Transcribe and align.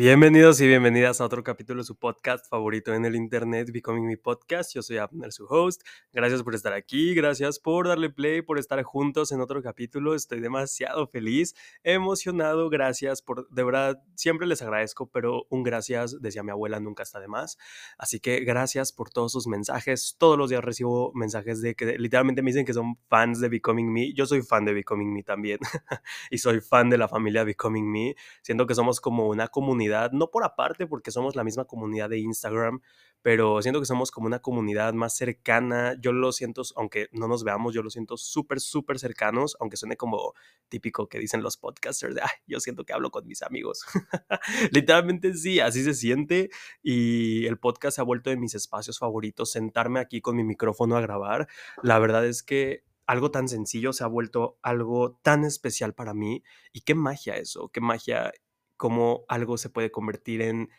Bienvenidos 0.00 0.60
y 0.60 0.68
bienvenidas 0.68 1.20
a 1.20 1.24
otro 1.24 1.42
capítulo 1.42 1.80
de 1.80 1.84
su 1.84 1.96
podcast 1.96 2.48
favorito 2.48 2.94
en 2.94 3.04
el 3.04 3.16
internet, 3.16 3.72
Becoming 3.72 4.06
Me 4.06 4.16
Podcast. 4.16 4.72
Yo 4.72 4.80
soy 4.80 4.98
Abner, 4.98 5.32
su 5.32 5.44
host. 5.46 5.82
Gracias 6.12 6.44
por 6.44 6.54
estar 6.54 6.72
aquí, 6.72 7.16
gracias 7.16 7.58
por 7.58 7.88
darle 7.88 8.08
play, 8.08 8.42
por 8.42 8.60
estar 8.60 8.80
juntos 8.84 9.32
en 9.32 9.40
otro 9.40 9.60
capítulo. 9.60 10.14
Estoy 10.14 10.38
demasiado 10.38 11.08
feliz, 11.08 11.56
emocionado. 11.82 12.70
Gracias 12.70 13.22
por, 13.22 13.48
de 13.48 13.64
verdad, 13.64 14.00
siempre 14.14 14.46
les 14.46 14.62
agradezco, 14.62 15.10
pero 15.10 15.46
un 15.50 15.64
gracias, 15.64 16.22
decía 16.22 16.44
mi 16.44 16.52
abuela, 16.52 16.78
nunca 16.78 17.02
está 17.02 17.18
de 17.18 17.26
más. 17.26 17.58
Así 17.98 18.20
que 18.20 18.44
gracias 18.44 18.92
por 18.92 19.10
todos 19.10 19.32
sus 19.32 19.48
mensajes. 19.48 20.14
Todos 20.16 20.38
los 20.38 20.48
días 20.48 20.62
recibo 20.62 21.10
mensajes 21.14 21.60
de 21.60 21.74
que 21.74 21.98
literalmente 21.98 22.42
me 22.42 22.52
dicen 22.52 22.64
que 22.64 22.72
son 22.72 22.98
fans 23.08 23.40
de 23.40 23.48
Becoming 23.48 23.92
Me. 23.92 24.12
Yo 24.14 24.26
soy 24.26 24.42
fan 24.42 24.64
de 24.64 24.74
Becoming 24.74 25.12
Me 25.12 25.24
también 25.24 25.58
y 26.30 26.38
soy 26.38 26.60
fan 26.60 26.88
de 26.88 26.98
la 26.98 27.08
familia 27.08 27.42
Becoming 27.42 27.90
Me. 27.90 28.14
Siento 28.42 28.64
que 28.64 28.76
somos 28.76 29.00
como 29.00 29.26
una 29.26 29.48
comunidad 29.48 29.87
no 30.12 30.30
por 30.30 30.44
aparte 30.44 30.86
porque 30.86 31.10
somos 31.10 31.36
la 31.36 31.44
misma 31.44 31.64
comunidad 31.64 32.08
de 32.08 32.18
Instagram, 32.18 32.80
pero 33.22 33.60
siento 33.62 33.80
que 33.80 33.86
somos 33.86 34.10
como 34.10 34.26
una 34.26 34.40
comunidad 34.40 34.92
más 34.94 35.16
cercana. 35.16 35.96
Yo 36.00 36.12
lo 36.12 36.32
siento, 36.32 36.62
aunque 36.76 37.08
no 37.12 37.28
nos 37.28 37.44
veamos, 37.44 37.74
yo 37.74 37.82
lo 37.82 37.90
siento 37.90 38.16
súper, 38.16 38.60
súper 38.60 38.98
cercanos, 38.98 39.56
aunque 39.60 39.76
suene 39.76 39.96
como 39.96 40.34
típico 40.68 41.08
que 41.08 41.18
dicen 41.18 41.42
los 41.42 41.56
podcasters 41.56 42.16
yo 42.46 42.60
siento 42.60 42.84
que 42.84 42.92
hablo 42.92 43.10
con 43.10 43.26
mis 43.26 43.42
amigos. 43.42 43.84
Literalmente 44.72 45.34
sí, 45.34 45.60
así 45.60 45.82
se 45.84 45.94
siente 45.94 46.50
y 46.82 47.46
el 47.46 47.58
podcast 47.58 47.96
se 47.96 48.00
ha 48.00 48.04
vuelto 48.04 48.30
de 48.30 48.36
mis 48.36 48.54
espacios 48.54 48.98
favoritos, 48.98 49.50
sentarme 49.50 50.00
aquí 50.00 50.20
con 50.20 50.36
mi 50.36 50.44
micrófono 50.44 50.96
a 50.96 51.00
grabar. 51.00 51.48
La 51.82 51.98
verdad 51.98 52.26
es 52.26 52.42
que 52.42 52.84
algo 53.06 53.30
tan 53.30 53.48
sencillo 53.48 53.92
se 53.92 54.04
ha 54.04 54.06
vuelto 54.06 54.58
algo 54.62 55.18
tan 55.22 55.44
especial 55.44 55.94
para 55.94 56.14
mí. 56.14 56.42
Y 56.72 56.82
qué 56.82 56.94
magia 56.94 57.36
eso, 57.36 57.70
qué 57.70 57.80
magia 57.80 58.32
cómo 58.78 59.24
algo 59.28 59.58
se 59.58 59.68
puede 59.68 59.90
convertir 59.90 60.40
en 60.40 60.70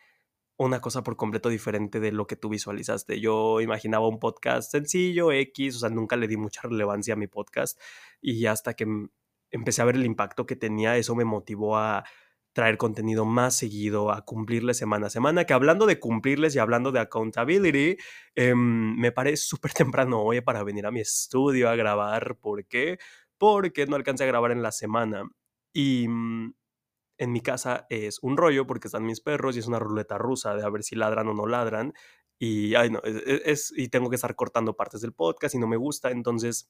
una 0.57 0.81
cosa 0.81 1.03
por 1.03 1.15
completo 1.15 1.49
diferente 1.49 1.99
de 1.99 2.11
lo 2.11 2.27
que 2.27 2.35
tú 2.35 2.49
visualizaste. 2.49 3.21
Yo 3.21 3.61
imaginaba 3.61 4.07
un 4.07 4.19
podcast 4.19 4.71
sencillo, 4.71 5.31
X, 5.31 5.77
o 5.77 5.79
sea, 5.79 5.89
nunca 5.89 6.17
le 6.17 6.27
di 6.27 6.35
mucha 6.35 6.61
relevancia 6.63 7.13
a 7.13 7.17
mi 7.17 7.27
podcast 7.27 7.79
y 8.21 8.45
hasta 8.47 8.73
que 8.73 8.87
empecé 9.51 9.81
a 9.81 9.85
ver 9.85 9.95
el 9.95 10.05
impacto 10.05 10.45
que 10.45 10.55
tenía, 10.55 10.97
eso 10.97 11.15
me 11.15 11.23
motivó 11.25 11.77
a 11.77 12.03
traer 12.53 12.77
contenido 12.77 13.25
más 13.25 13.55
seguido, 13.55 14.11
a 14.11 14.25
cumplirles 14.25 14.77
semana 14.77 15.07
a 15.07 15.09
semana, 15.09 15.45
que 15.45 15.53
hablando 15.53 15.85
de 15.85 15.99
cumplirles 15.99 16.55
y 16.55 16.59
hablando 16.59 16.91
de 16.91 16.99
accountability, 16.99 17.97
em, 18.35 18.95
me 18.97 19.11
parece 19.11 19.37
súper 19.37 19.71
temprano 19.93 20.21
hoy 20.21 20.41
para 20.41 20.63
venir 20.63 20.85
a 20.85 20.91
mi 20.91 20.99
estudio 20.99 21.69
a 21.69 21.75
grabar. 21.75 22.37
¿Por 22.41 22.65
qué? 22.65 22.99
Porque 23.37 23.85
no 23.85 23.95
alcancé 23.95 24.23
a 24.25 24.27
grabar 24.27 24.51
en 24.51 24.61
la 24.61 24.71
semana. 24.71 25.29
Y 25.73 26.07
mm, 26.09 26.53
en 27.19 27.31
mi 27.31 27.41
casa 27.41 27.85
es 27.89 28.19
un 28.23 28.37
rollo 28.37 28.65
porque 28.65 28.87
están 28.87 29.05
mis 29.05 29.21
perros 29.21 29.55
y 29.55 29.59
es 29.59 29.67
una 29.67 29.79
ruleta 29.79 30.17
rusa 30.17 30.55
de 30.55 30.63
a 30.63 30.69
ver 30.69 30.83
si 30.83 30.95
ladran 30.95 31.27
o 31.27 31.33
no 31.33 31.45
ladran. 31.45 31.93
Y, 32.39 32.75
ay, 32.75 32.89
no, 32.89 33.01
es, 33.03 33.15
es, 33.45 33.73
y 33.75 33.89
tengo 33.89 34.09
que 34.09 34.15
estar 34.15 34.35
cortando 34.35 34.75
partes 34.75 35.01
del 35.01 35.13
podcast 35.13 35.55
y 35.55 35.59
no 35.59 35.67
me 35.67 35.77
gusta. 35.77 36.11
Entonces, 36.11 36.69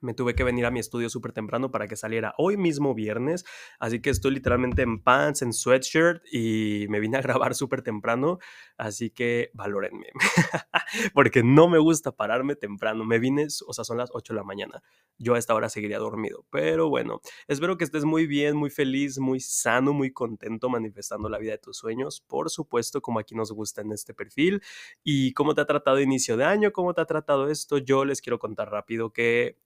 me 0.00 0.14
tuve 0.14 0.34
que 0.34 0.44
venir 0.44 0.66
a 0.66 0.70
mi 0.70 0.80
estudio 0.80 1.08
súper 1.08 1.32
temprano 1.32 1.70
para 1.70 1.88
que 1.88 1.96
saliera 1.96 2.34
hoy 2.38 2.56
mismo 2.56 2.94
viernes, 2.94 3.44
así 3.78 4.00
que 4.00 4.10
estoy 4.10 4.32
literalmente 4.32 4.82
en 4.82 5.02
pants, 5.02 5.42
en 5.42 5.52
sweatshirt 5.52 6.22
y 6.32 6.86
me 6.88 7.00
vine 7.00 7.18
a 7.18 7.22
grabar 7.22 7.54
súper 7.54 7.82
temprano, 7.82 8.38
así 8.76 9.10
que 9.10 9.50
valórenme, 9.54 10.06
porque 11.14 11.42
no 11.42 11.68
me 11.68 11.78
gusta 11.78 12.12
pararme 12.12 12.56
temprano, 12.56 13.04
me 13.04 13.18
vine, 13.18 13.46
o 13.66 13.72
sea, 13.72 13.84
son 13.84 13.98
las 13.98 14.10
8 14.12 14.32
de 14.32 14.36
la 14.36 14.44
mañana, 14.44 14.82
yo 15.18 15.34
a 15.34 15.38
esta 15.38 15.54
hora 15.54 15.68
seguiría 15.68 15.98
dormido, 15.98 16.46
pero 16.50 16.88
bueno, 16.88 17.20
espero 17.48 17.76
que 17.76 17.84
estés 17.84 18.04
muy 18.04 18.26
bien, 18.26 18.56
muy 18.56 18.70
feliz, 18.70 19.18
muy 19.18 19.40
sano, 19.40 19.92
muy 19.92 20.12
contento 20.12 20.68
manifestando 20.68 21.28
la 21.28 21.38
vida 21.38 21.52
de 21.52 21.58
tus 21.58 21.76
sueños, 21.76 22.20
por 22.20 22.50
supuesto, 22.50 23.00
como 23.00 23.18
aquí 23.18 23.34
nos 23.34 23.52
gusta 23.52 23.82
en 23.82 23.92
este 23.92 24.14
perfil, 24.14 24.62
y 25.02 25.32
cómo 25.32 25.54
te 25.54 25.60
ha 25.60 25.66
tratado 25.66 26.00
inicio 26.00 26.36
de 26.36 26.44
año, 26.44 26.72
cómo 26.72 26.94
te 26.94 27.00
ha 27.00 27.06
tratado 27.06 27.48
esto, 27.48 27.78
yo 27.78 28.04
les 28.04 28.20
quiero 28.20 28.38
contar 28.38 28.70
rápido 28.70 29.12
que 29.12 29.58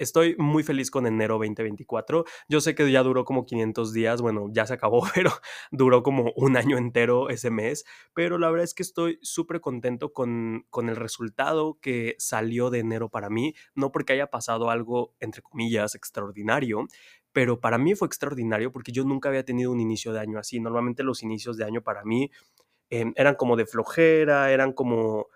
Estoy 0.00 0.34
muy 0.38 0.62
feliz 0.62 0.90
con 0.90 1.06
enero 1.06 1.34
2024. 1.34 2.24
Yo 2.48 2.62
sé 2.62 2.74
que 2.74 2.90
ya 2.90 3.02
duró 3.02 3.26
como 3.26 3.44
500 3.44 3.92
días, 3.92 4.22
bueno, 4.22 4.46
ya 4.50 4.64
se 4.66 4.72
acabó, 4.72 5.02
pero 5.14 5.30
duró 5.70 6.02
como 6.02 6.32
un 6.36 6.56
año 6.56 6.78
entero 6.78 7.28
ese 7.28 7.50
mes. 7.50 7.84
Pero 8.14 8.38
la 8.38 8.48
verdad 8.48 8.64
es 8.64 8.72
que 8.72 8.82
estoy 8.82 9.18
súper 9.20 9.60
contento 9.60 10.14
con, 10.14 10.64
con 10.70 10.88
el 10.88 10.96
resultado 10.96 11.78
que 11.82 12.16
salió 12.18 12.70
de 12.70 12.78
enero 12.78 13.10
para 13.10 13.28
mí. 13.28 13.52
No 13.74 13.92
porque 13.92 14.14
haya 14.14 14.28
pasado 14.28 14.70
algo, 14.70 15.14
entre 15.20 15.42
comillas, 15.42 15.94
extraordinario, 15.94 16.86
pero 17.34 17.60
para 17.60 17.76
mí 17.76 17.94
fue 17.94 18.06
extraordinario 18.06 18.72
porque 18.72 18.92
yo 18.92 19.04
nunca 19.04 19.28
había 19.28 19.44
tenido 19.44 19.70
un 19.70 19.80
inicio 19.80 20.14
de 20.14 20.20
año 20.20 20.38
así. 20.38 20.60
Normalmente 20.60 21.02
los 21.02 21.22
inicios 21.22 21.58
de 21.58 21.64
año 21.64 21.82
para 21.82 22.04
mí 22.04 22.30
em, 22.88 23.12
eran 23.16 23.34
como 23.34 23.54
de 23.54 23.66
flojera, 23.66 24.50
eran 24.50 24.72
como 24.72 25.28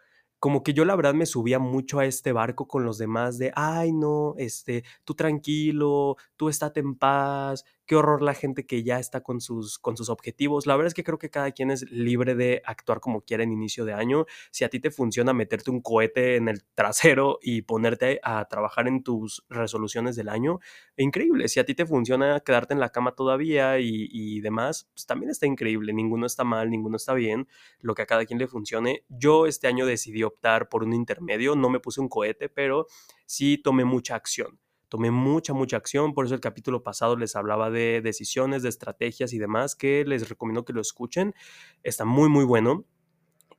como 0.44 0.62
que 0.62 0.74
yo 0.74 0.84
la 0.84 0.94
verdad 0.94 1.14
me 1.14 1.24
subía 1.24 1.58
mucho 1.58 2.00
a 2.00 2.04
este 2.04 2.32
barco 2.32 2.68
con 2.68 2.84
los 2.84 2.98
demás 2.98 3.38
de, 3.38 3.50
ay 3.56 3.94
no, 3.94 4.34
este, 4.36 4.84
tú 5.02 5.14
tranquilo, 5.14 6.18
tú 6.36 6.50
estate 6.50 6.80
en 6.80 6.96
paz, 6.96 7.64
qué 7.86 7.96
horror 7.96 8.22
la 8.22 8.34
gente 8.34 8.66
que 8.66 8.82
ya 8.82 8.98
está 8.98 9.22
con 9.22 9.40
sus, 9.40 9.78
con 9.78 9.96
sus 9.96 10.08
objetivos. 10.08 10.66
La 10.66 10.76
verdad 10.76 10.88
es 10.88 10.94
que 10.94 11.04
creo 11.04 11.18
que 11.18 11.30
cada 11.30 11.52
quien 11.52 11.70
es 11.70 11.90
libre 11.90 12.34
de 12.34 12.62
actuar 12.64 13.00
como 13.00 13.22
quiera 13.22 13.42
en 13.42 13.52
inicio 13.52 13.84
de 13.84 13.92
año. 13.92 14.26
Si 14.50 14.64
a 14.64 14.70
ti 14.70 14.80
te 14.80 14.90
funciona 14.90 15.32
meterte 15.32 15.70
un 15.70 15.80
cohete 15.80 16.36
en 16.36 16.48
el 16.48 16.64
trasero 16.74 17.38
y 17.42 17.62
ponerte 17.62 18.20
a 18.22 18.46
trabajar 18.46 18.88
en 18.88 19.02
tus 19.02 19.44
resoluciones 19.48 20.16
del 20.16 20.28
año, 20.28 20.60
increíble. 20.96 21.48
Si 21.48 21.60
a 21.60 21.64
ti 21.64 21.74
te 21.74 21.86
funciona 21.86 22.40
quedarte 22.40 22.74
en 22.74 22.80
la 22.80 22.90
cama 22.90 23.14
todavía 23.14 23.78
y, 23.78 24.08
y 24.10 24.40
demás, 24.40 24.88
pues 24.94 25.06
también 25.06 25.30
está 25.30 25.46
increíble. 25.46 25.92
Ninguno 25.92 26.26
está 26.26 26.44
mal, 26.44 26.70
ninguno 26.70 26.96
está 26.96 27.14
bien. 27.14 27.48
Lo 27.80 27.94
que 27.94 28.02
a 28.02 28.06
cada 28.06 28.24
quien 28.24 28.38
le 28.38 28.46
funcione. 28.46 29.04
Yo 29.08 29.46
este 29.46 29.66
año 29.66 29.86
decidí 29.86 30.22
optar 30.22 30.68
por 30.68 30.84
un 30.84 30.94
intermedio. 30.94 31.54
No 31.56 31.68
me 31.68 31.80
puse 31.80 32.00
un 32.00 32.08
cohete, 32.08 32.48
pero 32.48 32.86
sí 33.26 33.58
tomé 33.58 33.84
mucha 33.84 34.14
acción 34.14 34.58
tomé 34.94 35.10
mucha, 35.10 35.52
mucha 35.54 35.76
acción, 35.76 36.14
por 36.14 36.24
eso 36.24 36.36
el 36.36 36.40
capítulo 36.40 36.84
pasado 36.84 37.16
les 37.16 37.34
hablaba 37.34 37.68
de 37.68 38.00
decisiones, 38.00 38.62
de 38.62 38.68
estrategias 38.68 39.32
y 39.32 39.40
demás, 39.40 39.74
que 39.74 40.04
les 40.04 40.28
recomiendo 40.28 40.64
que 40.64 40.72
lo 40.72 40.80
escuchen. 40.80 41.34
Está 41.82 42.04
muy, 42.04 42.28
muy 42.28 42.44
bueno. 42.44 42.84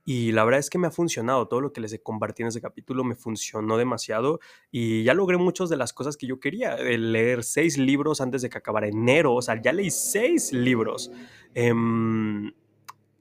Y 0.06 0.32
la 0.32 0.46
verdad 0.46 0.60
es 0.60 0.70
que 0.70 0.78
me 0.78 0.86
ha 0.86 0.90
funcionado, 0.90 1.46
todo 1.46 1.60
lo 1.60 1.74
que 1.74 1.82
les 1.82 1.92
he 1.92 2.02
compartido 2.02 2.46
en 2.46 2.48
ese 2.48 2.62
capítulo 2.62 3.04
me 3.04 3.16
funcionó 3.16 3.76
demasiado 3.76 4.40
y 4.70 5.04
ya 5.04 5.12
logré 5.12 5.36
muchas 5.36 5.68
de 5.68 5.76
las 5.76 5.92
cosas 5.92 6.16
que 6.16 6.26
yo 6.26 6.40
quería. 6.40 6.76
leer 6.76 7.44
seis 7.44 7.76
libros 7.76 8.22
antes 8.22 8.40
de 8.40 8.48
que 8.48 8.56
acabara 8.56 8.88
enero, 8.88 9.34
o 9.34 9.42
sea, 9.42 9.60
ya 9.60 9.74
leí 9.74 9.90
seis 9.90 10.54
libros. 10.54 11.10
Em, 11.52 12.50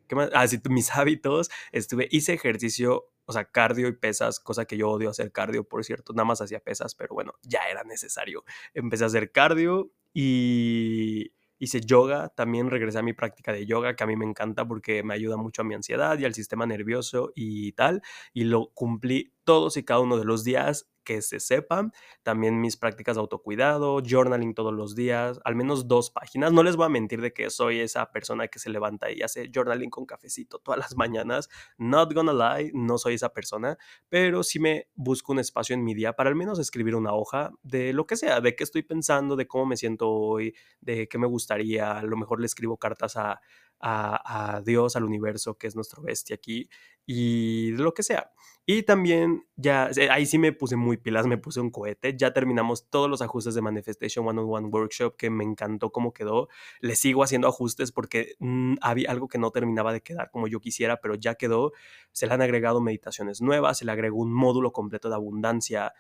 ¿qué 0.08 0.16
más? 0.16 0.30
Ah, 0.34 0.46
mis 0.70 0.90
hábitos, 0.96 1.52
estuve, 1.74 2.08
hice 2.12 2.32
ejercicio 2.32 3.10
o 3.26 3.34
sea, 3.34 3.46
cardio 3.46 3.88
y 3.88 3.94
pesas, 3.94 4.40
cosa 4.40 4.66
que 4.66 4.78
yo 4.78 4.90
odio 4.90 5.10
hacer 5.10 5.32
cardio, 5.32 5.64
por 5.64 5.84
cierto, 5.84 6.14
nada 6.14 6.26
más 6.26 6.42
hacía 6.42 6.60
pesas, 6.60 6.96
pero 6.96 7.14
bueno, 7.14 7.34
ya 7.42 7.62
era 7.70 7.84
necesario. 7.84 8.44
Empecé 8.74 9.04
a 9.04 9.08
hacer 9.08 9.32
cardio 9.32 9.92
y 10.14 11.32
hice 11.58 11.82
yoga, 11.82 12.30
también 12.30 12.70
regresé 12.70 13.00
a 13.00 13.04
mi 13.04 13.14
práctica 13.14 13.52
de 13.54 13.66
yoga, 13.66 13.96
que 13.96 14.04
a 14.04 14.08
mí 14.08 14.16
me 14.16 14.26
encanta 14.26 14.68
porque 14.68 15.04
me 15.04 15.14
ayuda 15.14 15.38
mucho 15.38 15.62
a 15.62 15.66
mi 15.66 15.74
ansiedad 15.74 16.18
y 16.20 16.26
al 16.26 16.34
sistema 16.34 16.66
nervioso 16.66 17.32
y 17.36 17.72
tal, 17.74 18.02
y 18.34 18.44
lo 18.44 18.72
cumplí 18.74 19.34
todos 19.44 19.78
y 19.78 19.84
cada 19.84 20.02
uno 20.02 20.18
de 20.18 20.26
los 20.26 20.44
días 20.44 20.90
que 21.06 21.22
se 21.22 21.40
sepan. 21.40 21.94
También 22.24 22.60
mis 22.60 22.76
prácticas 22.76 23.16
de 23.16 23.22
autocuidado, 23.22 24.02
journaling 24.06 24.54
todos 24.54 24.74
los 24.74 24.96
días, 24.96 25.40
al 25.46 25.56
menos 25.56 25.88
dos 25.88 26.12
páginas. 26.12 26.52
No 26.52 26.64
les 26.64 26.76
voy 26.76 26.88
a 26.88 26.90
mentir 26.90 27.22
de 27.22 27.32
que 27.32 27.50
soy 27.50 27.80
esa 27.80 28.12
persona 28.12 28.50
que 28.50 28.60
se 28.60 28.70
levanta 28.70 29.10
y 29.10 29.22
hace 29.22 29.50
journaling 29.54 29.90
con 29.90 30.06
cafecito 30.06 30.60
todas 30.60 30.80
las 30.80 30.98
mañanas. 30.98 31.48
Not 31.78 32.14
gonna 32.14 32.34
lie, 32.34 32.72
no 32.74 32.98
soy 32.98 33.14
esa 33.14 33.30
persona, 33.30 33.78
pero 34.10 34.44
sí 34.44 34.60
me 34.60 34.90
busco 34.96 35.32
un 35.32 35.40
espacio 35.40 35.74
en 35.74 35.86
mi 35.86 35.94
día 35.94 36.14
para 36.14 36.30
al 36.30 36.36
menos 36.36 36.60
escribir 36.60 36.96
una 36.96 37.14
hoja 37.14 37.52
de 37.64 37.94
lo 37.94 38.06
que 38.06 38.18
sea, 38.18 38.42
de 38.42 38.56
qué 38.56 38.64
estoy 38.66 38.84
pensando, 38.84 39.36
de 39.36 39.48
cómo 39.48 39.66
me 39.66 39.78
siento 39.78 40.10
hoy, 40.10 40.54
de 40.82 41.08
qué 41.08 41.18
me 41.18 41.28
gustaría. 41.28 41.98
A 41.98 42.04
lo 42.04 42.18
mejor 42.18 42.40
le 42.40 42.48
escribo 42.48 42.78
cartas 42.78 43.16
a, 43.16 43.40
a, 43.88 44.62
Dios, 44.66 44.96
al 44.96 45.04
universo, 45.04 45.58
que 45.58 45.68
es 45.68 45.76
nuestro 45.76 46.02
bestia 46.02 46.36
aquí, 46.36 46.70
y 47.06 47.72
lo 47.72 47.94
que 47.94 48.02
sea. 48.02 48.32
Y 48.66 48.82
también 48.82 49.46
ya, 49.56 49.92
ahí 50.10 50.26
sí 50.26 50.40
me 50.40 50.52
puse 50.52 50.76
muy 50.76 50.98
pilas, 50.98 51.28
me 51.28 51.38
puse 51.38 51.60
un 51.60 51.70
cohete, 51.70 52.18
ya 52.18 52.34
terminamos 52.34 52.90
todos 52.90 53.08
los 53.08 53.22
ajustes 53.22 53.54
de 53.54 53.62
Manifestation 53.62 54.28
One 54.28 54.42
on 54.42 54.48
One 54.50 54.68
Workshop, 54.70 55.16
que 55.16 55.30
me 55.30 55.44
encantó 55.44 55.92
cómo 55.92 56.14
quedó. 56.14 56.50
Le 56.80 56.96
sigo 56.96 57.24
haciendo 57.24 57.48
ajustes 57.48 57.92
porque 57.92 58.36
mm, 58.40 58.78
había 58.82 59.12
algo 59.12 59.28
que 59.28 59.38
no 59.38 59.52
terminaba 59.52 59.94
de 59.94 60.02
quedar 60.02 60.32
como 60.32 60.48
yo 60.48 60.60
quisiera, 60.60 61.00
pero 61.00 61.14
ya 61.14 61.36
quedó. 61.36 61.74
Se 62.12 62.26
le 62.26 62.34
han 62.34 62.42
agregado 62.42 62.82
meditaciones 62.82 63.40
nuevas, 63.40 63.78
se 63.78 63.86
le 63.86 63.92
agregó 63.92 64.18
un 64.18 64.34
módulo 64.34 64.72
completo 64.72 65.10
de 65.10 65.16
abundancia, 65.16 65.94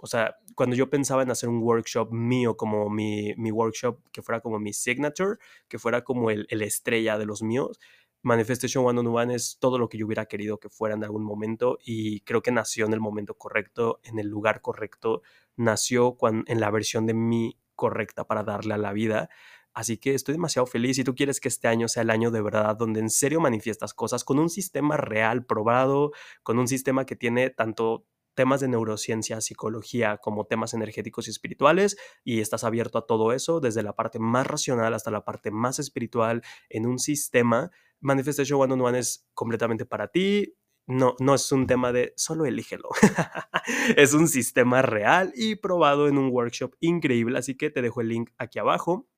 o 0.00 0.06
sea, 0.06 0.36
cuando 0.54 0.74
yo 0.76 0.90
pensaba 0.90 1.22
en 1.22 1.30
hacer 1.30 1.48
un 1.48 1.62
workshop 1.62 2.12
mío, 2.12 2.56
como 2.56 2.90
mi, 2.90 3.34
mi 3.36 3.52
workshop 3.52 4.00
que 4.10 4.22
fuera 4.22 4.40
como 4.40 4.58
mi 4.58 4.72
signature, 4.72 5.38
que 5.68 5.78
fuera 5.78 6.02
como 6.02 6.30
el, 6.30 6.46
el 6.50 6.62
estrella 6.62 7.18
de 7.18 7.26
los 7.26 7.42
míos, 7.42 7.78
Manifestation 8.22 8.86
One 8.86 9.00
on 9.00 9.06
One 9.08 9.34
es 9.34 9.58
todo 9.58 9.78
lo 9.78 9.88
que 9.88 9.98
yo 9.98 10.06
hubiera 10.06 10.26
querido 10.26 10.58
que 10.58 10.68
fuera 10.68 10.94
en 10.94 11.02
algún 11.02 11.24
momento 11.24 11.78
y 11.84 12.20
creo 12.20 12.40
que 12.40 12.52
nació 12.52 12.86
en 12.86 12.92
el 12.92 13.00
momento 13.00 13.34
correcto, 13.34 14.00
en 14.04 14.18
el 14.20 14.28
lugar 14.28 14.60
correcto, 14.60 15.22
nació 15.56 16.14
cuando, 16.14 16.44
en 16.46 16.60
la 16.60 16.70
versión 16.70 17.06
de 17.06 17.14
mí 17.14 17.58
correcta 17.74 18.24
para 18.24 18.44
darle 18.44 18.74
a 18.74 18.78
la 18.78 18.92
vida. 18.92 19.28
Así 19.74 19.96
que 19.96 20.14
estoy 20.14 20.34
demasiado 20.34 20.66
feliz. 20.66 20.96
Si 20.96 21.04
tú 21.04 21.14
quieres 21.16 21.40
que 21.40 21.48
este 21.48 21.66
año 21.66 21.88
sea 21.88 22.02
el 22.04 22.10
año 22.10 22.30
de 22.30 22.42
verdad, 22.42 22.76
donde 22.76 23.00
en 23.00 23.10
serio 23.10 23.40
manifiestas 23.40 23.92
cosas 23.92 24.22
con 24.22 24.38
un 24.38 24.50
sistema 24.50 24.96
real, 24.96 25.44
probado, 25.44 26.12
con 26.44 26.58
un 26.58 26.68
sistema 26.68 27.06
que 27.06 27.16
tiene 27.16 27.50
tanto 27.50 28.06
temas 28.34 28.60
de 28.60 28.68
neurociencia, 28.68 29.40
psicología, 29.40 30.18
como 30.18 30.46
temas 30.46 30.74
energéticos 30.74 31.26
y 31.26 31.30
espirituales, 31.30 31.96
y 32.24 32.40
estás 32.40 32.64
abierto 32.64 32.98
a 32.98 33.06
todo 33.06 33.32
eso, 33.32 33.60
desde 33.60 33.82
la 33.82 33.94
parte 33.94 34.18
más 34.18 34.46
racional 34.46 34.94
hasta 34.94 35.10
la 35.10 35.24
parte 35.24 35.50
más 35.50 35.78
espiritual, 35.78 36.42
en 36.68 36.86
un 36.86 36.98
sistema. 36.98 37.70
Manifestation 38.00 38.60
One 38.60 38.74
on 38.74 38.80
One 38.80 38.98
es 38.98 39.26
completamente 39.34 39.86
para 39.86 40.08
ti. 40.08 40.54
No, 40.86 41.14
no 41.20 41.34
es 41.34 41.52
un 41.52 41.66
tema 41.66 41.92
de 41.92 42.12
solo 42.16 42.44
elígelo. 42.44 42.88
es 43.96 44.14
un 44.14 44.26
sistema 44.26 44.82
real 44.82 45.32
y 45.36 45.54
probado 45.56 46.08
en 46.08 46.18
un 46.18 46.30
workshop 46.30 46.74
increíble, 46.80 47.38
así 47.38 47.56
que 47.56 47.70
te 47.70 47.82
dejo 47.82 48.00
el 48.00 48.08
link 48.08 48.30
aquí 48.38 48.58
abajo 48.58 49.08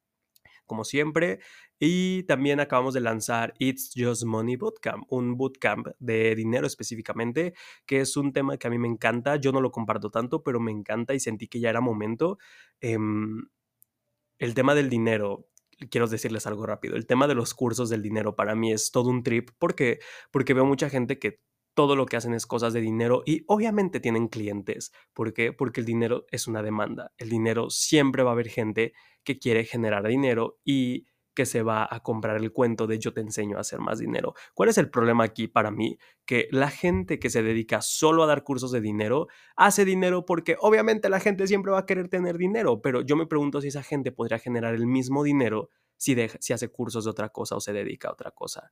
como 0.66 0.84
siempre. 0.84 1.40
Y 1.78 2.22
también 2.24 2.60
acabamos 2.60 2.94
de 2.94 3.00
lanzar 3.00 3.54
It's 3.58 3.92
Just 3.94 4.24
Money 4.24 4.56
Bootcamp, 4.56 5.04
un 5.10 5.36
bootcamp 5.36 5.88
de 5.98 6.34
dinero 6.34 6.66
específicamente, 6.66 7.54
que 7.86 8.00
es 8.00 8.16
un 8.16 8.32
tema 8.32 8.56
que 8.56 8.66
a 8.66 8.70
mí 8.70 8.78
me 8.78 8.88
encanta. 8.88 9.36
Yo 9.36 9.52
no 9.52 9.60
lo 9.60 9.70
comparto 9.70 10.10
tanto, 10.10 10.42
pero 10.42 10.60
me 10.60 10.70
encanta 10.72 11.14
y 11.14 11.20
sentí 11.20 11.48
que 11.48 11.60
ya 11.60 11.70
era 11.70 11.80
momento. 11.80 12.38
Em, 12.80 13.48
el 14.38 14.54
tema 14.54 14.74
del 14.74 14.88
dinero, 14.88 15.48
quiero 15.90 16.06
decirles 16.06 16.46
algo 16.46 16.66
rápido. 16.66 16.96
El 16.96 17.06
tema 17.06 17.26
de 17.26 17.34
los 17.34 17.54
cursos 17.54 17.88
del 17.90 18.02
dinero 18.02 18.36
para 18.36 18.54
mí 18.54 18.72
es 18.72 18.90
todo 18.90 19.10
un 19.10 19.22
trip 19.22 19.50
porque 19.58 20.00
porque 20.30 20.54
veo 20.54 20.64
mucha 20.64 20.90
gente 20.90 21.18
que 21.18 21.40
todo 21.74 21.96
lo 21.96 22.06
que 22.06 22.16
hacen 22.16 22.34
es 22.34 22.46
cosas 22.46 22.72
de 22.72 22.80
dinero 22.80 23.22
y 23.26 23.44
obviamente 23.48 24.00
tienen 24.00 24.28
clientes. 24.28 24.92
¿Por 25.12 25.34
qué? 25.34 25.52
Porque 25.52 25.80
el 25.80 25.86
dinero 25.86 26.24
es 26.30 26.46
una 26.46 26.62
demanda. 26.62 27.12
El 27.18 27.28
dinero 27.30 27.68
siempre 27.70 28.22
va 28.22 28.30
a 28.30 28.34
haber 28.34 28.48
gente 28.48 28.92
que 29.24 29.38
quiere 29.38 29.64
generar 29.64 30.06
dinero 30.06 30.60
y 30.64 31.06
que 31.34 31.46
se 31.46 31.62
va 31.62 31.86
a 31.90 32.00
comprar 32.00 32.36
el 32.36 32.52
cuento 32.52 32.86
de 32.86 32.98
yo 32.98 33.12
te 33.12 33.20
enseño 33.20 33.56
a 33.56 33.60
hacer 33.60 33.80
más 33.80 33.98
dinero. 33.98 34.34
¿Cuál 34.54 34.68
es 34.68 34.78
el 34.78 34.90
problema 34.90 35.24
aquí 35.24 35.48
para 35.48 35.70
mí? 35.70 35.98
Que 36.24 36.48
la 36.50 36.70
gente 36.70 37.18
que 37.18 37.30
se 37.30 37.42
dedica 37.42 37.80
solo 37.80 38.22
a 38.22 38.26
dar 38.26 38.44
cursos 38.44 38.70
de 38.72 38.80
dinero 38.80 39.28
hace 39.56 39.84
dinero 39.84 40.24
porque 40.24 40.56
obviamente 40.60 41.08
la 41.08 41.20
gente 41.20 41.46
siempre 41.46 41.72
va 41.72 41.80
a 41.80 41.86
querer 41.86 42.08
tener 42.08 42.38
dinero, 42.38 42.80
pero 42.80 43.02
yo 43.02 43.16
me 43.16 43.26
pregunto 43.26 43.60
si 43.60 43.68
esa 43.68 43.82
gente 43.82 44.12
podría 44.12 44.38
generar 44.38 44.74
el 44.74 44.86
mismo 44.86 45.24
dinero 45.24 45.70
si, 45.96 46.16
si 46.40 46.52
hace 46.52 46.68
cursos 46.68 47.04
de 47.04 47.10
otra 47.10 47.28
cosa 47.30 47.56
o 47.56 47.60
se 47.60 47.72
dedica 47.72 48.08
a 48.08 48.12
otra 48.12 48.30
cosa. 48.30 48.70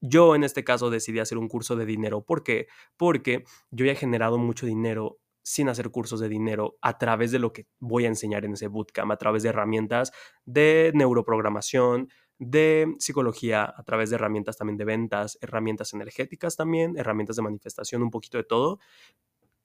Yo 0.00 0.34
en 0.34 0.44
este 0.44 0.62
caso 0.64 0.90
decidí 0.90 1.18
hacer 1.18 1.38
un 1.38 1.48
curso 1.48 1.74
de 1.74 1.86
dinero. 1.86 2.22
¿Por 2.24 2.42
qué? 2.42 2.68
Porque 2.96 3.44
yo 3.70 3.86
ya 3.86 3.92
he 3.92 3.96
generado 3.96 4.38
mucho 4.38 4.66
dinero 4.66 5.18
sin 5.46 5.68
hacer 5.68 5.90
cursos 5.90 6.18
de 6.18 6.28
dinero 6.28 6.76
a 6.82 6.98
través 6.98 7.30
de 7.30 7.38
lo 7.38 7.52
que 7.52 7.68
voy 7.78 8.04
a 8.04 8.08
enseñar 8.08 8.44
en 8.44 8.54
ese 8.54 8.66
bootcamp, 8.66 9.12
a 9.12 9.16
través 9.16 9.44
de 9.44 9.50
herramientas 9.50 10.10
de 10.44 10.90
neuroprogramación, 10.92 12.08
de 12.40 12.96
psicología, 12.98 13.72
a 13.76 13.84
través 13.84 14.10
de 14.10 14.16
herramientas 14.16 14.56
también 14.56 14.76
de 14.76 14.84
ventas, 14.84 15.38
herramientas 15.40 15.94
energéticas 15.94 16.56
también, 16.56 16.98
herramientas 16.98 17.36
de 17.36 17.42
manifestación, 17.42 18.02
un 18.02 18.10
poquito 18.10 18.38
de 18.38 18.44
todo. 18.44 18.80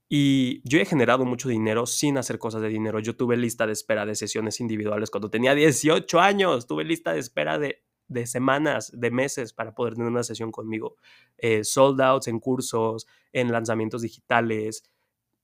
Y 0.07 0.61
yo 0.69 0.79
he 0.79 0.85
generado 0.85 1.25
mucho 1.25 1.49
dinero 1.49 1.87
sin 1.87 2.19
hacer 2.19 2.37
cosas 2.37 2.61
de 2.61 2.69
dinero. 2.69 2.99
Yo 2.99 3.15
tuve 3.17 3.35
lista 3.35 3.65
de 3.65 3.73
espera 3.73 4.05
de 4.05 4.13
sesiones 4.13 4.59
individuales 4.59 5.09
cuando 5.09 5.31
tenía 5.31 5.55
18 5.55 6.19
años. 6.19 6.67
Tuve 6.67 6.83
lista 6.83 7.13
de 7.13 7.19
espera 7.21 7.57
de 7.57 7.81
de 8.11 8.27
semanas, 8.27 8.91
de 8.93 9.09
meses 9.09 9.53
para 9.53 9.73
poder 9.73 9.93
tener 9.93 10.09
una 10.09 10.23
sesión 10.23 10.51
conmigo. 10.51 10.97
Eh, 11.37 11.63
sold 11.63 12.01
outs 12.01 12.27
en 12.27 12.39
cursos, 12.39 13.07
en 13.31 13.51
lanzamientos 13.51 14.01
digitales, 14.01 14.83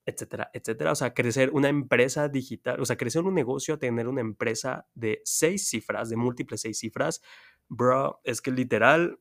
etcétera, 0.07 0.49
etcétera. 0.53 0.91
O 0.93 0.95
sea, 0.95 1.13
crecer 1.13 1.51
una 1.51 1.67
empresa 1.67 2.29
digital, 2.29 2.79
o 2.81 2.85
sea, 2.85 2.97
crecer 2.97 3.23
un 3.23 3.35
negocio 3.35 3.77
tener 3.77 4.07
una 4.07 4.21
empresa 4.21 4.87
de 4.95 5.21
seis 5.25 5.67
cifras, 5.67 6.09
de 6.09 6.15
múltiples 6.15 6.61
seis 6.61 6.79
cifras, 6.79 7.21
bro, 7.67 8.21
es 8.23 8.41
que 8.41 8.51
literal 8.51 9.19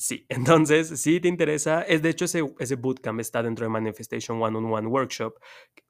Sí, 0.00 0.24
entonces, 0.30 0.98
si 0.98 1.20
te 1.20 1.28
interesa, 1.28 1.82
es 1.82 2.00
de 2.00 2.08
hecho 2.08 2.24
ese, 2.24 2.42
ese 2.58 2.76
bootcamp 2.76 3.20
está 3.20 3.42
dentro 3.42 3.66
de 3.66 3.68
Manifestation 3.68 4.40
One 4.40 4.56
on 4.56 4.72
One 4.72 4.86
Workshop 4.86 5.34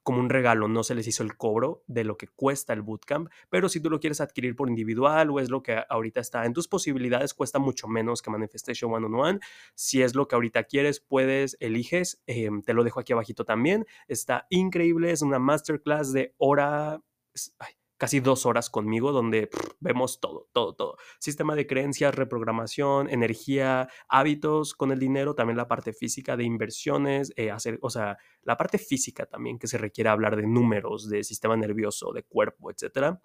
como 0.03 0.19
un 0.19 0.29
regalo, 0.29 0.67
no 0.67 0.83
se 0.83 0.97
les 0.97 1.07
hizo 1.07 1.23
el 1.23 1.37
cobro 1.37 1.85
de 1.87 2.03
lo 2.03 2.17
que 2.17 2.27
cuesta 2.27 2.73
el 2.73 2.83
bootcamp, 2.83 3.31
pero 3.51 3.69
si 3.69 3.79
tú 3.79 3.89
lo 3.89 4.01
quieres 4.01 4.21
adquirir 4.21 4.57
por 4.57 4.69
individual 4.69 5.31
o 5.31 5.39
es 5.39 5.49
lo 5.49 5.63
que 5.63 5.85
ahorita 5.89 6.19
está 6.19 6.45
en 6.45 6.55
tus 6.55 6.67
posibilidades, 6.67 7.35
cuesta 7.35 7.61
mucho 7.61 7.87
menos 7.87 8.21
que 8.21 8.31
Manifestation 8.31 8.93
One 8.93 9.07
on 9.07 9.15
One. 9.15 9.41
Si 9.77 10.03
es 10.03 10.17
lo 10.17 10.27
que 10.27 10.35
ahorita 10.35 10.65
quieres, 10.65 10.99
puedes, 10.99 11.57
eliges, 11.61 12.21
em, 12.27 12.63
te 12.63 12.75
lo 12.75 12.83
dejo 12.83 12.99
aquí 12.99 13.13
abajito 13.13 13.45
también. 13.45 13.87
Está 14.09 14.49
increíble, 14.51 15.13
es 15.13 15.23
una 15.23 15.39
masterclass 15.39 16.13
de 16.13 16.35
hora... 16.37 17.01
Ay, 17.61 17.75
casi 18.01 18.21
dos 18.21 18.47
horas 18.47 18.71
conmigo 18.71 19.13
donde 19.13 19.51
vemos 19.79 20.21
todo, 20.21 20.49
todo, 20.55 20.75
todo. 20.75 20.97
Sistema 21.19 21.55
de 21.55 21.67
creencias, 21.67 22.15
reprogramación, 22.15 23.11
energía, 23.11 23.91
hábitos 24.09 24.73
con 24.73 24.91
el 24.91 24.99
dinero, 24.99 25.35
también 25.35 25.59
la 25.59 25.69
parte 25.69 25.93
física 25.93 26.35
de 26.39 26.45
inversiones, 26.45 27.31
eh, 27.37 27.51
hacer, 27.51 27.79
o 27.83 27.91
sea, 27.91 28.17
la 28.43 28.57
parte 28.57 28.79
física 28.79 29.27
también 29.27 29.59
que 29.59 29.67
se 29.67 29.77
requiere 29.77 30.09
hablar 30.09 30.37
de 30.37 30.47
números, 30.47 31.11
de 31.11 31.23
sistema 31.23 31.59
nervioso, 31.59 32.11
de 32.15 32.23
cuerpo, 32.23 32.71
etcétera. 32.71 33.21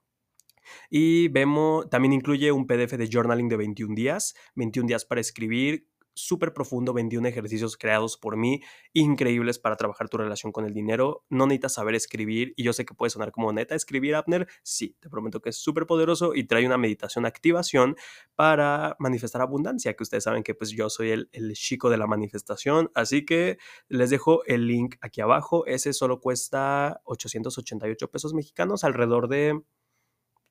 Y 0.90 1.30
vemos, 1.30 1.90
también 1.90 2.12
incluye 2.12 2.52
un 2.52 2.68
PDF 2.68 2.98
de 2.98 3.08
journaling 3.10 3.48
de 3.48 3.56
21 3.56 3.96
días, 3.96 4.36
21 4.56 4.88
días 4.88 5.06
para 5.06 5.22
escribir 5.22 5.88
súper 6.16 6.54
profundo, 6.54 6.94
21 6.94 7.28
ejercicios 7.28 7.78
creados 7.78 8.18
por 8.18 8.38
mí, 8.38 8.62
increíbles 8.94 9.60
para 9.60 9.76
trabajar 9.76 10.10
tu 10.10 10.18
relación 10.18 10.52
con 10.52 10.66
el 10.66 10.74
dinero. 10.74 11.26
No 11.30 11.46
necesitas 11.46 11.74
saber 11.74 11.94
escribir 11.94 12.54
y 12.56 12.64
yo 12.64 12.74
sé 12.74 12.86
que 12.86 12.96
puede 12.96 13.10
sonar 13.10 13.32
como 13.32 13.54
neta 13.54 13.76
escribir, 13.76 14.16
Abner. 14.16 14.48
Sí, 14.64 14.98
te 15.00 15.10
prometo 15.10 15.42
que 15.42 15.50
es 15.50 15.58
súper 15.58 15.86
poderoso 15.86 16.34
y 16.34 16.46
trae 16.46 16.66
una 16.66 16.78
meditación 16.78 17.26
activación 17.26 17.96
para 18.36 18.96
manifestar 19.00 19.42
abundancia, 19.42 19.94
que 19.94 20.04
ustedes 20.04 20.24
saben 20.24 20.44
que 20.44 20.56
pues 20.56 20.72
yo 20.72 20.90
soy 20.90 21.12
el, 21.12 21.30
el 21.34 21.54
chico 21.54 21.90
de 21.90 21.98
la 21.98 22.08
manifestación, 22.08 22.92
así 22.96 23.26
que 23.26 23.58
les 23.88 24.10
dejo 24.10 24.44
el 24.46 24.68
link 24.68 24.96
aquí 25.02 25.22
abajo. 25.22 25.66
Ese 25.66 25.94
solo 25.94 26.20
cuesta 26.20 27.02
888 27.06 28.10
pesos 28.10 28.34
mexicanos, 28.34 28.84
alrededor 28.84 29.28
de, 29.28 29.62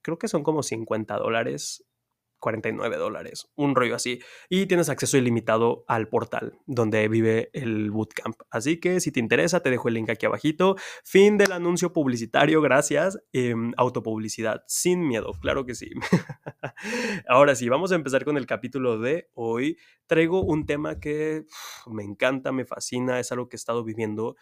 creo 0.02 0.18
que 0.18 0.28
son 0.28 0.42
como 0.42 0.62
50 0.62 1.16
dólares 1.16 1.84
49 2.44 2.98
dólares, 2.98 3.50
un 3.56 3.74
rollo 3.74 3.94
así. 3.94 4.20
Y 4.50 4.66
tienes 4.66 4.90
acceso 4.90 5.16
ilimitado 5.16 5.86
al 5.88 6.08
portal 6.08 6.58
donde 6.66 7.08
vive 7.08 7.48
el 7.54 7.90
bootcamp. 7.90 8.36
Así 8.50 8.78
que 8.80 9.00
si 9.00 9.10
te 9.10 9.18
interesa, 9.18 9.60
te 9.60 9.70
dejo 9.70 9.88
el 9.88 9.94
link 9.94 10.10
aquí 10.10 10.26
abajito. 10.26 10.76
Fin 11.04 11.38
del 11.38 11.52
anuncio 11.52 11.94
publicitario, 11.94 12.60
gracias. 12.60 13.18
Em, 13.32 13.72
autopublicidad, 13.78 14.62
sin 14.66 15.08
miedo, 15.08 15.32
claro 15.40 15.64
que 15.64 15.74
sí. 15.74 15.88
Ahora 17.28 17.54
sí, 17.54 17.70
vamos 17.70 17.92
a 17.92 17.94
empezar 17.94 18.26
con 18.26 18.36
el 18.36 18.44
capítulo 18.44 18.98
de 18.98 19.30
hoy. 19.32 19.78
Traigo 20.06 20.42
un 20.42 20.66
tema 20.66 21.00
que 21.00 21.46
me 21.86 22.04
encanta, 22.04 22.52
me 22.52 22.66
fascina, 22.66 23.20
es 23.20 23.32
algo 23.32 23.48
que 23.48 23.56
he 23.56 23.62
estado 23.62 23.84
viviendo 23.84 24.36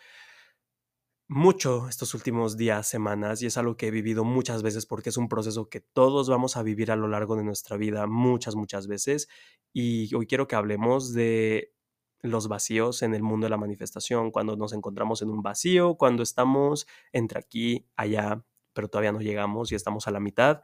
mucho 1.32 1.88
estos 1.88 2.12
últimos 2.14 2.56
días, 2.58 2.86
semanas, 2.86 3.42
y 3.42 3.46
es 3.46 3.56
algo 3.56 3.76
que 3.76 3.88
he 3.88 3.90
vivido 3.90 4.22
muchas 4.22 4.62
veces 4.62 4.84
porque 4.84 5.08
es 5.08 5.16
un 5.16 5.28
proceso 5.28 5.68
que 5.70 5.80
todos 5.80 6.28
vamos 6.28 6.56
a 6.56 6.62
vivir 6.62 6.92
a 6.92 6.96
lo 6.96 7.08
largo 7.08 7.36
de 7.36 7.42
nuestra 7.42 7.76
vida 7.78 8.06
muchas, 8.06 8.54
muchas 8.54 8.86
veces. 8.86 9.28
Y 9.72 10.14
hoy 10.14 10.26
quiero 10.26 10.46
que 10.46 10.56
hablemos 10.56 11.14
de 11.14 11.72
los 12.20 12.48
vacíos 12.48 13.02
en 13.02 13.14
el 13.14 13.22
mundo 13.22 13.46
de 13.46 13.50
la 13.50 13.56
manifestación, 13.56 14.30
cuando 14.30 14.56
nos 14.56 14.74
encontramos 14.74 15.22
en 15.22 15.30
un 15.30 15.42
vacío, 15.42 15.96
cuando 15.96 16.22
estamos 16.22 16.86
entre 17.12 17.38
aquí, 17.38 17.86
allá, 17.96 18.44
pero 18.74 18.88
todavía 18.88 19.12
no 19.12 19.20
llegamos 19.20 19.72
y 19.72 19.74
estamos 19.74 20.06
a 20.08 20.10
la 20.10 20.20
mitad. 20.20 20.62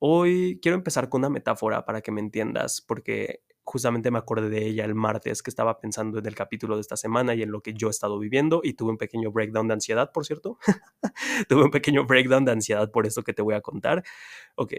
Hoy 0.00 0.58
quiero 0.60 0.76
empezar 0.76 1.08
con 1.08 1.20
una 1.20 1.30
metáfora 1.30 1.84
para 1.84 2.00
que 2.02 2.10
me 2.10 2.20
entiendas, 2.20 2.80
porque 2.80 3.44
justamente 3.68 4.10
me 4.10 4.18
acordé 4.18 4.48
de 4.48 4.66
ella 4.66 4.86
el 4.86 4.94
martes 4.94 5.42
que 5.42 5.50
estaba 5.50 5.78
pensando 5.78 6.18
en 6.18 6.26
el 6.26 6.34
capítulo 6.34 6.76
de 6.76 6.80
esta 6.80 6.96
semana 6.96 7.34
y 7.34 7.42
en 7.42 7.52
lo 7.52 7.60
que 7.60 7.74
yo 7.74 7.88
he 7.88 7.90
estado 7.90 8.18
viviendo 8.18 8.62
y 8.64 8.72
tuve 8.72 8.92
un 8.92 8.96
pequeño 8.96 9.30
breakdown 9.30 9.68
de 9.68 9.74
ansiedad, 9.74 10.10
por 10.10 10.24
cierto. 10.24 10.58
tuve 11.48 11.64
un 11.64 11.70
pequeño 11.70 12.06
breakdown 12.06 12.46
de 12.46 12.52
ansiedad 12.52 12.90
por 12.90 13.06
esto 13.06 13.22
que 13.22 13.34
te 13.34 13.42
voy 13.42 13.54
a 13.54 13.60
contar. 13.60 14.02
Ok, 14.56 14.72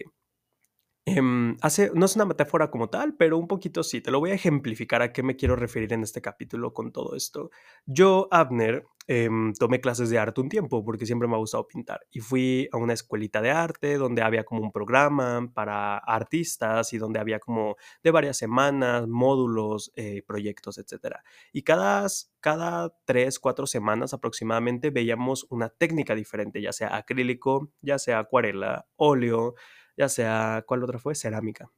Em, 1.06 1.58
hace, 1.62 1.92
no 1.96 2.06
es 2.06 2.16
una 2.16 2.26
metáfora 2.26 2.70
como 2.70 2.90
tal, 2.90 3.16
pero 3.16 3.38
un 3.38 3.48
poquito 3.48 3.84
sí. 3.84 4.02
Te 4.02 4.12
lo 4.12 4.20
voy 4.20 4.32
a 4.32 4.36
ejemplificar 4.36 5.02
a 5.02 5.12
qué 5.12 5.24
me 5.24 5.36
quiero 5.36 5.56
referir 5.56 5.92
en 5.94 6.04
este 6.04 6.22
capítulo 6.22 6.74
con 6.74 6.92
todo 6.92 7.16
esto. 7.16 7.50
Yo, 7.86 8.28
Abner, 8.32 8.86
em, 9.08 9.54
tomé 9.54 9.82
clases 9.82 10.10
de 10.12 10.20
arte 10.20 10.40
un 10.42 10.50
tiempo 10.50 10.84
porque 10.86 11.08
siempre 11.08 11.28
me 11.28 11.34
ha 11.34 11.38
gustado 11.40 11.68
pintar 11.68 12.02
y 12.12 12.20
fui 12.20 12.70
a 12.72 12.78
una 12.78 12.94
escuelita 12.94 13.42
de 13.42 13.50
arte 13.50 13.98
donde 13.98 14.22
había 14.22 14.44
como 14.44 14.62
un 14.62 14.72
programa 14.72 15.50
para 15.54 15.98
artistas 15.98 16.94
y 16.94 17.00
donde 17.00 17.20
había 17.20 17.40
como 17.40 17.76
de 18.04 18.12
varias 18.12 18.38
semanas, 18.38 19.08
módulos, 19.08 19.92
eh, 19.96 20.22
proyectos, 20.28 20.78
etc. 20.78 21.16
Y 21.54 21.64
cada, 21.64 22.06
cada 22.40 22.94
tres, 23.06 23.40
cuatro 23.40 23.66
semanas 23.66 24.14
aproximadamente 24.14 24.92
veíamos 24.92 25.48
una 25.50 25.70
técnica 25.70 26.14
diferente, 26.14 26.62
ya 26.62 26.72
sea 26.74 26.96
acrílico, 26.96 27.72
ya 27.82 27.98
sea 27.98 28.20
acuarela, 28.20 28.86
óleo 28.96 29.56
ya 30.00 30.08
sea, 30.08 30.64
¿cuál 30.66 30.82
otra 30.82 30.98
fue? 30.98 31.14
Cerámica. 31.14 31.70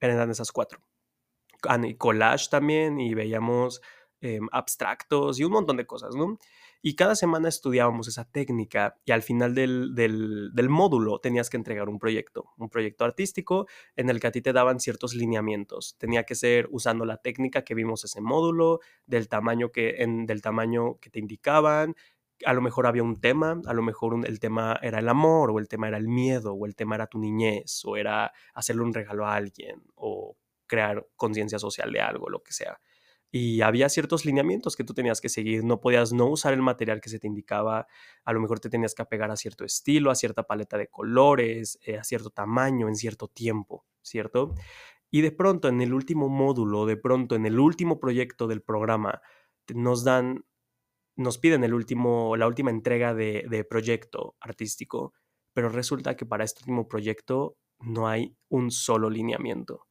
Eran 0.00 0.30
esas 0.30 0.50
cuatro. 0.50 0.80
Ah, 1.68 1.78
y 1.84 1.94
collage 1.96 2.48
también, 2.50 2.98
y 2.98 3.14
veíamos 3.14 3.82
em, 4.22 4.48
abstractos 4.50 5.38
y 5.38 5.44
un 5.44 5.52
montón 5.52 5.76
de 5.76 5.86
cosas, 5.86 6.16
¿no? 6.16 6.38
Y 6.80 6.94
cada 6.94 7.16
semana 7.16 7.48
estudiábamos 7.48 8.08
esa 8.08 8.24
técnica 8.30 8.98
y 9.04 9.12
al 9.12 9.22
final 9.22 9.54
del, 9.54 9.94
del, 9.94 10.68
módulo 10.68 11.18
tenías 11.18 11.50
que 11.50 11.56
entregar 11.56 11.88
un 11.88 11.98
proyecto, 11.98 12.52
un 12.56 12.70
proyecto 12.70 13.04
artístico 13.04 13.66
en 13.96 14.08
el 14.08 14.20
que 14.20 14.28
a 14.28 14.30
ti 14.30 14.40
te 14.40 14.52
daban 14.52 14.80
ciertos 14.80 15.14
lineamientos. 15.14 15.96
Tenía 15.98 16.24
que 16.24 16.34
ser 16.34 16.68
usando 16.70 17.04
la 17.04 17.18
técnica 17.18 17.62
que 17.62 17.74
vimos 17.74 18.04
ese 18.04 18.20
módulo, 18.20 18.80
del 19.06 19.28
tamaño 19.28 19.70
que, 19.72 19.96
en, 19.98 20.26
del 20.26 20.40
tamaño 20.40 20.98
que 21.00 21.10
te 21.10 21.18
indicaban, 21.18 21.94
a 22.44 22.52
lo 22.52 22.60
mejor 22.60 22.86
había 22.86 23.02
un 23.02 23.20
tema, 23.20 23.60
a 23.66 23.72
lo 23.72 23.82
mejor 23.82 24.26
el 24.26 24.40
tema 24.40 24.78
era 24.82 24.98
el 24.98 25.08
amor, 25.08 25.50
o 25.50 25.58
el 25.58 25.68
tema 25.68 25.88
era 25.88 25.96
el 25.96 26.08
miedo, 26.08 26.52
o 26.54 26.66
el 26.66 26.74
tema 26.76 26.96
era 26.96 27.06
tu 27.06 27.18
niñez, 27.18 27.84
o 27.84 27.96
era 27.96 28.32
hacerle 28.54 28.82
un 28.82 28.94
regalo 28.94 29.26
a 29.26 29.34
alguien, 29.34 29.82
o 29.94 30.36
crear 30.66 31.06
conciencia 31.16 31.58
social 31.58 31.92
de 31.92 32.00
algo, 32.00 32.28
lo 32.28 32.42
que 32.42 32.52
sea 32.52 32.78
y 33.30 33.60
había 33.60 33.88
ciertos 33.88 34.24
lineamientos 34.24 34.76
que 34.76 34.84
tú 34.84 34.94
tenías 34.94 35.20
que 35.20 35.28
seguir. 35.28 35.64
No 35.64 35.80
podías 35.80 36.12
no 36.12 36.26
usar 36.26 36.54
el 36.54 36.62
material 36.62 37.00
que 37.00 37.10
se 37.10 37.18
te 37.18 37.26
indicaba. 37.26 37.86
A 38.24 38.32
lo 38.32 38.40
mejor 38.40 38.60
te 38.60 38.70
tenías 38.70 38.94
que 38.94 39.02
apegar 39.02 39.30
a 39.30 39.36
cierto 39.36 39.64
estilo, 39.64 40.10
a 40.10 40.14
cierta 40.14 40.44
paleta 40.44 40.78
de 40.78 40.88
colores, 40.88 41.78
eh, 41.84 41.98
a 41.98 42.04
cierto 42.04 42.30
tamaño, 42.30 42.88
en 42.88 42.96
cierto 42.96 43.28
tiempo, 43.28 43.84
¿cierto? 44.00 44.54
Y 45.10 45.20
de 45.20 45.32
pronto 45.32 45.68
en 45.68 45.80
el 45.80 45.92
último 45.92 46.28
módulo, 46.28 46.86
de 46.86 46.96
pronto 46.96 47.34
en 47.34 47.46
el 47.46 47.58
último 47.58 48.00
proyecto 48.00 48.46
del 48.46 48.62
programa, 48.62 49.20
nos 49.74 50.04
dan, 50.04 50.44
nos 51.16 51.38
piden 51.38 51.64
el 51.64 51.74
último, 51.74 52.36
la 52.36 52.46
última 52.46 52.70
entrega 52.70 53.14
de, 53.14 53.44
de 53.48 53.64
proyecto 53.64 54.36
artístico, 54.40 55.14
pero 55.52 55.68
resulta 55.68 56.16
que 56.16 56.26
para 56.26 56.44
este 56.44 56.60
último 56.60 56.88
proyecto 56.88 57.56
no 57.80 58.08
hay 58.08 58.36
un 58.48 58.70
solo 58.70 59.10
lineamiento. 59.10 59.86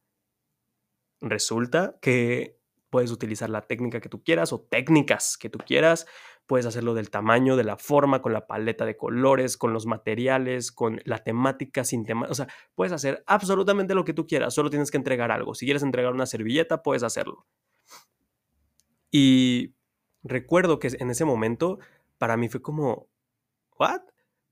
Resulta 1.20 1.98
que 2.00 2.56
Puedes 2.96 3.10
utilizar 3.10 3.50
la 3.50 3.62
técnica 3.62 4.00
que 4.00 4.08
tú 4.08 4.22
quieras 4.22 4.52
o 4.52 4.60
técnicas 4.60 5.36
que 5.36 5.50
tú 5.50 5.58
quieras. 5.58 6.06
Puedes 6.46 6.66
hacerlo 6.66 6.94
del 6.94 7.10
tamaño, 7.10 7.56
de 7.56 7.64
la 7.64 7.76
forma, 7.76 8.22
con 8.22 8.32
la 8.32 8.46
paleta 8.46 8.86
de 8.86 8.96
colores, 8.96 9.56
con 9.56 9.72
los 9.72 9.86
materiales, 9.86 10.70
con 10.70 11.00
la 11.04 11.18
temática, 11.18 11.84
sin 11.84 12.06
tema. 12.06 12.26
O 12.30 12.34
sea, 12.34 12.46
puedes 12.74 12.92
hacer 12.92 13.24
absolutamente 13.26 13.94
lo 13.94 14.04
que 14.04 14.14
tú 14.14 14.26
quieras. 14.26 14.54
Solo 14.54 14.70
tienes 14.70 14.90
que 14.90 14.96
entregar 14.98 15.32
algo. 15.32 15.54
Si 15.54 15.66
quieres 15.66 15.82
entregar 15.82 16.12
una 16.12 16.26
servilleta, 16.26 16.82
puedes 16.82 17.02
hacerlo. 17.02 17.46
Y 19.10 19.74
recuerdo 20.26 20.78
que 20.78 20.88
en 20.98 21.10
ese 21.10 21.24
momento, 21.24 21.78
para 22.18 22.36
mí 22.36 22.48
fue 22.48 22.62
como, 22.62 23.08
¿what? 23.78 24.02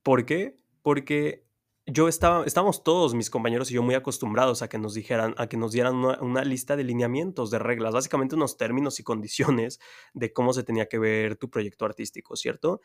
¿Por 0.03 0.25
qué? 0.25 0.57
Porque 0.81 1.45
yo 1.87 2.07
estaba, 2.07 2.45
estábamos 2.45 2.83
todos 2.83 3.13
mis 3.13 3.29
compañeros 3.29 3.69
y 3.69 3.75
yo 3.75 3.83
muy 3.83 3.95
acostumbrados 3.95 4.61
a 4.61 4.69
que 4.69 4.79
nos 4.79 4.93
dijeran, 4.93 5.35
a 5.37 5.47
que 5.47 5.57
nos 5.57 5.71
dieran 5.71 5.95
una, 5.95 6.43
lista 6.43 6.75
de 6.75 6.83
lineamientos, 6.83 7.51
de 7.51 7.59
reglas, 7.59 7.93
básicamente 7.93 8.35
unos 8.35 8.57
términos 8.57 8.99
y 8.99 9.03
condiciones 9.03 9.79
de 10.13 10.33
cómo 10.33 10.53
se 10.53 10.63
tenía 10.63 10.87
que 10.87 10.97
ver 10.97 11.35
tu 11.37 11.49
proyecto 11.49 11.85
artístico, 11.85 12.35
¿cierto? 12.35 12.81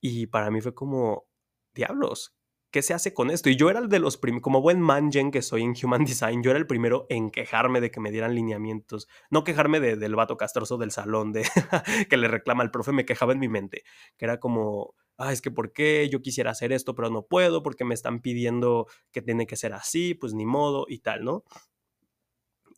Y 0.00 0.26
para 0.26 0.50
mí 0.50 0.60
fue 0.60 0.74
como, 0.74 1.26
diablos, 1.74 2.34
¿qué 2.72 2.82
se 2.82 2.94
hace 2.94 3.14
con 3.14 3.30
esto? 3.30 3.50
Y 3.50 3.56
yo 3.56 3.70
era 3.70 3.78
el 3.78 3.88
de 3.88 4.00
los 4.00 4.16
primeros, 4.16 4.42
como 4.42 4.60
buen 4.60 4.80
mangen 4.80 5.30
que 5.30 5.42
soy 5.42 5.62
en 5.62 5.74
Human 5.80 6.04
Design, 6.06 6.42
yo 6.42 6.50
era 6.50 6.58
el 6.58 6.66
primero 6.66 7.06
en 7.08 7.30
quejarme 7.30 7.80
de 7.80 7.90
que 7.90 8.00
me 8.00 8.10
dieran 8.10 8.34
lineamientos, 8.34 9.08
no 9.30 9.44
quejarme 9.44 9.78
del 9.78 10.16
vato 10.16 10.36
castroso 10.36 10.78
del 10.78 10.90
salón, 10.90 11.32
de 11.32 11.44
que 12.10 12.16
le 12.16 12.26
reclama 12.26 12.64
al 12.64 12.70
profe, 12.72 12.92
me 12.92 13.04
quejaba 13.04 13.34
en 13.34 13.38
mi 13.38 13.48
mente, 13.48 13.84
que 14.16 14.24
era 14.24 14.40
como, 14.40 14.94
ah, 15.18 15.32
es 15.32 15.42
que 15.42 15.50
por 15.50 15.72
qué 15.72 16.08
yo 16.10 16.22
quisiera 16.22 16.50
hacer 16.50 16.72
esto, 16.72 16.94
pero 16.94 17.10
no 17.10 17.26
puedo, 17.26 17.62
porque 17.62 17.84
me 17.84 17.94
están 17.94 18.20
pidiendo 18.20 18.86
que 19.12 19.22
tiene 19.22 19.46
que 19.46 19.56
ser 19.56 19.74
así, 19.74 20.14
pues 20.14 20.32
ni 20.34 20.46
modo 20.46 20.86
y 20.88 21.00
tal, 21.00 21.24
¿no? 21.24 21.44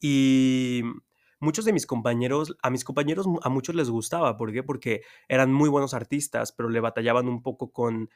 Y 0.01 0.83
muchos 1.39 1.65
de 1.65 1.73
mis 1.73 1.87
compañeros, 1.87 2.57
a 2.63 2.71
mis 2.71 2.85
compañeros 2.85 3.27
a 3.43 3.49
muchos 3.49 3.75
les 3.77 3.91
gustaba, 3.91 4.37
¿por 4.37 4.53
qué? 4.53 4.63
Porque 4.65 5.03
eran 5.29 5.53
muy 5.53 5.69
buenos 5.69 5.95
artistas, 5.95 6.53
pero 6.53 6.69
le 6.69 6.81
batallaban 6.81 7.29
un 7.29 7.43
poco 7.43 7.71
con 7.71 8.11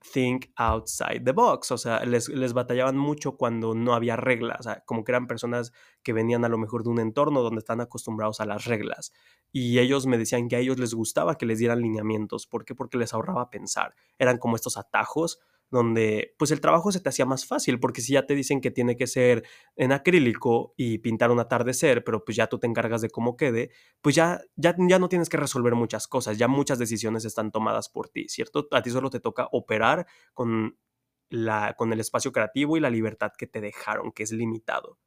think 0.00 0.46
outside 0.56 1.24
the 1.24 1.32
box, 1.32 1.70
o 1.72 1.78
sea, 1.78 2.04
les, 2.04 2.28
les, 2.28 2.52
batallaban 2.52 2.96
mucho 2.96 3.36
cuando 3.36 3.74
no 3.74 3.94
había 3.94 4.16
reglas, 4.16 4.60
o 4.60 4.62
sea, 4.62 4.82
como 4.86 5.04
que 5.04 5.12
eran 5.12 5.26
personas 5.26 5.72
que 6.02 6.12
venían 6.12 6.44
a 6.44 6.48
lo 6.48 6.58
mejor 6.58 6.84
de 6.84 6.90
un 6.90 7.00
entorno 7.00 7.42
donde 7.42 7.58
están 7.58 7.80
acostumbrados 7.80 8.40
a 8.40 8.46
las 8.46 8.64
reglas. 8.64 9.12
Y 9.50 9.78
ellos 9.78 10.06
me 10.06 10.18
decían 10.18 10.48
que 10.48 10.56
a 10.56 10.60
ellos 10.60 10.78
les 10.78 10.94
gustaba 10.94 11.36
que 11.36 11.46
les 11.46 11.58
dieran 11.58 11.80
lineamientos, 11.80 12.46
¿por 12.46 12.64
qué? 12.64 12.74
Porque 12.74 12.98
les 12.98 13.12
ahorraba 13.12 13.50
pensar. 13.50 13.94
Eran 14.18 14.38
como 14.38 14.56
estos 14.56 14.76
atajos 14.76 15.40
donde 15.70 16.34
pues 16.38 16.50
el 16.50 16.60
trabajo 16.60 16.92
se 16.92 17.00
te 17.00 17.08
hacía 17.08 17.26
más 17.26 17.46
fácil, 17.46 17.78
porque 17.80 18.00
si 18.00 18.14
ya 18.14 18.26
te 18.26 18.34
dicen 18.34 18.60
que 18.60 18.70
tiene 18.70 18.96
que 18.96 19.06
ser 19.06 19.44
en 19.76 19.92
acrílico 19.92 20.74
y 20.76 20.98
pintar 20.98 21.30
un 21.30 21.40
atardecer, 21.40 22.04
pero 22.04 22.24
pues 22.24 22.36
ya 22.36 22.46
tú 22.46 22.58
te 22.58 22.66
encargas 22.66 23.02
de 23.02 23.10
cómo 23.10 23.36
quede, 23.36 23.70
pues 24.00 24.14
ya, 24.14 24.40
ya, 24.56 24.74
ya 24.78 24.98
no 24.98 25.08
tienes 25.08 25.28
que 25.28 25.36
resolver 25.36 25.74
muchas 25.74 26.08
cosas, 26.08 26.38
ya 26.38 26.48
muchas 26.48 26.78
decisiones 26.78 27.24
están 27.24 27.50
tomadas 27.50 27.88
por 27.88 28.08
ti, 28.08 28.28
¿cierto? 28.28 28.68
A 28.70 28.82
ti 28.82 28.90
solo 28.90 29.10
te 29.10 29.20
toca 29.20 29.48
operar 29.52 30.06
con, 30.34 30.78
la, 31.30 31.74
con 31.76 31.92
el 31.92 32.00
espacio 32.00 32.32
creativo 32.32 32.76
y 32.76 32.80
la 32.80 32.90
libertad 32.90 33.32
que 33.36 33.46
te 33.46 33.60
dejaron, 33.60 34.12
que 34.12 34.22
es 34.22 34.32
limitado. 34.32 34.98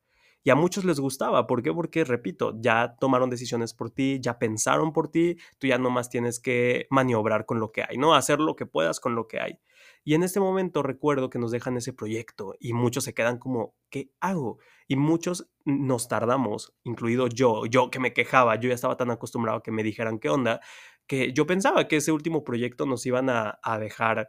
Y 0.43 0.49
a 0.49 0.55
muchos 0.55 0.85
les 0.85 0.99
gustaba. 0.99 1.45
¿Por 1.45 1.61
qué? 1.61 1.71
Porque, 1.71 2.03
repito, 2.03 2.55
ya 2.59 2.95
tomaron 2.99 3.29
decisiones 3.29 3.73
por 3.73 3.91
ti, 3.91 4.19
ya 4.19 4.39
pensaron 4.39 4.91
por 4.91 5.09
ti, 5.11 5.37
tú 5.59 5.67
ya 5.67 5.77
nomás 5.77 6.09
tienes 6.09 6.39
que 6.39 6.87
maniobrar 6.89 7.45
con 7.45 7.59
lo 7.59 7.71
que 7.71 7.83
hay, 7.87 7.97
¿no? 7.97 8.15
Hacer 8.15 8.39
lo 8.39 8.55
que 8.55 8.65
puedas 8.65 8.99
con 8.99 9.13
lo 9.13 9.27
que 9.27 9.39
hay. 9.39 9.59
Y 10.03 10.15
en 10.15 10.23
este 10.23 10.39
momento 10.39 10.81
recuerdo 10.81 11.29
que 11.29 11.37
nos 11.37 11.51
dejan 11.51 11.77
ese 11.77 11.93
proyecto 11.93 12.55
y 12.59 12.73
muchos 12.73 13.03
se 13.03 13.13
quedan 13.13 13.37
como, 13.37 13.75
¿qué 13.89 14.11
hago? 14.19 14.57
Y 14.87 14.95
muchos 14.95 15.49
nos 15.63 16.07
tardamos, 16.07 16.73
incluido 16.83 17.27
yo, 17.27 17.65
yo 17.67 17.91
que 17.91 17.99
me 17.99 18.13
quejaba, 18.13 18.55
yo 18.55 18.69
ya 18.69 18.75
estaba 18.75 18.97
tan 18.97 19.11
acostumbrado 19.11 19.59
a 19.59 19.63
que 19.63 19.71
me 19.71 19.83
dijeran 19.83 20.17
qué 20.19 20.29
onda, 20.29 20.59
que 21.05 21.33
yo 21.33 21.45
pensaba 21.45 21.87
que 21.87 21.97
ese 21.97 22.11
último 22.11 22.43
proyecto 22.43 22.85
nos 22.85 23.05
iban 23.05 23.29
a, 23.29 23.59
dejar, 23.79 24.27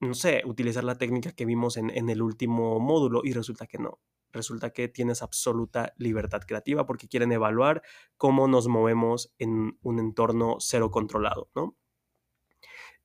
no 0.00 0.14
sé, 0.14 0.42
utilizar 0.46 0.84
la 0.84 0.98
técnica 0.98 1.32
que 1.32 1.46
vimos 1.46 1.76
en, 1.76 1.90
en 1.90 2.10
el 2.10 2.22
último 2.22 2.80
módulo 2.80 3.22
y 3.24 3.32
resulta 3.32 3.66
que 3.66 3.78
no. 3.78 4.00
Resulta 4.32 4.70
que 4.70 4.88
tienes 4.88 5.22
absoluta 5.22 5.92
libertad 5.98 6.40
creativa 6.46 6.86
porque 6.86 7.06
quieren 7.06 7.32
evaluar 7.32 7.82
cómo 8.16 8.48
nos 8.48 8.66
movemos 8.66 9.32
en 9.38 9.78
un 9.82 9.98
entorno 9.98 10.56
cero 10.58 10.90
controlado, 10.90 11.50
¿no? 11.54 11.76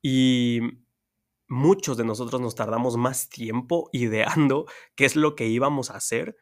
Y 0.01 0.62
muchos 1.47 1.97
de 1.97 2.05
nosotros 2.05 2.41
nos 2.41 2.55
tardamos 2.55 2.97
más 2.97 3.29
tiempo 3.29 3.89
ideando 3.93 4.65
qué 4.95 5.05
es 5.05 5.15
lo 5.15 5.35
que 5.35 5.47
íbamos 5.47 5.91
a 5.91 5.97
hacer 5.97 6.37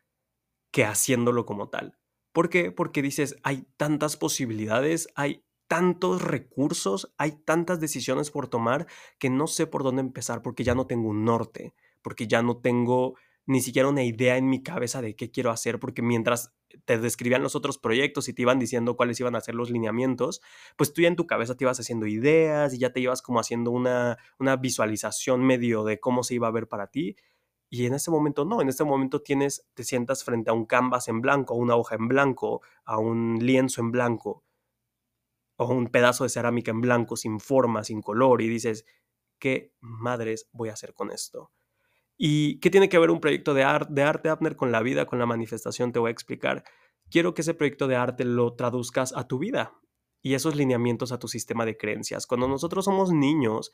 que 0.72 0.86
haciéndolo 0.86 1.46
como 1.46 1.70
tal. 1.70 1.98
¿Por 2.34 2.50
qué? 2.50 2.72
Porque 2.72 3.02
dices, 3.02 3.38
hay 3.44 3.66
tantas 3.78 4.18
posibilidades, 4.18 5.08
hay 5.16 5.46
tantos 5.68 6.22
recursos, 6.22 7.14
hay 7.18 7.32
tantas 7.32 7.80
decisiones 7.80 8.30
por 8.30 8.48
tomar 8.48 8.88
que 9.20 9.30
no 9.30 9.48
sé 9.48 9.68
por 9.68 9.84
dónde 9.84 10.02
empezar 10.02 10.42
porque 10.42 10.64
ya 10.64 10.76
no 10.76 10.86
tengo 10.86 11.10
un 11.10 11.26
norte, 11.26 11.74
porque 12.02 12.28
ya 12.28 12.42
no 12.42 12.58
tengo 12.58 13.16
ni 13.46 13.62
siquiera 13.62 13.88
una 13.88 14.04
idea 14.04 14.38
en 14.38 14.50
mi 14.50 14.64
cabeza 14.64 15.02
de 15.02 15.16
qué 15.16 15.32
quiero 15.32 15.52
hacer, 15.52 15.80
porque 15.80 16.02
mientras 16.02 16.54
te 16.86 16.98
describían 16.98 17.44
los 17.44 17.56
otros 17.56 17.78
proyectos 17.78 18.28
y 18.28 18.34
te 18.34 18.42
iban 18.42 18.60
diciendo 18.60 18.96
cuáles 18.96 19.20
iban 19.20 19.36
a 19.36 19.42
ser 19.42 19.56
los 19.56 19.70
lineamientos, 19.70 20.42
pues 20.78 20.94
tú 20.94 21.02
ya 21.02 21.08
en 21.08 21.16
tu 21.16 21.28
cabeza 21.28 21.56
te 21.56 21.64
ibas 21.64 21.80
haciendo 21.80 22.08
ideas 22.08 22.74
y 22.74 22.80
ya 22.80 22.92
te 22.92 23.00
ibas 23.00 23.22
como 23.22 23.40
haciendo 23.40 23.72
una, 23.72 24.18
una 24.40 24.56
visualización 24.58 25.46
medio 25.46 25.84
de 25.84 26.00
cómo 26.00 26.24
se 26.24 26.36
iba 26.36 26.48
a 26.48 26.52
ver 26.52 26.68
para 26.68 26.88
ti. 26.88 27.16
Y 27.70 27.86
en 27.86 27.94
ese 27.94 28.12
momento 28.12 28.46
no, 28.46 28.62
en 28.62 28.70
este 28.70 28.84
momento 28.84 29.22
tienes, 29.22 29.68
te 29.74 29.84
sientas 29.84 30.24
frente 30.24 30.50
a 30.50 30.54
un 30.54 30.66
canvas 30.66 31.08
en 31.08 31.22
blanco, 31.22 31.54
a 31.56 31.58
una 31.58 31.76
hoja 31.76 31.96
en 31.96 32.08
blanco, 32.08 32.62
a 32.86 32.98
un 33.00 33.40
lienzo 33.42 33.82
en 33.82 33.92
blanco, 33.92 34.44
o 35.58 35.68
un 35.74 35.88
pedazo 35.88 36.24
de 36.24 36.30
cerámica 36.30 36.72
en 36.72 36.82
blanco, 36.82 37.16
sin 37.16 37.40
forma, 37.40 37.84
sin 37.84 38.02
color, 38.02 38.42
y 38.42 38.48
dices, 38.48 38.86
¿qué 39.40 39.74
madres 39.80 40.50
voy 40.52 40.70
a 40.70 40.74
hacer 40.74 40.94
con 40.94 41.12
esto? 41.12 41.52
¿Y 42.18 42.60
qué 42.60 42.70
tiene 42.70 42.90
que 42.90 43.00
ver 43.00 43.12
un 43.12 43.20
proyecto 43.20 43.54
de, 43.54 43.62
de 43.90 44.04
arte, 44.04 44.30
Abner, 44.30 44.56
con 44.56 44.72
la 44.72 44.82
vida, 44.82 45.06
con 45.06 45.20
la 45.20 45.26
manifestación? 45.26 45.92
Te 45.92 46.00
voy 46.00 46.10
a 46.10 46.12
explicar. 46.12 46.64
Quiero 47.10 47.34
que 47.34 47.42
ese 47.42 47.54
proyecto 47.54 47.88
de 47.88 47.96
arte 47.96 48.26
lo 48.26 48.56
traduzcas 48.56 49.14
a 49.16 49.28
tu 49.28 49.38
vida 49.40 49.74
y 50.22 50.34
esos 50.34 50.56
lineamientos 50.56 51.12
a 51.12 51.20
tu 51.20 51.28
sistema 51.28 51.66
de 51.66 51.78
creencias. 51.78 52.26
Cuando 52.26 52.48
nosotros 52.48 52.86
somos 52.86 53.12
niños, 53.12 53.72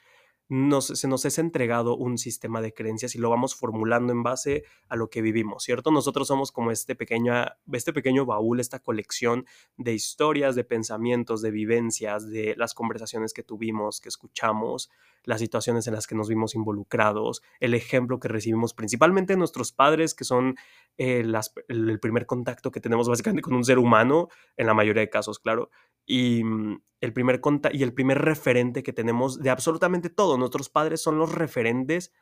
se 0.50 1.07
nos 1.07 1.25
es 1.25 1.38
entregado 1.38 1.95
un 1.95 2.17
sistema 2.17 2.62
de 2.62 2.74
creencias 2.74 3.15
y 3.15 3.19
lo 3.19 3.29
vamos 3.29 3.55
formulando 3.55 4.12
en 4.12 4.21
base 4.21 4.65
a 4.89 4.98
lo 4.98 5.10
que 5.10 5.21
vivimos, 5.21 5.63
¿cierto? 5.63 5.91
Nosotros 5.91 6.27
somos 6.27 6.51
como 6.51 6.71
este, 6.71 6.95
pequeña, 6.95 7.57
este 7.71 7.93
pequeño 7.93 8.25
baúl, 8.25 8.60
esta 8.60 8.79
colección 8.79 9.45
de 9.77 9.93
historias, 9.93 10.55
de 10.55 10.65
pensamientos, 10.65 11.41
de 11.41 11.51
vivencias, 11.51 12.29
de 12.29 12.55
las 12.57 12.74
conversaciones 12.74 13.33
que 13.33 13.43
tuvimos, 13.43 14.01
que 14.01 14.10
escuchamos, 14.10 14.89
las 15.24 15.39
situaciones 15.39 15.88
en 15.88 15.93
las 15.93 16.05
que 16.05 16.15
nos 16.15 16.27
vimos 16.27 16.55
involucrados, 16.55 17.41
el 17.60 17.74
ejemplo 17.74 18.19
que 18.19 18.27
recibimos 18.27 18.74
principalmente 18.74 19.33
de 19.33 19.38
nuestros 19.38 19.71
padres, 19.71 20.13
que 20.13 20.24
son 20.25 20.55
eh, 20.98 21.24
el 21.69 22.00
primer 22.00 22.25
contacto 22.25 22.71
que 22.71 22.81
tenemos 22.81 23.07
básicamente 23.07 23.41
con 23.41 23.53
un 23.53 23.63
ser 23.63 23.79
humano, 23.79 24.27
en 24.57 24.67
la 24.67 24.74
mayoría 24.74 25.01
de 25.01 25.10
casos, 25.10 25.39
claro, 25.39 25.69
y 26.05 26.43
mm, 26.43 26.81
el 27.01 27.13
primer 27.13 27.41
y 27.74 27.84
el 27.84 27.93
primer 27.93 28.20
referente 28.20 28.84
que 28.84 28.93
tenemos 28.93 29.39
de 29.39 29.50
absolutamente 29.50 30.10
todo. 30.10 30.38
Nuestros 30.38 30.70
padres 30.70 31.01
son 31.01 31.17
los 31.17 31.34
referentes 31.34 32.13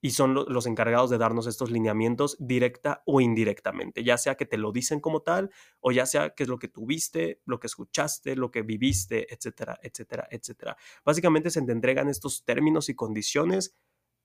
y 0.00 0.10
son 0.10 0.34
los 0.34 0.66
encargados 0.66 1.10
de 1.10 1.18
darnos 1.18 1.46
estos 1.46 1.70
lineamientos 1.70 2.36
directa 2.38 3.02
o 3.06 3.20
indirectamente, 3.20 4.04
ya 4.04 4.16
sea 4.18 4.36
que 4.36 4.46
te 4.46 4.58
lo 4.58 4.70
dicen 4.70 5.00
como 5.00 5.22
tal 5.22 5.50
o 5.80 5.90
ya 5.90 6.06
sea 6.06 6.30
que 6.30 6.44
es 6.44 6.48
lo 6.48 6.58
que 6.58 6.68
tuviste, 6.68 7.40
lo 7.44 7.58
que 7.58 7.66
escuchaste, 7.66 8.36
lo 8.36 8.50
que 8.50 8.62
viviste, 8.62 9.32
etcétera, 9.32 9.78
etcétera, 9.82 10.28
etcétera. 10.30 10.76
Básicamente 11.04 11.50
se 11.50 11.62
te 11.62 11.72
entregan 11.72 12.08
estos 12.08 12.44
términos 12.44 12.88
y 12.88 12.94
condiciones 12.94 13.74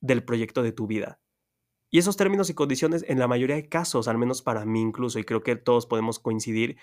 del 0.02 0.24
proyecto 0.24 0.62
de 0.62 0.72
tu 0.72 0.88
vida. 0.88 1.20
Y 1.90 1.98
esos 1.98 2.16
términos 2.16 2.50
y 2.50 2.54
condiciones, 2.54 3.04
en 3.08 3.20
la 3.20 3.28
mayoría 3.28 3.56
de 3.56 3.68
casos, 3.68 4.08
al 4.08 4.18
menos 4.18 4.42
para 4.42 4.66
mí 4.66 4.82
incluso, 4.82 5.20
y 5.20 5.26
creo 5.26 5.44
que 5.44 5.58
todos 5.58 5.88
podemos 5.88 6.20
coincidir, 6.20 6.78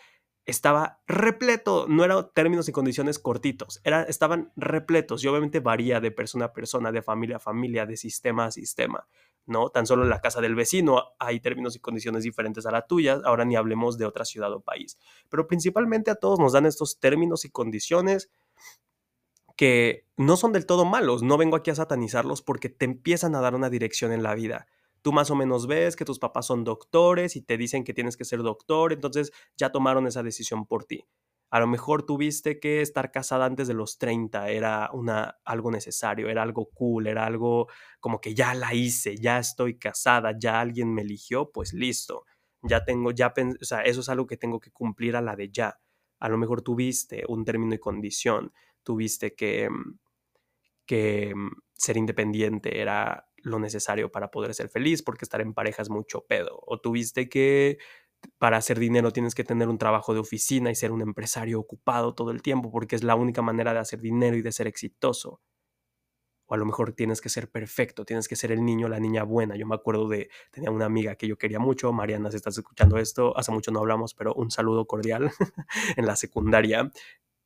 estaba 0.49 1.03
repleto, 1.07 1.85
no 1.89 2.05
eran 2.05 2.31
términos 2.33 2.71
y 2.71 2.73
condiciones 2.73 3.19
cortitos, 3.19 3.83
era, 3.85 4.05
estaban 4.05 4.51
repletos 4.57 5.23
y 5.23 5.29
obviamente 5.29 5.61
varía 5.61 6.01
de 6.01 6.11
persona 6.11 6.47
a 6.47 6.53
persona, 6.55 6.91
de 6.91 7.03
familia 7.03 7.37
a 7.37 7.39
familia, 7.39 7.85
de 7.85 7.99
sistema 7.99 8.47
a 8.47 8.51
sistema, 8.51 9.07
¿no? 9.45 9.69
Tan 9.69 9.87
solo 9.87 10.05
en 10.05 10.09
la 10.09 10.23
casa 10.23 10.41
del 10.41 10.55
vecino 10.55 11.03
hay 11.19 11.41
términos 11.41 11.77
y 11.77 11.81
condiciones 11.81 12.23
diferentes 12.23 12.65
a 12.65 12.71
la 12.71 12.87
tuya, 12.87 13.21
ahora 13.25 13.45
ni 13.45 13.57
hablemos 13.57 13.99
de 13.99 14.07
otra 14.07 14.25
ciudad 14.25 14.51
o 14.55 14.63
país, 14.63 14.99
pero 15.29 15.47
principalmente 15.47 16.11
a 16.11 16.15
todos 16.15 16.39
nos 16.39 16.55
dan 16.55 16.65
estos 16.65 16.99
términos 16.99 17.45
y 17.45 17.51
condiciones 17.51 18.31
que 19.55 20.07
no 20.17 20.39
son 20.39 20.53
del 20.53 20.65
todo 20.65 20.87
malos, 20.87 21.23
no 21.23 21.37
vengo 21.37 21.57
aquí 21.57 21.71
a 21.71 21.75
satanizarlos 21.75 22.41
porque 22.41 22.71
te 22.71 22.87
empiezan 22.87 23.35
a 23.35 23.43
dar 23.43 23.55
una 23.55 23.69
dirección 23.69 24.13
en 24.13 24.23
la 24.23 24.35
vida 24.35 24.67
tú 25.03 25.13
más 25.13 25.31
o 25.31 25.37
menos 25.37 25.67
ves 25.67 25.97
que 25.97 26.05
tus 26.05 26.19
papás 26.19 26.47
son 26.47 26.65
doctores 26.65 27.37
y 27.37 27.43
te 27.43 27.57
dicen 27.57 27.85
que 27.85 27.95
tienes 27.95 28.17
que 28.17 28.25
ser 28.25 28.43
doctor, 28.43 28.93
entonces 28.93 29.33
ya 29.57 29.71
tomaron 29.73 30.07
esa 30.07 30.23
decisión 30.23 30.67
por 30.67 30.85
ti. 30.85 31.07
A 31.51 31.61
lo 31.61 31.67
mejor 31.67 32.03
tuviste 32.05 32.61
que 32.61 32.83
estar 32.83 33.11
casada 33.11 33.47
antes 33.47 33.69
de 33.69 33.75
los 33.75 33.97
30 33.99 34.51
era 34.51 34.91
una, 34.93 35.39
algo 35.45 35.71
necesario, 35.71 36.29
era 36.29 36.43
algo 36.43 36.69
cool, 36.75 37.07
era 37.07 37.25
algo 37.25 37.69
como 38.01 38.21
que 38.21 38.35
ya 38.35 38.55
la 38.55 38.75
hice, 38.75 39.17
ya 39.17 39.39
estoy 39.39 39.79
casada, 39.79 40.35
ya 40.39 40.61
alguien 40.61 40.93
me 40.93 41.03
eligió, 41.03 41.51
pues 41.51 41.73
listo, 41.73 42.25
ya 42.63 42.85
tengo, 42.85 43.13
ya, 43.13 43.33
o 43.61 43.65
sea, 43.65 43.81
eso 43.83 44.01
es 44.01 44.09
algo 44.11 44.27
que 44.27 44.37
tengo 44.37 44.61
que 44.61 44.71
cumplir 44.71 45.17
a 45.17 45.23
la 45.23 45.37
de 45.37 45.51
ya. 45.51 45.81
A 46.21 46.29
lo 46.29 46.37
mejor 46.37 46.61
tuviste 46.63 47.25
un 47.29 47.45
término 47.45 47.75
y 47.75 47.79
condición, 47.79 48.53
tuviste 48.83 49.35
que, 49.35 49.71
mm, 49.71 49.99
que 50.87 51.35
mm, 51.35 51.51
ser 51.75 51.97
independiente 51.97 52.81
era 52.81 53.28
lo 53.43 53.59
necesario 53.59 54.11
para 54.11 54.31
poder 54.31 54.55
ser 54.55 54.69
feliz, 54.69 55.03
porque 55.03 55.25
estar 55.25 55.41
en 55.41 55.55
pareja 55.55 55.83
es 55.83 55.91
mucho 55.91 56.27
pedo. 56.27 56.61
O 56.67 56.81
tuviste 56.81 57.29
que 57.29 57.79
para 58.39 58.57
hacer 58.57 58.79
dinero 58.79 59.13
tienes 59.13 59.35
que 59.35 59.45
tener 59.45 59.69
un 59.69 59.79
trabajo 59.79 60.15
de 60.15 60.21
oficina 60.21 60.71
y 60.71 60.75
ser 60.75 60.93
un 60.93 61.03
empresario 61.03 61.61
ocupado 61.61 62.15
todo 62.15 62.31
el 62.31 62.43
tiempo, 62.43 62.71
porque 62.71 62.97
es 62.97 63.05
la 63.05 63.15
única 63.15 63.43
manera 63.43 63.73
de 63.73 63.81
hacer 63.81 64.01
dinero 64.01 64.37
y 64.37 64.43
de 64.43 64.53
ser 64.53 64.67
exitoso. 64.67 65.41
O 66.47 66.55
a 66.55 66.57
lo 66.57 66.65
mejor 66.65 66.93
tienes 66.93 67.21
que 67.21 67.29
ser 67.29 67.51
perfecto, 67.51 68.07
tienes 68.07 68.27
que 68.27 68.35
ser 68.35 68.53
el 68.53 68.65
niño, 68.65 68.89
la 68.89 68.99
niña 68.99 69.23
buena. 69.23 69.55
Yo 69.57 69.67
me 69.67 69.75
acuerdo 69.75 70.09
de, 70.09 70.31
tenía 70.51 70.71
una 70.71 70.87
amiga 70.87 71.15
que 71.17 71.29
yo 71.29 71.37
quería 71.37 71.59
mucho, 71.59 71.93
Mariana, 71.93 72.31
si 72.31 72.37
estás 72.37 72.57
escuchando 72.57 72.97
esto, 72.97 73.37
hace 73.37 73.53
mucho 73.53 73.71
no 73.71 73.81
hablamos, 73.81 74.15
pero 74.15 74.33
un 74.35 74.51
saludo 74.51 74.87
cordial 74.87 75.31
en 75.97 76.07
la 76.07 76.17
secundaria 76.17 76.91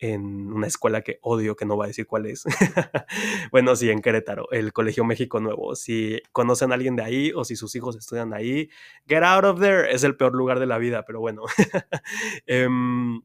en 0.02 0.52
una 0.52 0.66
escuela 0.66 1.02
que 1.02 1.20
odio, 1.22 1.54
que 1.54 1.64
no 1.64 1.76
voy 1.76 1.84
a 1.84 1.86
decir 1.86 2.08
cuál 2.08 2.26
es. 2.26 2.42
bueno, 3.52 3.76
sí, 3.76 3.88
en 3.88 4.02
Querétaro, 4.02 4.50
el 4.50 4.72
Colegio 4.72 5.04
México 5.04 5.38
Nuevo. 5.38 5.76
Si 5.76 6.20
conocen 6.32 6.72
a 6.72 6.74
alguien 6.74 6.96
de 6.96 7.04
ahí 7.04 7.32
o 7.32 7.44
si 7.44 7.54
sus 7.54 7.76
hijos 7.76 7.96
estudian 7.96 8.34
ahí, 8.34 8.68
get 9.06 9.22
out 9.22 9.44
of 9.44 9.60
there. 9.60 9.92
Es 9.92 10.02
el 10.02 10.16
peor 10.16 10.34
lugar 10.34 10.58
de 10.58 10.66
la 10.66 10.78
vida, 10.78 11.04
pero 11.06 11.20
bueno. 11.20 11.42
Em, 12.46 13.22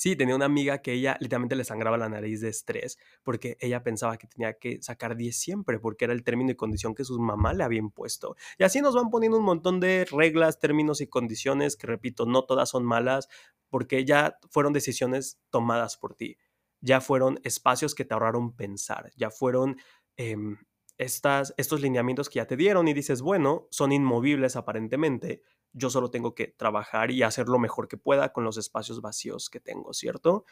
Sí, 0.00 0.16
tenía 0.16 0.34
una 0.34 0.46
amiga 0.46 0.78
que 0.78 0.94
ella 0.94 1.18
literalmente 1.20 1.56
le 1.56 1.64
sangraba 1.64 1.98
la 1.98 2.08
nariz 2.08 2.40
de 2.40 2.48
estrés 2.48 2.96
porque 3.22 3.58
ella 3.60 3.82
pensaba 3.82 4.16
que 4.16 4.26
tenía 4.26 4.54
que 4.54 4.80
sacar 4.80 5.14
10 5.14 5.36
siempre 5.36 5.78
porque 5.78 6.06
era 6.06 6.14
el 6.14 6.24
término 6.24 6.50
y 6.50 6.54
condición 6.54 6.94
que 6.94 7.04
su 7.04 7.20
mamá 7.20 7.52
le 7.52 7.64
había 7.64 7.80
impuesto. 7.80 8.34
Y 8.58 8.64
así 8.64 8.80
nos 8.80 8.94
van 8.94 9.10
poniendo 9.10 9.36
un 9.36 9.44
montón 9.44 9.78
de 9.78 10.06
reglas, 10.10 10.58
términos 10.58 11.02
y 11.02 11.06
condiciones 11.06 11.76
que, 11.76 11.86
repito, 11.86 12.24
no 12.24 12.46
todas 12.46 12.70
son 12.70 12.82
malas 12.82 13.28
porque 13.68 14.06
ya 14.06 14.38
fueron 14.48 14.72
decisiones 14.72 15.38
tomadas 15.50 15.98
por 15.98 16.14
ti. 16.14 16.38
Ya 16.80 17.02
fueron 17.02 17.38
espacios 17.44 17.94
que 17.94 18.06
te 18.06 18.14
ahorraron 18.14 18.56
pensar, 18.56 19.12
ya 19.16 19.28
fueron 19.28 19.76
em, 20.16 20.56
estas, 20.96 21.52
estos 21.58 21.82
lineamientos 21.82 22.30
que 22.30 22.36
ya 22.36 22.46
te 22.46 22.56
dieron 22.56 22.88
y 22.88 22.94
dices, 22.94 23.20
bueno, 23.20 23.68
son 23.70 23.92
inmovibles 23.92 24.56
aparentemente, 24.56 25.42
yo 25.72 25.90
solo 25.90 26.10
tengo 26.10 26.34
que 26.34 26.48
trabajar 26.48 27.10
y 27.10 27.22
hacer 27.22 27.48
lo 27.48 27.58
mejor 27.58 27.88
que 27.88 27.96
pueda 27.96 28.32
con 28.32 28.44
los 28.44 28.56
espacios 28.56 29.00
vacíos 29.00 29.50
que 29.50 29.60
tengo, 29.60 29.92
¿cierto? 29.92 30.44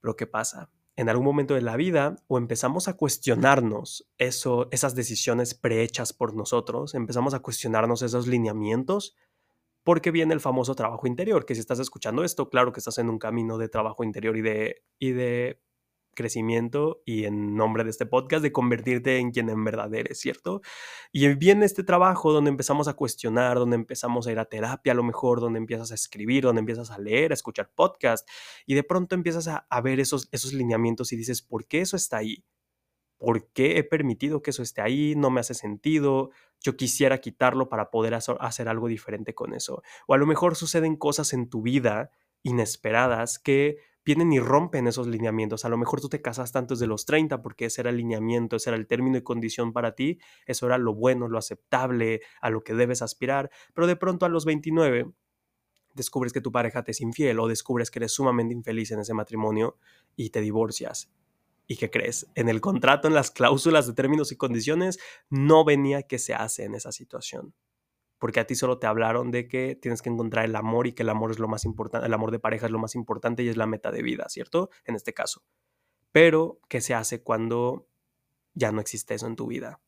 Pero 0.00 0.16
¿qué 0.16 0.26
pasa? 0.26 0.70
En 0.96 1.08
algún 1.08 1.26
momento 1.26 1.54
de 1.54 1.62
la 1.62 1.76
vida 1.76 2.16
o 2.26 2.38
empezamos 2.38 2.88
a 2.88 2.96
cuestionarnos 2.96 4.08
eso, 4.18 4.68
esas 4.70 4.94
decisiones 4.94 5.54
prehechas 5.54 6.12
por 6.12 6.34
nosotros, 6.34 6.94
empezamos 6.94 7.34
a 7.34 7.40
cuestionarnos 7.40 8.02
esos 8.02 8.26
lineamientos, 8.26 9.14
porque 9.84 10.10
viene 10.10 10.34
el 10.34 10.40
famoso 10.40 10.74
trabajo 10.74 11.06
interior, 11.06 11.44
que 11.46 11.54
si 11.54 11.60
estás 11.60 11.78
escuchando 11.78 12.24
esto, 12.24 12.48
claro 12.48 12.72
que 12.72 12.80
estás 12.80 12.98
en 12.98 13.08
un 13.08 13.18
camino 13.18 13.56
de 13.56 13.68
trabajo 13.68 14.04
interior 14.04 14.36
y 14.36 14.42
de, 14.42 14.82
y 14.98 15.12
de 15.12 15.62
crecimiento 16.16 17.02
y 17.04 17.24
en 17.24 17.54
nombre 17.54 17.84
de 17.84 17.90
este 17.90 18.06
podcast 18.06 18.42
de 18.42 18.50
convertirte 18.50 19.18
en 19.18 19.30
quien 19.30 19.48
en 19.48 19.62
verdad 19.62 19.94
eres, 19.94 20.18
¿cierto? 20.18 20.62
Y 21.12 21.28
viene 21.34 21.64
este 21.64 21.84
trabajo 21.84 22.32
donde 22.32 22.50
empezamos 22.50 22.88
a 22.88 22.94
cuestionar, 22.94 23.56
donde 23.58 23.76
empezamos 23.76 24.26
a 24.26 24.32
ir 24.32 24.40
a 24.40 24.46
terapia 24.46 24.92
a 24.92 24.96
lo 24.96 25.04
mejor, 25.04 25.40
donde 25.40 25.60
empiezas 25.60 25.92
a 25.92 25.94
escribir, 25.94 26.42
donde 26.42 26.58
empiezas 26.58 26.90
a 26.90 26.98
leer, 26.98 27.30
a 27.30 27.34
escuchar 27.34 27.70
podcast 27.72 28.28
y 28.66 28.74
de 28.74 28.82
pronto 28.82 29.14
empiezas 29.14 29.46
a, 29.46 29.80
ver 29.80 30.00
esos, 30.00 30.28
esos 30.32 30.52
lineamientos 30.52 31.12
y 31.12 31.16
dices, 31.16 31.42
¿por 31.42 31.66
qué 31.66 31.82
eso 31.82 31.96
está 31.96 32.16
ahí? 32.16 32.44
¿Por 33.18 33.48
qué 33.52 33.78
he 33.78 33.84
permitido 33.84 34.42
que 34.42 34.50
eso 34.50 34.62
esté 34.62 34.82
ahí? 34.82 35.14
No 35.16 35.30
me 35.30 35.40
hace 35.40 35.54
sentido. 35.54 36.30
Yo 36.60 36.76
quisiera 36.76 37.18
quitarlo 37.18 37.68
para 37.68 37.90
poder 37.90 38.14
hacer 38.14 38.68
algo 38.68 38.88
diferente 38.88 39.34
con 39.34 39.54
eso. 39.54 39.82
O 40.06 40.14
a 40.14 40.18
lo 40.18 40.26
mejor 40.26 40.56
suceden 40.56 40.96
cosas 40.96 41.32
en 41.32 41.48
tu 41.48 41.62
vida 41.62 42.10
inesperadas 42.42 43.38
que 43.38 43.78
vienen 44.06 44.32
y 44.32 44.38
rompen 44.38 44.86
esos 44.86 45.08
lineamientos. 45.08 45.64
A 45.64 45.68
lo 45.68 45.76
mejor 45.76 46.00
tú 46.00 46.08
te 46.08 46.22
casaste 46.22 46.56
antes 46.56 46.78
de 46.78 46.86
los 46.86 47.04
30 47.04 47.42
porque 47.42 47.66
ese 47.66 47.80
era 47.80 47.90
el 47.90 47.96
lineamiento, 47.96 48.56
ese 48.56 48.70
era 48.70 48.76
el 48.76 48.86
término 48.86 49.18
y 49.18 49.22
condición 49.22 49.72
para 49.72 49.96
ti, 49.96 50.18
eso 50.46 50.66
era 50.66 50.78
lo 50.78 50.94
bueno, 50.94 51.28
lo 51.28 51.38
aceptable, 51.38 52.22
a 52.40 52.48
lo 52.48 52.62
que 52.62 52.72
debes 52.72 53.02
aspirar, 53.02 53.50
pero 53.74 53.88
de 53.88 53.96
pronto 53.96 54.24
a 54.24 54.28
los 54.28 54.44
29 54.44 55.10
descubres 55.94 56.32
que 56.32 56.40
tu 56.40 56.52
pareja 56.52 56.84
te 56.84 56.92
es 56.92 57.00
infiel 57.00 57.40
o 57.40 57.48
descubres 57.48 57.90
que 57.90 57.98
eres 57.98 58.12
sumamente 58.12 58.54
infeliz 58.54 58.92
en 58.92 59.00
ese 59.00 59.12
matrimonio 59.12 59.76
y 60.14 60.30
te 60.30 60.40
divorcias. 60.40 61.10
¿Y 61.66 61.76
qué 61.76 61.90
crees? 61.90 62.28
En 62.36 62.48
el 62.48 62.60
contrato, 62.60 63.08
en 63.08 63.14
las 63.14 63.30
cláusulas 63.32 63.88
de 63.88 63.94
términos 63.94 64.30
y 64.30 64.36
condiciones, 64.36 65.00
no 65.30 65.64
venía 65.64 66.04
que 66.04 66.20
se 66.20 66.32
hace 66.32 66.62
en 66.62 66.76
esa 66.76 66.92
situación 66.92 67.54
porque 68.26 68.40
a 68.40 68.44
ti 68.44 68.56
solo 68.56 68.80
te 68.80 68.88
hablaron 68.88 69.30
de 69.30 69.46
que 69.46 69.76
tienes 69.76 70.02
que 70.02 70.10
encontrar 70.10 70.46
el 70.46 70.56
amor 70.56 70.88
y 70.88 70.94
que 70.94 71.04
el 71.04 71.10
amor 71.10 71.30
es 71.30 71.38
lo 71.38 71.46
más 71.46 71.64
importante, 71.64 72.08
el 72.08 72.12
amor 72.12 72.32
de 72.32 72.40
pareja 72.40 72.66
es 72.66 72.72
lo 72.72 72.80
más 72.80 72.96
importante 72.96 73.44
y 73.44 73.48
es 73.48 73.56
la 73.56 73.68
meta 73.68 73.92
de 73.92 74.02
vida, 74.02 74.26
¿cierto? 74.28 74.68
En 74.84 74.96
este 74.96 75.14
caso. 75.14 75.44
Pero, 76.10 76.58
¿qué 76.68 76.80
se 76.80 76.92
hace 76.92 77.22
cuando 77.22 77.86
ya 78.52 78.72
no 78.72 78.80
existe 78.80 79.14
eso 79.14 79.28
en 79.28 79.36
tu 79.36 79.46
vida? 79.46 79.80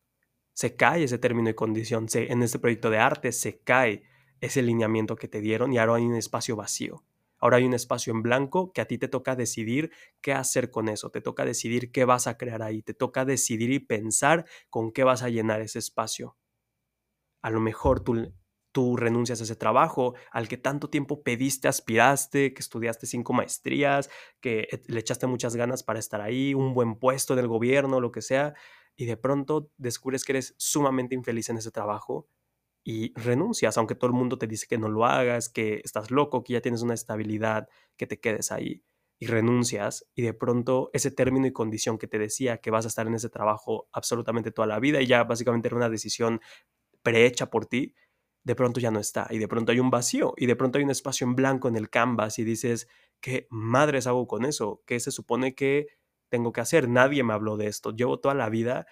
Se 0.53 0.77
cae 0.77 1.03
ese 1.03 1.17
término 1.17 1.49
y 1.49 1.53
condición, 1.53 2.07
se, 2.07 2.31
en 2.31 2.41
este 2.41 2.59
proyecto 2.59 2.89
de 2.89 2.99
arte 2.99 3.33
se 3.33 3.59
cae 3.59 4.03
ese 4.39 4.61
lineamiento 4.61 5.17
que 5.17 5.27
te 5.27 5.41
dieron 5.41 5.73
y 5.73 5.77
ahora 5.77 5.95
hay 5.95 6.05
un 6.05 6.15
espacio 6.15 6.55
vacío. 6.55 7.03
Ahora 7.39 7.57
hay 7.57 7.65
un 7.65 7.73
espacio 7.73 8.13
en 8.13 8.21
blanco 8.21 8.71
que 8.71 8.79
a 8.79 8.85
ti 8.85 8.97
te 8.97 9.09
toca 9.09 9.35
decidir 9.35 9.91
qué 10.21 10.31
hacer 10.31 10.71
con 10.71 10.87
eso, 10.87 11.09
te 11.09 11.19
toca 11.19 11.43
decidir 11.43 11.91
qué 11.91 12.05
vas 12.05 12.25
a 12.25 12.37
crear 12.37 12.61
ahí, 12.61 12.83
te 12.83 12.93
toca 12.93 13.25
decidir 13.25 13.69
y 13.69 13.79
pensar 13.79 14.45
con 14.69 14.93
qué 14.93 15.03
vas 15.03 15.23
a 15.23 15.29
llenar 15.29 15.59
ese 15.59 15.79
espacio 15.79 16.37
a 17.41 17.49
lo 17.49 17.59
mejor 17.59 18.01
tú, 18.01 18.33
tú 18.71 18.97
renuncias 18.97 19.41
a 19.41 19.43
ese 19.43 19.55
trabajo 19.55 20.15
al 20.31 20.47
que 20.47 20.57
tanto 20.57 20.89
tiempo 20.89 21.23
pediste, 21.23 21.67
aspiraste, 21.67 22.53
que 22.53 22.59
estudiaste 22.59 23.07
cinco 23.07 23.33
maestrías, 23.33 24.09
que 24.41 24.67
le 24.87 24.99
echaste 24.99 25.27
muchas 25.27 25.55
ganas 25.55 25.83
para 25.83 25.99
estar 25.99 26.21
ahí, 26.21 26.53
un 26.53 26.73
buen 26.73 26.95
puesto 26.95 27.33
en 27.33 27.39
el 27.39 27.47
gobierno, 27.47 27.99
lo 28.01 28.11
que 28.11 28.21
sea, 28.21 28.53
y 28.95 29.05
de 29.05 29.17
pronto 29.17 29.71
descubres 29.77 30.23
que 30.25 30.33
eres 30.33 30.55
sumamente 30.57 31.15
infeliz 31.15 31.49
en 31.49 31.57
ese 31.57 31.71
trabajo 31.71 32.27
y 32.83 33.13
renuncias, 33.19 33.77
aunque 33.77 33.95
todo 33.95 34.07
el 34.07 34.15
mundo 34.15 34.37
te 34.37 34.47
dice 34.47 34.67
que 34.67 34.77
no 34.77 34.89
lo 34.89 35.05
hagas, 35.05 35.49
que 35.49 35.81
estás 35.83 36.11
loco, 36.11 36.43
que 36.43 36.53
ya 36.53 36.61
tienes 36.61 36.81
una 36.81 36.93
estabilidad, 36.93 37.67
que 37.97 38.07
te 38.07 38.19
quedes 38.19 38.51
ahí 38.51 38.83
y 39.19 39.27
renuncias 39.27 40.05
y 40.15 40.21
de 40.21 40.33
pronto 40.33 40.89
ese 40.93 41.11
término 41.11 41.45
y 41.45 41.51
condición 41.51 41.97
que 41.97 42.07
te 42.07 42.17
decía 42.17 42.59
que 42.59 42.71
vas 42.71 42.85
a 42.85 42.87
estar 42.87 43.05
en 43.05 43.15
ese 43.15 43.29
trabajo 43.29 43.89
absolutamente 43.91 44.51
toda 44.51 44.67
la 44.67 44.79
vida 44.79 45.01
y 45.01 45.07
ya 45.07 45.25
básicamente 45.25 45.67
era 45.67 45.75
una 45.75 45.89
decisión 45.89 46.39
prehecha 47.01 47.49
por 47.49 47.65
ti, 47.65 47.95
de 48.43 48.55
pronto 48.55 48.79
ya 48.79 48.91
no 48.91 48.99
está 48.99 49.27
y 49.29 49.37
de 49.37 49.47
pronto 49.47 49.71
hay 49.71 49.79
un 49.79 49.89
vacío 49.89 50.33
y 50.37 50.45
de 50.45 50.55
pronto 50.55 50.77
hay 50.77 50.83
un 50.83 50.91
espacio 50.91 51.25
en 51.27 51.35
blanco 51.35 51.67
en 51.67 51.75
el 51.75 51.89
canvas 51.89 52.39
y 52.39 52.43
dices, 52.43 52.87
¿qué 53.21 53.47
madres 53.49 54.07
hago 54.07 54.27
con 54.27 54.45
eso? 54.45 54.81
¿Qué 54.85 54.99
se 54.99 55.11
supone 55.11 55.55
que 55.55 55.87
tengo 56.29 56.51
que 56.51 56.61
hacer? 56.61 56.87
Nadie 56.89 57.23
me 57.23 57.33
habló 57.33 57.57
de 57.57 57.67
esto. 57.67 57.91
Llevo 57.91 58.19
toda 58.19 58.35
la 58.35 58.49
vida 58.49 58.87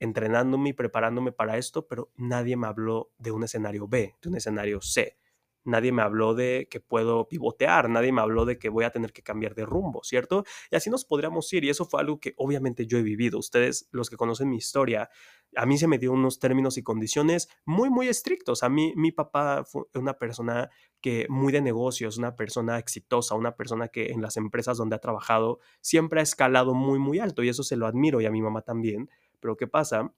entrenándome 0.00 0.70
y 0.70 0.72
preparándome 0.72 1.32
para 1.32 1.58
esto, 1.58 1.86
pero 1.86 2.10
nadie 2.16 2.56
me 2.56 2.66
habló 2.66 3.12
de 3.18 3.32
un 3.32 3.44
escenario 3.44 3.86
B, 3.86 4.16
de 4.22 4.28
un 4.28 4.36
escenario 4.36 4.80
C. 4.80 5.18
nadie 5.64 5.92
me 5.92 6.02
habló 6.02 6.34
de 6.34 6.68
que 6.70 6.80
puedo 6.80 7.28
pivotear, 7.28 7.88
nadie 7.88 8.12
me 8.12 8.20
habló 8.20 8.44
de 8.44 8.58
que 8.58 8.68
voy 8.68 8.84
a 8.84 8.90
tener 8.90 9.12
que 9.12 9.22
cambiar 9.22 9.54
de 9.54 9.66
rumbo, 9.66 10.02
¿cierto? 10.02 10.44
Y 10.70 10.76
así 10.76 10.90
nos 10.90 11.04
podríamos 11.04 11.52
ir 11.52 11.64
y 11.64 11.70
eso 11.70 11.84
fue 11.84 12.00
algo 12.00 12.20
que 12.20 12.34
obviamente 12.36 12.86
yo 12.86 12.98
he 12.98 13.02
vivido. 13.02 13.38
Ustedes, 13.38 13.88
los 13.92 14.10
que 14.10 14.16
conocen 14.16 14.50
mi 14.50 14.56
historia, 14.56 15.10
a 15.56 15.66
mí 15.66 15.78
se 15.78 15.88
me 15.88 15.98
dio 15.98 16.12
unos 16.12 16.38
términos 16.38 16.78
y 16.78 16.82
condiciones 16.82 17.48
muy, 17.64 17.90
muy 17.90 18.08
estrictos. 18.08 18.62
A 18.62 18.68
mí, 18.68 18.92
mi 18.96 19.12
papá 19.12 19.64
fue 19.64 19.84
una 19.94 20.14
persona 20.14 20.70
que 21.00 21.26
muy 21.28 21.52
de 21.52 21.60
negocios, 21.60 22.18
una 22.18 22.36
persona 22.36 22.78
exitosa, 22.78 23.34
una 23.34 23.56
persona 23.56 23.88
que 23.88 24.12
en 24.12 24.22
las 24.22 24.36
empresas 24.36 24.76
donde 24.76 24.96
ha 24.96 25.00
trabajado 25.00 25.58
siempre 25.80 26.20
ha 26.20 26.22
escalado 26.22 26.74
muy, 26.74 26.98
muy 26.98 27.18
alto 27.18 27.42
y 27.42 27.48
eso 27.48 27.62
se 27.62 27.76
lo 27.76 27.86
admiro 27.86 28.20
y 28.20 28.26
a 28.26 28.30
mi 28.30 28.42
mamá 28.42 28.62
también. 28.62 29.10
Pero 29.40 29.56
¿qué 29.56 29.66
pasa? 29.66 30.12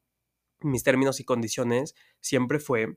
Mis 0.61 0.85
términos 0.85 1.18
y 1.20 1.24
condiciones 1.24 1.94
siempre 2.20 2.59
fue 2.59 2.96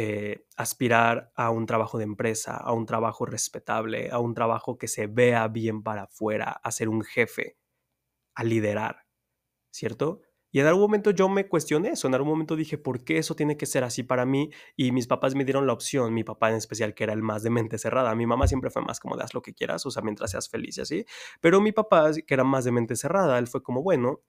eh, 0.00 0.46
aspirar 0.56 1.32
a 1.34 1.50
un 1.50 1.66
trabajo 1.66 1.98
de 1.98 2.04
empresa, 2.04 2.56
a 2.56 2.72
un 2.72 2.86
trabajo 2.86 3.26
respetable, 3.26 4.10
a 4.12 4.20
un 4.20 4.32
trabajo 4.32 4.78
que 4.78 4.86
se 4.86 5.08
vea 5.08 5.48
bien 5.48 5.82
para 5.82 6.04
afuera, 6.04 6.52
a 6.62 6.70
ser 6.70 6.88
un 6.88 7.02
jefe, 7.02 7.56
a 8.36 8.44
liderar, 8.44 9.06
¿cierto? 9.72 10.20
Y 10.52 10.60
en 10.60 10.66
algún 10.66 10.82
momento 10.82 11.10
yo 11.10 11.28
me 11.28 11.48
cuestioné 11.48 11.88
eso, 11.90 12.06
en 12.06 12.14
algún 12.14 12.30
momento 12.30 12.54
dije, 12.54 12.78
¿por 12.78 13.02
qué 13.02 13.18
eso 13.18 13.34
tiene 13.34 13.56
que 13.56 13.66
ser 13.66 13.82
así 13.82 14.04
para 14.04 14.24
mí? 14.24 14.50
Y 14.76 14.92
mis 14.92 15.08
papás 15.08 15.34
me 15.34 15.44
dieron 15.44 15.66
la 15.66 15.72
opción, 15.72 16.14
mi 16.14 16.22
papá 16.22 16.50
en 16.50 16.56
especial, 16.56 16.94
que 16.94 17.02
era 17.02 17.12
el 17.12 17.22
más 17.22 17.42
de 17.42 17.50
mente 17.50 17.76
cerrada. 17.76 18.14
Mi 18.14 18.26
mamá 18.26 18.46
siempre 18.46 18.70
fue 18.70 18.82
más 18.82 19.00
como 19.00 19.16
lo 19.34 19.42
que 19.42 19.52
quieras, 19.52 19.84
o 19.84 19.90
sea, 19.90 20.02
mientras 20.02 20.30
seas 20.30 20.48
feliz 20.48 20.78
y 20.78 20.82
así. 20.82 21.06
Pero 21.40 21.60
mi 21.60 21.72
papá, 21.72 22.12
que 22.24 22.34
era 22.34 22.44
más 22.44 22.64
de 22.64 22.70
mente 22.70 22.94
cerrada, 22.94 23.36
él 23.40 23.48
fue 23.48 23.64
como, 23.64 23.82
bueno, 23.82 24.20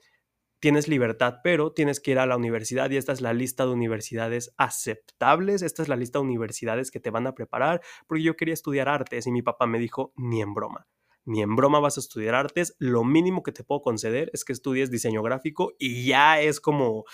tienes 0.59 0.87
libertad, 0.87 1.37
pero 1.43 1.71
tienes 1.71 1.99
que 1.99 2.11
ir 2.11 2.19
a 2.19 2.25
la 2.25 2.37
universidad 2.37 2.89
y 2.91 2.97
esta 2.97 3.11
es 3.11 3.21
la 3.21 3.33
lista 3.33 3.65
de 3.65 3.71
universidades 3.71 4.53
aceptables, 4.57 5.61
esta 5.61 5.81
es 5.81 5.87
la 5.89 5.95
lista 5.95 6.19
de 6.19 6.25
universidades 6.25 6.91
que 6.91 6.99
te 6.99 7.09
van 7.09 7.27
a 7.27 7.33
preparar, 7.33 7.81
porque 8.07 8.23
yo 8.23 8.35
quería 8.35 8.53
estudiar 8.53 8.89
artes 8.89 9.27
y 9.27 9.31
mi 9.31 9.41
papá 9.41 9.65
me 9.67 9.79
dijo, 9.79 10.13
ni 10.15 10.41
en 10.41 10.53
broma 10.53 10.87
ni 11.29 11.43
en 11.43 11.55
broma 11.55 11.79
vas 11.79 11.97
a 11.97 11.99
estudiar 11.99 12.33
artes, 12.33 12.75
lo 12.79 13.03
mínimo 13.03 13.43
que 13.43 13.51
te 13.51 13.63
puedo 13.63 13.81
conceder 13.81 14.31
es 14.33 14.43
que 14.43 14.51
estudies 14.51 14.89
diseño 14.89 15.21
gráfico 15.21 15.73
y 15.77 16.07
ya 16.07 16.41
es 16.41 16.59
como, 16.59 17.05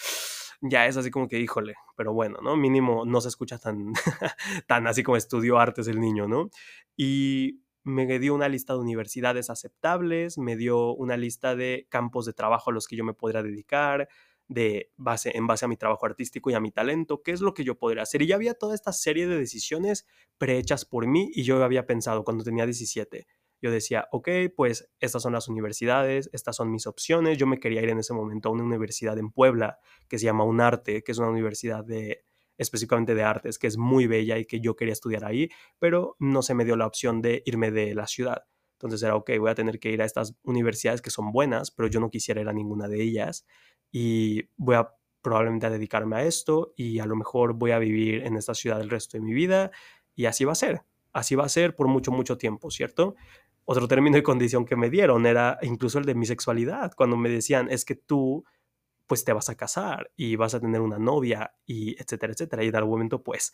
ya 0.62 0.88
es 0.88 0.96
así 0.96 1.12
como 1.12 1.28
que, 1.28 1.40
híjole, 1.40 1.76
pero 1.98 2.14
bueno, 2.14 2.40
¿no? 2.42 2.56
Mínimo 2.56 3.06
no 3.06 3.20
se 3.20 3.28
escucha 3.28 3.58
tan, 3.58 3.94
tan 4.68 4.88
así 4.88 5.04
como 5.04 5.18
estudió 5.18 5.60
artes 5.60 5.88
el 5.88 6.00
niño, 6.00 6.30
¿no? 6.30 6.50
Y 6.96 7.65
me 7.86 8.20
dio 8.20 8.34
una 8.34 8.50
lista 8.50 8.74
de 8.74 8.80
universidades 8.80 9.50
aceptables, 9.50 10.38
me 10.38 10.58
dio 10.58 10.94
una 10.94 11.16
lista 11.16 11.56
de 11.56 11.88
campos 11.90 12.26
de 12.26 12.34
trabajo 12.34 12.72
a 12.72 12.74
los 12.74 12.88
que 12.88 12.96
yo 12.96 13.06
me 13.06 13.14
podría 13.14 13.44
dedicar, 13.44 14.10
de 14.48 14.92
base, 14.98 15.32
en 15.36 15.48
base 15.48 15.66
a 15.66 15.68
mi 15.68 15.78
trabajo 15.78 16.06
artístico 16.06 16.50
y 16.50 16.56
a 16.56 16.60
mi 16.60 16.72
talento, 16.72 17.22
qué 17.24 17.32
es 17.32 17.42
lo 17.42 17.54
que 17.54 17.64
yo 17.64 17.78
podría 17.78 18.04
hacer. 18.04 18.22
Y 18.24 18.28
ya 18.28 18.36
había 18.36 18.56
toda 18.56 18.76
esta 18.76 18.92
serie 18.92 19.28
de 19.28 19.38
decisiones 19.38 20.06
prehechas 20.38 20.84
por 20.84 21.08
mí 21.08 21.30
y 21.34 21.44
yo 21.44 21.64
había 21.64 21.86
pensado 21.86 22.24
cuando 22.24 22.44
tenía 22.44 22.66
17, 22.66 23.28
yo 23.62 23.72
decía, 23.72 24.08
ok, 24.12 24.30
pues 24.56 24.90
estas 25.00 25.24
son 25.24 25.34
las 25.34 25.48
universidades, 25.48 26.30
estas 26.34 26.56
son 26.56 26.72
mis 26.72 26.88
opciones. 26.88 27.38
Yo 27.38 27.48
me 27.48 27.60
quería 27.60 27.82
ir 27.82 27.90
en 27.90 28.00
ese 28.00 28.14
momento 28.14 28.50
a 28.50 28.52
una 28.52 28.64
universidad 28.64 29.18
en 29.18 29.32
Puebla 29.32 29.80
que 30.08 30.20
se 30.20 30.26
llama 30.26 30.44
UNARTE, 30.44 31.04
que 31.04 31.12
es 31.12 31.18
una 31.18 31.30
universidad 31.30 31.84
de 31.84 32.26
específicamente 32.58 33.16
de 33.16 33.24
artes, 33.24 33.60
que 33.60 33.68
es 33.68 33.78
muy 33.78 34.08
bella 34.08 34.38
y 34.38 34.46
que 34.46 34.60
yo 34.60 34.76
quería 34.76 34.94
estudiar 34.94 35.26
ahí, 35.26 35.50
pero 35.80 36.16
no 36.20 36.42
se 36.42 36.54
me 36.54 36.66
dio 36.66 36.76
la 36.76 36.88
opción 36.88 37.22
de 37.22 37.44
irme 37.46 37.72
de 37.72 37.96
la 37.96 38.08
ciudad. 38.08 38.44
Entonces 38.74 39.02
era, 39.04 39.16
ok, 39.16 39.32
voy 39.40 39.52
a 39.52 39.56
tener 39.56 39.80
que 39.80 39.92
ir 39.92 40.02
a 40.02 40.06
estas 40.06 40.36
universidades 40.44 41.02
que 41.02 41.10
son 41.10 41.32
buenas, 41.32 41.72
pero 41.72 41.88
yo 41.88 42.00
no 42.00 42.10
quisiera 42.10 42.42
ir 42.42 42.50
a 42.50 42.54
ninguna 42.54 42.88
de 42.88 43.02
ellas 43.02 43.46
y 43.92 44.50
voy 44.58 44.76
a 44.76 44.90
probablemente 45.22 45.70
dedicarme 45.70 46.18
a 46.18 46.24
esto 46.24 46.74
y 46.76 47.00
a 47.00 47.06
lo 47.06 47.16
mejor 47.16 47.54
voy 47.54 47.72
a 47.72 47.80
vivir 47.80 48.24
en 48.26 48.36
esta 48.36 48.54
ciudad 48.54 48.82
el 48.82 48.90
resto 48.90 49.18
de 49.18 49.24
mi 49.24 49.34
vida 49.34 49.72
y 50.14 50.26
así 50.26 50.46
va 50.46 50.52
a 50.52 50.56
ser. 50.56 50.84
Así 51.14 51.36
va 51.36 51.46
a 51.46 51.50
ser 51.50 51.76
por 51.76 51.88
mucho, 51.88 52.12
mucho 52.12 52.38
tiempo, 52.38 52.70
¿cierto? 52.70 53.16
otro 53.66 53.88
término 53.88 54.18
y 54.18 54.24
condición 54.24 54.66
que 54.66 54.76
me 54.76 54.90
dieron 54.90 55.26
era 55.26 55.58
incluso 55.62 55.98
el 55.98 56.06
de 56.06 56.16
mi 56.16 56.26
sexualidad, 56.26 56.94
cuando 56.96 57.18
me 57.18 57.30
decían, 57.30 57.68
es 57.70 57.84
que 57.84 57.96
tú 57.96 58.46
pues 59.08 59.24
te 59.24 59.34
vas 59.34 59.50
a 59.50 59.56
casar 59.56 60.12
y 60.16 60.36
vas 60.36 60.54
a 60.56 60.60
tener 60.60 60.82
una 60.82 60.98
novia 60.98 61.54
y 61.66 62.00
etcétera, 62.02 62.34
etcétera. 62.34 62.64
Y 62.64 62.68
en 62.68 62.76
algún 62.76 62.94
momento 62.94 63.24
pues 63.24 63.54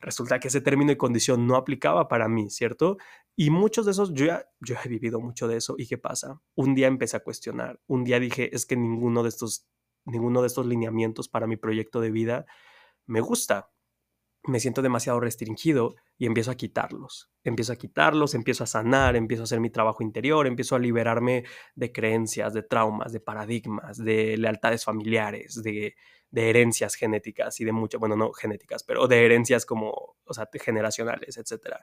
resulta 0.00 0.38
que 0.40 0.48
ese 0.48 0.60
término 0.60 0.92
y 0.92 0.96
condición 0.96 1.46
no 1.46 1.56
aplicaba 1.56 2.08
para 2.08 2.28
mí, 2.28 2.50
¿cierto? 2.50 2.96
Y 3.34 3.50
muchos 3.50 3.86
de 3.86 3.92
esos, 3.92 4.12
yo 4.14 4.26
ya, 4.26 4.48
yo 4.60 4.76
he 4.82 4.88
vivido 4.88 5.20
mucho 5.20 5.48
de 5.48 5.56
eso. 5.56 5.74
¿Y 5.78 5.86
qué 5.86 5.98
pasa? 5.98 6.40
Un 6.54 6.74
día 6.74 6.86
empecé 6.86 7.16
a 7.16 7.20
cuestionar, 7.20 7.80
un 7.86 8.04
día 8.04 8.20
dije, 8.20 8.54
es 8.54 8.66
que 8.66 8.76
ninguno 8.76 9.22
de 9.22 9.28
estos, 9.28 9.66
ninguno 10.04 10.40
de 10.40 10.46
estos 10.48 10.66
lineamientos 10.66 11.28
para 11.28 11.46
mi 11.46 11.56
proyecto 11.56 12.00
de 12.00 12.10
vida 12.10 12.46
me 13.06 13.20
gusta 13.20 13.70
me 14.46 14.60
siento 14.60 14.82
demasiado 14.82 15.20
restringido 15.20 15.94
y 16.18 16.26
empiezo 16.26 16.50
a 16.50 16.54
quitarlos. 16.54 17.30
Empiezo 17.44 17.72
a 17.72 17.76
quitarlos, 17.76 18.34
empiezo 18.34 18.64
a 18.64 18.66
sanar, 18.66 19.16
empiezo 19.16 19.42
a 19.42 19.44
hacer 19.44 19.60
mi 19.60 19.70
trabajo 19.70 20.02
interior, 20.02 20.46
empiezo 20.46 20.76
a 20.76 20.78
liberarme 20.78 21.44
de 21.74 21.92
creencias, 21.92 22.54
de 22.54 22.62
traumas, 22.62 23.12
de 23.12 23.20
paradigmas, 23.20 23.98
de 23.98 24.36
lealtades 24.36 24.84
familiares, 24.84 25.62
de, 25.62 25.96
de 26.30 26.50
herencias 26.50 26.94
genéticas 26.94 27.60
y 27.60 27.64
de 27.64 27.72
mucho, 27.72 27.98
bueno, 27.98 28.16
no 28.16 28.32
genéticas, 28.32 28.84
pero 28.84 29.06
de 29.08 29.24
herencias 29.24 29.66
como, 29.66 30.16
o 30.24 30.34
sea, 30.34 30.48
generacionales, 30.52 31.36
etc. 31.36 31.76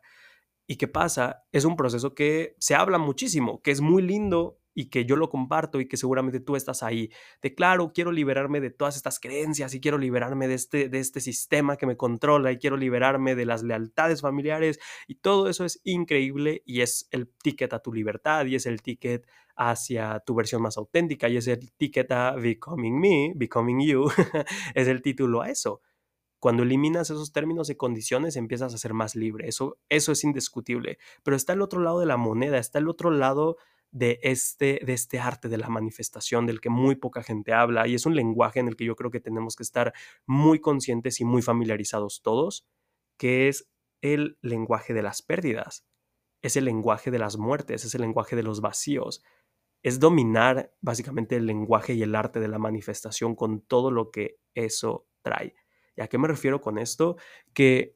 ¿Y 0.68 0.78
qué 0.78 0.88
pasa? 0.88 1.44
Es 1.52 1.66
un 1.66 1.76
proceso 1.76 2.14
que 2.14 2.56
se 2.60 2.76
habla 2.76 2.98
muchísimo, 2.98 3.62
que 3.62 3.72
es 3.72 3.82
muy 3.82 4.02
lindo 4.02 4.60
y 4.74 4.90
que 4.90 5.06
yo 5.06 5.16
lo 5.16 5.30
comparto 5.30 5.80
y 5.80 5.88
que 5.88 5.98
seguramente 5.98 6.40
tú 6.40 6.56
estás 6.56 6.84
ahí. 6.84 7.12
De 7.42 7.54
claro, 7.54 7.92
quiero 7.94 8.12
liberarme 8.12 8.62
de 8.62 8.70
todas 8.70 8.96
estas 8.96 9.20
creencias 9.20 9.74
y 9.74 9.82
quiero 9.82 9.98
liberarme 9.98 10.48
de 10.48 10.56
este, 10.56 10.90
de 10.90 11.00
este 11.00 11.22
sistema 11.22 11.78
que 11.78 11.86
me 11.86 11.98
controla 11.98 12.52
y 12.52 12.58
quiero 12.58 12.78
liberarme 12.78 13.36
de 13.36 13.46
las 13.46 13.64
lealtades 13.64 14.22
familiares 14.22 14.80
y 15.08 15.16
todo 15.16 15.50
eso 15.50 15.66
es 15.66 15.80
increíble 15.84 16.64
y 16.66 16.82
es 16.82 17.08
el 17.12 17.30
ticket 17.30 17.74
a 17.74 17.80
tu 17.80 17.94
libertad 17.94 18.46
y 18.46 18.56
es 18.56 18.66
el 18.66 18.82
ticket 18.82 19.28
hacia 19.56 20.20
tu 20.20 20.36
versión 20.36 20.62
más 20.62 20.78
auténtica 20.78 21.30
y 21.30 21.38
es 21.38 21.48
el 21.48 21.72
ticket 21.74 22.12
a 22.12 22.32
Becoming 22.32 23.00
Me, 23.00 23.34
Becoming 23.36 23.86
You, 23.86 24.10
es 24.76 24.88
el 24.88 25.02
título 25.02 25.42
a 25.42 25.50
eso. 25.50 25.82
Cuando 26.40 26.64
eliminas 26.64 27.10
esos 27.10 27.32
términos 27.32 27.70
y 27.70 27.76
condiciones 27.76 28.36
empiezas 28.36 28.74
a 28.74 28.78
ser 28.78 28.94
más 28.94 29.16
libre, 29.16 29.48
eso, 29.48 29.78
eso 29.88 30.12
es 30.12 30.26
indiscutible, 30.26 30.98
pero 31.24 31.38
está 31.38 31.54
el 31.54 31.62
otro 31.62 31.80
lado 31.80 32.02
de 32.02 32.06
la 32.06 32.18
moneda, 32.18 32.58
está 32.58 32.80
el 32.80 32.90
otro 32.90 33.12
lado 33.12 33.58
de 33.94 34.20
este, 34.24 34.82
de 34.84 34.94
este 34.94 35.20
arte 35.20 35.48
de 35.48 35.58
la 35.58 35.70
manifestación 35.70 36.48
del 36.48 36.60
que 36.60 36.70
muy 36.70 36.96
poca 36.96 37.22
gente 37.22 37.54
habla 37.54 37.88
y 37.88 37.94
es 37.94 38.08
un 38.08 38.16
lenguaje 38.16 38.60
en 38.60 38.68
el 38.68 38.76
que 38.76 38.86
yo 38.86 38.96
creo 38.96 39.12
que 39.12 39.20
tenemos 39.20 39.56
que 39.56 39.64
estar 39.64 39.94
muy 40.26 40.60
conscientes 40.60 41.22
y 41.22 41.26
muy 41.26 41.44
familiarizados 41.44 42.24
todos, 42.24 42.66
que 43.18 43.48
es 43.48 43.70
el 44.02 44.40
lenguaje 44.42 44.96
de 44.96 45.04
las 45.04 45.22
pérdidas, 45.22 45.86
es 46.42 46.58
el 46.58 46.66
lenguaje 46.66 47.12
de 47.12 47.20
las 47.20 47.38
muertes, 47.38 47.86
es 47.86 47.94
el 47.94 48.02
lenguaje 48.02 48.36
de 48.36 48.44
los 48.44 48.62
vacíos, 48.62 49.24
es 49.84 50.00
dominar 50.00 50.74
básicamente 50.82 51.36
el 51.36 51.46
lenguaje 51.46 51.94
y 51.94 52.02
el 52.02 52.16
arte 52.16 52.40
de 52.40 52.48
la 52.48 52.58
manifestación 52.58 53.36
con 53.36 53.62
todo 53.62 53.92
lo 53.92 54.10
que 54.10 54.40
eso 54.56 55.08
trae. 55.22 55.54
¿Y 55.96 56.02
a 56.02 56.08
qué 56.08 56.18
me 56.18 56.28
refiero 56.28 56.62
con 56.62 56.80
esto? 56.80 57.16
Que 57.54 57.96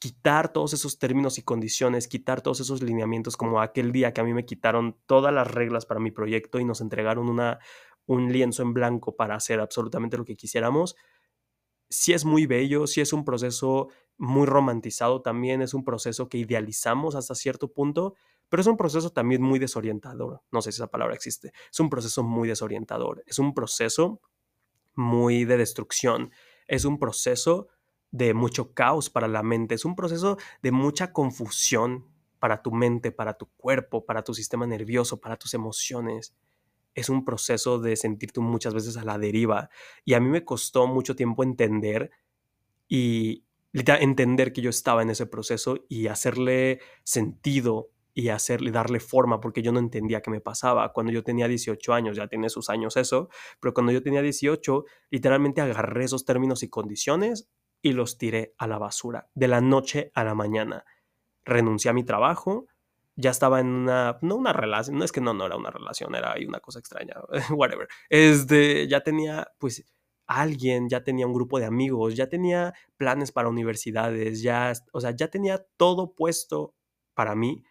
quitar 0.00 0.52
todos 0.52 0.72
esos 0.72 0.98
términos 0.98 1.38
y 1.38 1.42
condiciones, 1.42 2.08
quitar 2.08 2.40
todos 2.40 2.58
esos 2.60 2.82
lineamientos, 2.82 3.36
como 3.36 3.60
aquel 3.60 3.92
día 3.92 4.12
que 4.12 4.22
a 4.22 4.24
mí 4.24 4.32
me 4.32 4.46
quitaron 4.46 4.96
todas 5.06 5.32
las 5.32 5.48
reglas 5.48 5.84
para 5.84 6.00
mi 6.00 6.10
proyecto 6.10 6.58
y 6.58 6.64
nos 6.64 6.80
entregaron 6.80 7.28
una, 7.28 7.58
un 8.06 8.32
lienzo 8.32 8.62
en 8.62 8.72
blanco 8.72 9.14
para 9.14 9.34
hacer 9.34 9.60
absolutamente 9.60 10.16
lo 10.16 10.24
que 10.24 10.36
quisiéramos, 10.36 10.96
sí 11.90 12.14
es 12.14 12.24
muy 12.24 12.46
bello, 12.46 12.86
sí 12.86 13.02
es 13.02 13.12
un 13.12 13.24
proceso 13.24 13.88
muy 14.16 14.46
romantizado 14.46 15.20
también, 15.20 15.60
es 15.60 15.74
un 15.74 15.84
proceso 15.84 16.30
que 16.30 16.38
idealizamos 16.38 17.14
hasta 17.14 17.34
cierto 17.34 17.70
punto, 17.72 18.14
pero 18.48 18.62
es 18.62 18.66
un 18.66 18.78
proceso 18.78 19.10
también 19.10 19.42
muy 19.42 19.58
desorientador, 19.58 20.42
no 20.50 20.62
sé 20.62 20.72
si 20.72 20.76
esa 20.76 20.90
palabra 20.90 21.14
existe, 21.14 21.52
es 21.70 21.78
un 21.78 21.90
proceso 21.90 22.22
muy 22.22 22.48
desorientador, 22.48 23.22
es 23.26 23.38
un 23.38 23.52
proceso 23.52 24.22
muy 24.94 25.44
de 25.44 25.58
destrucción, 25.58 26.32
es 26.66 26.86
un 26.86 26.98
proceso 26.98 27.68
de 28.10 28.34
mucho 28.34 28.72
caos 28.74 29.10
para 29.10 29.28
la 29.28 29.42
mente, 29.42 29.74
es 29.74 29.84
un 29.84 29.96
proceso 29.96 30.36
de 30.62 30.72
mucha 30.72 31.12
confusión 31.12 32.06
para 32.38 32.62
tu 32.62 32.72
mente, 32.72 33.12
para 33.12 33.34
tu 33.34 33.46
cuerpo, 33.56 34.04
para 34.04 34.24
tu 34.24 34.34
sistema 34.34 34.66
nervioso, 34.66 35.20
para 35.20 35.36
tus 35.36 35.54
emociones. 35.54 36.34
Es 36.94 37.08
un 37.08 37.24
proceso 37.24 37.78
de 37.78 37.94
sentirte 37.96 38.40
muchas 38.40 38.74
veces 38.74 38.96
a 38.96 39.04
la 39.04 39.18
deriva. 39.18 39.70
Y 40.04 40.14
a 40.14 40.20
mí 40.20 40.28
me 40.28 40.44
costó 40.44 40.86
mucho 40.86 41.14
tiempo 41.14 41.44
entender 41.44 42.10
y 42.88 43.44
entender 43.72 44.52
que 44.52 44.62
yo 44.62 44.70
estaba 44.70 45.02
en 45.02 45.10
ese 45.10 45.26
proceso 45.26 45.84
y 45.88 46.08
hacerle 46.08 46.80
sentido 47.04 47.90
y 48.12 48.30
hacerle, 48.30 48.72
darle 48.72 48.98
forma, 48.98 49.40
porque 49.40 49.62
yo 49.62 49.70
no 49.70 49.78
entendía 49.78 50.20
qué 50.20 50.30
me 50.30 50.40
pasaba. 50.40 50.92
Cuando 50.92 51.12
yo 51.12 51.22
tenía 51.22 51.46
18 51.46 51.94
años, 51.94 52.16
ya 52.16 52.26
tiene 52.26 52.48
sus 52.48 52.68
años 52.68 52.96
eso, 52.96 53.28
pero 53.60 53.72
cuando 53.72 53.92
yo 53.92 54.02
tenía 54.02 54.22
18, 54.22 54.84
literalmente 55.10 55.60
agarré 55.60 56.04
esos 56.04 56.24
términos 56.24 56.64
y 56.64 56.68
condiciones 56.68 57.48
y 57.82 57.92
los 57.92 58.18
tiré 58.18 58.54
a 58.58 58.66
la 58.66 58.78
basura 58.78 59.30
de 59.34 59.48
la 59.48 59.60
noche 59.60 60.10
a 60.14 60.24
la 60.24 60.34
mañana. 60.34 60.84
Renuncié 61.44 61.90
a 61.90 61.94
mi 61.94 62.04
trabajo, 62.04 62.66
ya 63.16 63.30
estaba 63.30 63.60
en 63.60 63.68
una, 63.68 64.18
no 64.22 64.36
una 64.36 64.52
relación, 64.52 64.98
no 64.98 65.04
es 65.04 65.12
que 65.12 65.20
no, 65.20 65.34
no 65.34 65.46
era 65.46 65.56
una 65.56 65.70
relación, 65.70 66.14
era 66.14 66.32
ahí 66.32 66.44
una 66.44 66.60
cosa 66.60 66.78
extraña, 66.78 67.14
whatever. 67.50 67.88
Este, 68.08 68.88
ya 68.88 69.00
tenía, 69.00 69.48
pues, 69.58 69.84
alguien, 70.26 70.88
ya 70.88 71.02
tenía 71.02 71.26
un 71.26 71.34
grupo 71.34 71.58
de 71.58 71.66
amigos, 71.66 72.14
ya 72.14 72.28
tenía 72.28 72.72
planes 72.96 73.32
para 73.32 73.48
universidades, 73.48 74.42
ya, 74.42 74.72
o 74.92 75.00
sea, 75.00 75.10
ya 75.10 75.28
tenía 75.28 75.66
todo 75.76 76.14
puesto 76.14 76.74
para 77.14 77.34
mí 77.34 77.64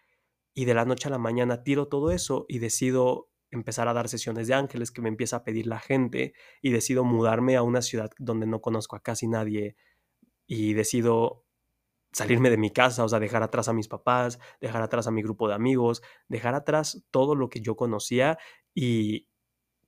y 0.53 0.65
de 0.65 0.73
la 0.73 0.83
noche 0.83 1.07
a 1.07 1.11
la 1.11 1.17
mañana 1.17 1.63
tiro 1.63 1.87
todo 1.87 2.11
eso 2.11 2.45
y 2.49 2.59
decido 2.59 3.29
empezar 3.49 3.87
a 3.87 3.93
dar 3.93 4.09
sesiones 4.09 4.47
de 4.47 4.55
ángeles 4.55 4.91
que 4.91 5.01
me 5.01 5.09
empieza 5.09 5.37
a 5.37 5.43
pedir 5.43 5.67
la 5.67 5.79
gente 5.79 6.33
y 6.61 6.71
decido 6.71 7.05
mudarme 7.05 7.55
a 7.55 7.63
una 7.63 7.81
ciudad 7.81 8.11
donde 8.19 8.45
no 8.45 8.61
conozco 8.61 8.97
a 8.97 9.01
casi 9.01 9.27
nadie 9.27 9.77
y 10.49 10.73
decido 10.73 11.45
salirme 12.11 12.49
de 12.49 12.57
mi 12.57 12.71
casa, 12.71 13.05
o 13.05 13.07
sea, 13.07 13.19
dejar 13.19 13.43
atrás 13.43 13.69
a 13.69 13.73
mis 13.73 13.87
papás, 13.87 14.39
dejar 14.59 14.81
atrás 14.81 15.05
a 15.05 15.11
mi 15.11 15.21
grupo 15.21 15.47
de 15.47 15.53
amigos, 15.53 16.01
dejar 16.27 16.55
atrás 16.55 17.05
todo 17.11 17.35
lo 17.35 17.49
que 17.49 17.61
yo 17.61 17.75
conocía 17.75 18.39
y 18.73 19.29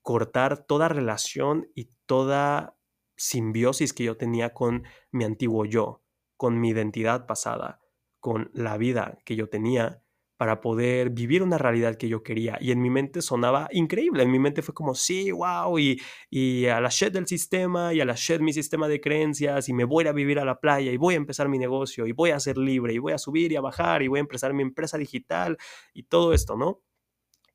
cortar 0.04 0.64
toda 0.68 0.88
relación 0.88 1.68
y 1.74 1.90
toda 2.06 2.78
simbiosis 3.18 3.92
que 3.92 4.04
yo 4.04 4.18
tenía 4.18 4.54
con 4.54 4.84
mi 5.12 5.24
antiguo 5.24 5.66
yo, 5.66 6.04
con 6.38 6.60
mi 6.60 6.70
identidad 6.70 7.26
pasada, 7.26 7.80
con 8.20 8.52
la 8.54 8.78
vida 8.78 9.18
que 9.26 9.36
yo 9.36 9.50
tenía 9.50 10.04
para 10.42 10.60
poder 10.60 11.12
vivir 11.12 11.44
una 11.44 11.60
realidad 11.60 11.98
que 11.98 12.10
yo 12.10 12.24
quería. 12.24 12.58
Y 12.60 12.72
en 12.72 12.82
mi 12.82 12.90
mente 12.90 13.22
sonaba 13.22 13.70
increíble. 13.72 14.24
En 14.24 14.32
mi 14.32 14.40
mente 14.40 14.64
fue 14.64 14.74
como, 14.74 14.96
sí, 14.96 15.30
wow, 15.30 15.78
y, 15.78 16.02
y 16.32 16.66
a 16.66 16.82
la 16.82 16.90
shit 16.90 17.14
del 17.14 17.28
sistema, 17.28 17.94
y 17.94 18.02
a 18.02 18.06
la 18.06 18.16
shit 18.16 18.40
mi 18.40 18.52
sistema 18.52 18.88
de 18.88 19.00
creencias, 19.00 19.70
y 19.70 19.74
me 19.74 19.84
voy 19.84 20.08
a 20.08 20.14
vivir 20.14 20.40
a 20.40 20.44
la 20.44 20.60
playa, 20.60 20.92
y 20.92 20.98
voy 20.98 21.14
a 21.14 21.18
empezar 21.18 21.48
mi 21.48 21.60
negocio, 21.60 22.08
y 22.08 22.12
voy 22.12 22.32
a 22.32 22.40
ser 22.40 22.58
libre, 22.58 22.92
y 22.92 22.98
voy 22.98 23.14
a 23.14 23.20
subir 23.20 23.52
y 23.52 23.56
a 23.56 23.62
bajar, 23.62 24.02
y 24.02 24.08
voy 24.08 24.18
a 24.18 24.22
empezar 24.22 24.52
mi 24.56 24.64
empresa 24.64 24.98
digital, 24.98 25.60
y 25.94 26.06
todo 26.06 26.34
esto, 26.34 26.58
¿no? 26.58 26.82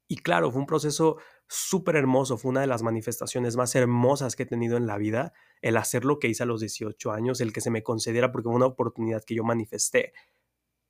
Y 0.07 0.19
claro, 0.19 0.53
fue 0.53 0.61
un 0.61 0.67
proceso 0.69 1.17
súper 1.49 1.97
hermoso, 1.97 2.39
fue 2.39 2.53
una 2.53 2.61
de 2.61 2.69
las 2.69 2.85
manifestaciones 2.85 3.57
más 3.57 3.75
hermosas 3.75 4.37
que 4.37 4.45
he 4.45 4.47
tenido 4.47 4.77
en 4.77 4.87
la 4.87 4.97
vida, 4.97 5.33
el 5.61 5.77
hacer 5.77 6.05
lo 6.05 6.21
que 6.21 6.29
hice 6.29 6.45
a 6.45 6.47
los 6.47 6.61
18 6.61 7.11
años, 7.11 7.41
el 7.41 7.53
que 7.53 7.61
se 7.61 7.71
me 7.71 7.83
concediera 7.83 8.31
porque 8.31 8.47
fue 8.47 8.55
una 8.55 8.67
oportunidad 8.67 9.25
que 9.25 9.35
yo 9.35 9.43
manifesté 9.43 10.13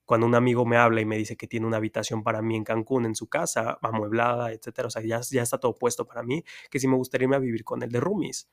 cuando 0.07 0.27
un 0.27 0.35
amigo 0.35 0.65
me 0.65 0.77
habla 0.77 1.01
y 1.01 1.05
me 1.05 1.19
dice 1.19 1.37
que 1.37 1.47
tiene 1.47 1.67
una 1.67 1.77
habitación 1.77 2.23
para 2.23 2.41
mí 2.41 2.57
en 2.57 2.65
Cancún, 2.65 3.05
en 3.05 3.15
su 3.15 3.29
casa, 3.29 3.79
amueblada, 3.83 4.53
etcétera, 4.53 4.87
o 4.87 4.91
sea, 4.91 5.03
ya, 5.03 5.21
ya 5.21 5.43
está 5.43 5.59
todo 5.59 5.75
puesto 5.75 6.07
para 6.07 6.23
mí, 6.23 6.45
que 6.71 6.79
si 6.79 6.89
me 6.89 6.97
gustaría 6.97 7.25
irme 7.25 7.37
a 7.37 7.41
vivir 7.41 7.65
con 7.65 7.83
él 7.83 7.91
de 7.91 8.01
roomies. 8.01 8.49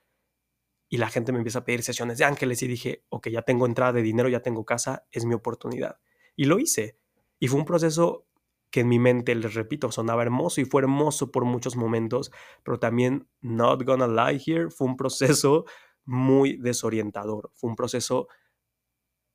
Y 0.89 0.97
la 0.97 1.09
gente 1.09 1.31
me 1.31 1.37
empieza 1.37 1.59
a 1.59 1.63
pedir 1.63 1.83
sesiones 1.83 2.17
de 2.17 2.25
ángeles 2.25 2.61
y 2.63 2.67
dije, 2.67 3.05
ok, 3.09 3.29
ya 3.29 3.43
tengo 3.43 3.65
entrada 3.65 3.93
de 3.93 4.01
dinero, 4.01 4.29
ya 4.29 4.41
tengo 4.41 4.65
casa, 4.65 5.05
es 5.11 5.25
mi 5.25 5.33
oportunidad. 5.33 5.99
Y 6.35 6.45
lo 6.45 6.59
hice. 6.59 6.97
Y 7.39 7.47
fue 7.47 7.59
un 7.59 7.65
proceso 7.65 8.25
que 8.69 8.79
en 8.79 8.89
mi 8.89 8.97
mente, 8.97 9.35
les 9.35 9.53
repito, 9.53 9.91
sonaba 9.91 10.23
hermoso 10.23 10.59
y 10.59 10.65
fue 10.65 10.81
hermoso 10.81 11.31
por 11.31 11.45
muchos 11.45 11.75
momentos, 11.75 12.31
pero 12.63 12.79
también, 12.79 13.27
not 13.41 13.83
gonna 13.83 14.07
lie 14.07 14.41
here, 14.43 14.71
fue 14.71 14.87
un 14.87 14.97
proceso 14.97 15.65
muy 16.05 16.57
desorientador, 16.57 17.51
fue 17.53 17.69
un 17.69 17.75
proceso 17.75 18.27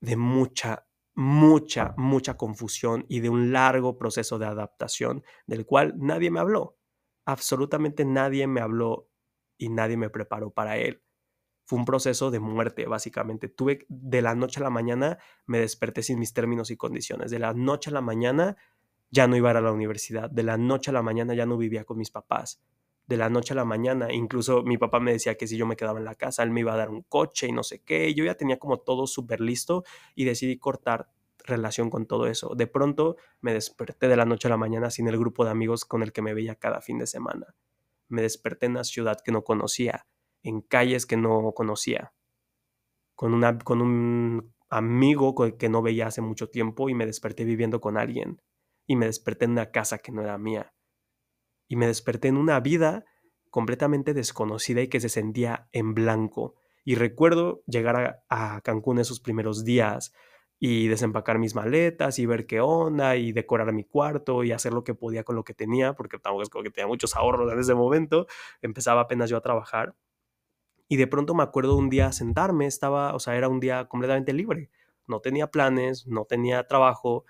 de 0.00 0.16
mucha 0.16 0.87
mucha, 1.18 1.94
mucha 1.96 2.36
confusión 2.36 3.04
y 3.08 3.18
de 3.18 3.28
un 3.28 3.52
largo 3.52 3.98
proceso 3.98 4.38
de 4.38 4.46
adaptación 4.46 5.24
del 5.48 5.66
cual 5.66 5.94
nadie 5.96 6.30
me 6.30 6.38
habló. 6.38 6.78
Absolutamente 7.24 8.04
nadie 8.04 8.46
me 8.46 8.60
habló 8.60 9.10
y 9.56 9.68
nadie 9.68 9.96
me 9.96 10.10
preparó 10.10 10.52
para 10.52 10.78
él. 10.78 11.02
Fue 11.64 11.76
un 11.76 11.84
proceso 11.84 12.30
de 12.30 12.38
muerte, 12.38 12.86
básicamente. 12.86 13.48
Tuve 13.48 13.84
de 13.88 14.22
la 14.22 14.36
noche 14.36 14.60
a 14.60 14.62
la 14.62 14.70
mañana, 14.70 15.18
me 15.44 15.58
desperté 15.58 16.04
sin 16.04 16.20
mis 16.20 16.32
términos 16.34 16.70
y 16.70 16.76
condiciones. 16.76 17.32
De 17.32 17.40
la 17.40 17.52
noche 17.52 17.90
a 17.90 17.94
la 17.94 18.00
mañana 18.00 18.56
ya 19.10 19.26
no 19.26 19.36
iba 19.36 19.48
a, 19.48 19.52
ir 19.54 19.56
a 19.56 19.60
la 19.60 19.72
universidad. 19.72 20.30
De 20.30 20.44
la 20.44 20.56
noche 20.56 20.92
a 20.92 20.94
la 20.94 21.02
mañana 21.02 21.34
ya 21.34 21.46
no 21.46 21.56
vivía 21.56 21.82
con 21.82 21.98
mis 21.98 22.12
papás. 22.12 22.62
De 23.08 23.16
la 23.16 23.30
noche 23.30 23.54
a 23.54 23.56
la 23.56 23.64
mañana, 23.64 24.12
incluso 24.12 24.62
mi 24.62 24.76
papá 24.76 25.00
me 25.00 25.12
decía 25.12 25.36
que 25.36 25.46
si 25.46 25.56
yo 25.56 25.66
me 25.66 25.76
quedaba 25.76 25.98
en 25.98 26.04
la 26.04 26.14
casa, 26.14 26.42
él 26.42 26.50
me 26.50 26.60
iba 26.60 26.74
a 26.74 26.76
dar 26.76 26.90
un 26.90 27.02
coche 27.02 27.46
y 27.48 27.52
no 27.52 27.62
sé 27.62 27.80
qué. 27.82 28.12
Yo 28.14 28.22
ya 28.24 28.34
tenía 28.34 28.58
como 28.58 28.80
todo 28.80 29.06
súper 29.06 29.40
listo 29.40 29.82
y 30.14 30.24
decidí 30.26 30.58
cortar 30.58 31.08
relación 31.38 31.88
con 31.88 32.06
todo 32.06 32.26
eso. 32.26 32.54
De 32.54 32.66
pronto 32.66 33.16
me 33.40 33.54
desperté 33.54 34.08
de 34.08 34.16
la 34.16 34.26
noche 34.26 34.48
a 34.48 34.50
la 34.50 34.58
mañana 34.58 34.90
sin 34.90 35.08
el 35.08 35.18
grupo 35.18 35.46
de 35.46 35.50
amigos 35.50 35.86
con 35.86 36.02
el 36.02 36.12
que 36.12 36.20
me 36.20 36.34
veía 36.34 36.56
cada 36.56 36.82
fin 36.82 36.98
de 36.98 37.06
semana. 37.06 37.56
Me 38.08 38.20
desperté 38.20 38.66
en 38.66 38.72
una 38.72 38.84
ciudad 38.84 39.18
que 39.24 39.32
no 39.32 39.42
conocía, 39.42 40.06
en 40.42 40.60
calles 40.60 41.06
que 41.06 41.16
no 41.16 41.52
conocía, 41.52 42.12
con, 43.14 43.40
con 43.64 43.80
un 43.80 44.54
amigo 44.68 45.34
que 45.56 45.68
no 45.70 45.80
veía 45.80 46.08
hace 46.08 46.20
mucho 46.20 46.50
tiempo 46.50 46.90
y 46.90 46.94
me 46.94 47.06
desperté 47.06 47.44
viviendo 47.44 47.80
con 47.80 47.96
alguien. 47.96 48.42
Y 48.86 48.96
me 48.96 49.06
desperté 49.06 49.46
en 49.46 49.52
una 49.52 49.70
casa 49.70 49.98
que 49.98 50.12
no 50.12 50.22
era 50.22 50.36
mía. 50.36 50.74
Y 51.68 51.76
me 51.76 51.86
desperté 51.86 52.28
en 52.28 52.36
una 52.36 52.58
vida 52.60 53.04
completamente 53.50 54.14
desconocida 54.14 54.82
y 54.82 54.88
que 54.88 55.00
se 55.00 55.08
sentía 55.08 55.68
en 55.72 55.94
blanco. 55.94 56.54
Y 56.84 56.94
recuerdo 56.94 57.62
llegar 57.66 58.24
a, 58.28 58.54
a 58.56 58.60
Cancún 58.62 58.98
esos 58.98 59.20
primeros 59.20 59.64
días, 59.64 60.12
y 60.60 60.88
desempacar 60.88 61.38
mis 61.38 61.54
maletas 61.54 62.18
y 62.18 62.26
ver 62.26 62.46
qué 62.46 62.60
onda 62.60 63.16
y 63.16 63.32
decorar 63.32 63.72
mi 63.72 63.84
cuarto 63.84 64.42
y 64.42 64.52
hacer 64.52 64.72
lo 64.72 64.82
que 64.82 64.94
podía 64.94 65.22
con 65.22 65.36
lo 65.36 65.44
que 65.44 65.54
tenía, 65.54 65.94
porque 65.94 66.18
tampoco 66.18 66.42
es 66.42 66.48
como 66.48 66.64
que 66.64 66.70
tenía 66.70 66.88
muchos 66.88 67.14
ahorros 67.16 67.52
en 67.52 67.60
ese 67.60 67.74
momento, 67.74 68.26
empezaba 68.60 69.02
apenas 69.02 69.30
yo 69.30 69.36
a 69.36 69.40
trabajar. 69.40 69.94
Y 70.88 70.96
de 70.96 71.06
pronto 71.06 71.34
me 71.34 71.42
acuerdo 71.42 71.76
un 71.76 71.90
día 71.90 72.12
sentarme, 72.12 72.66
estaba, 72.66 73.14
o 73.14 73.20
sea, 73.20 73.36
era 73.36 73.48
un 73.48 73.60
día 73.60 73.86
completamente 73.88 74.32
libre, 74.32 74.70
no 75.06 75.20
tenía 75.20 75.48
planes, 75.48 76.06
no 76.06 76.24
tenía 76.24 76.66
trabajo, 76.66 77.24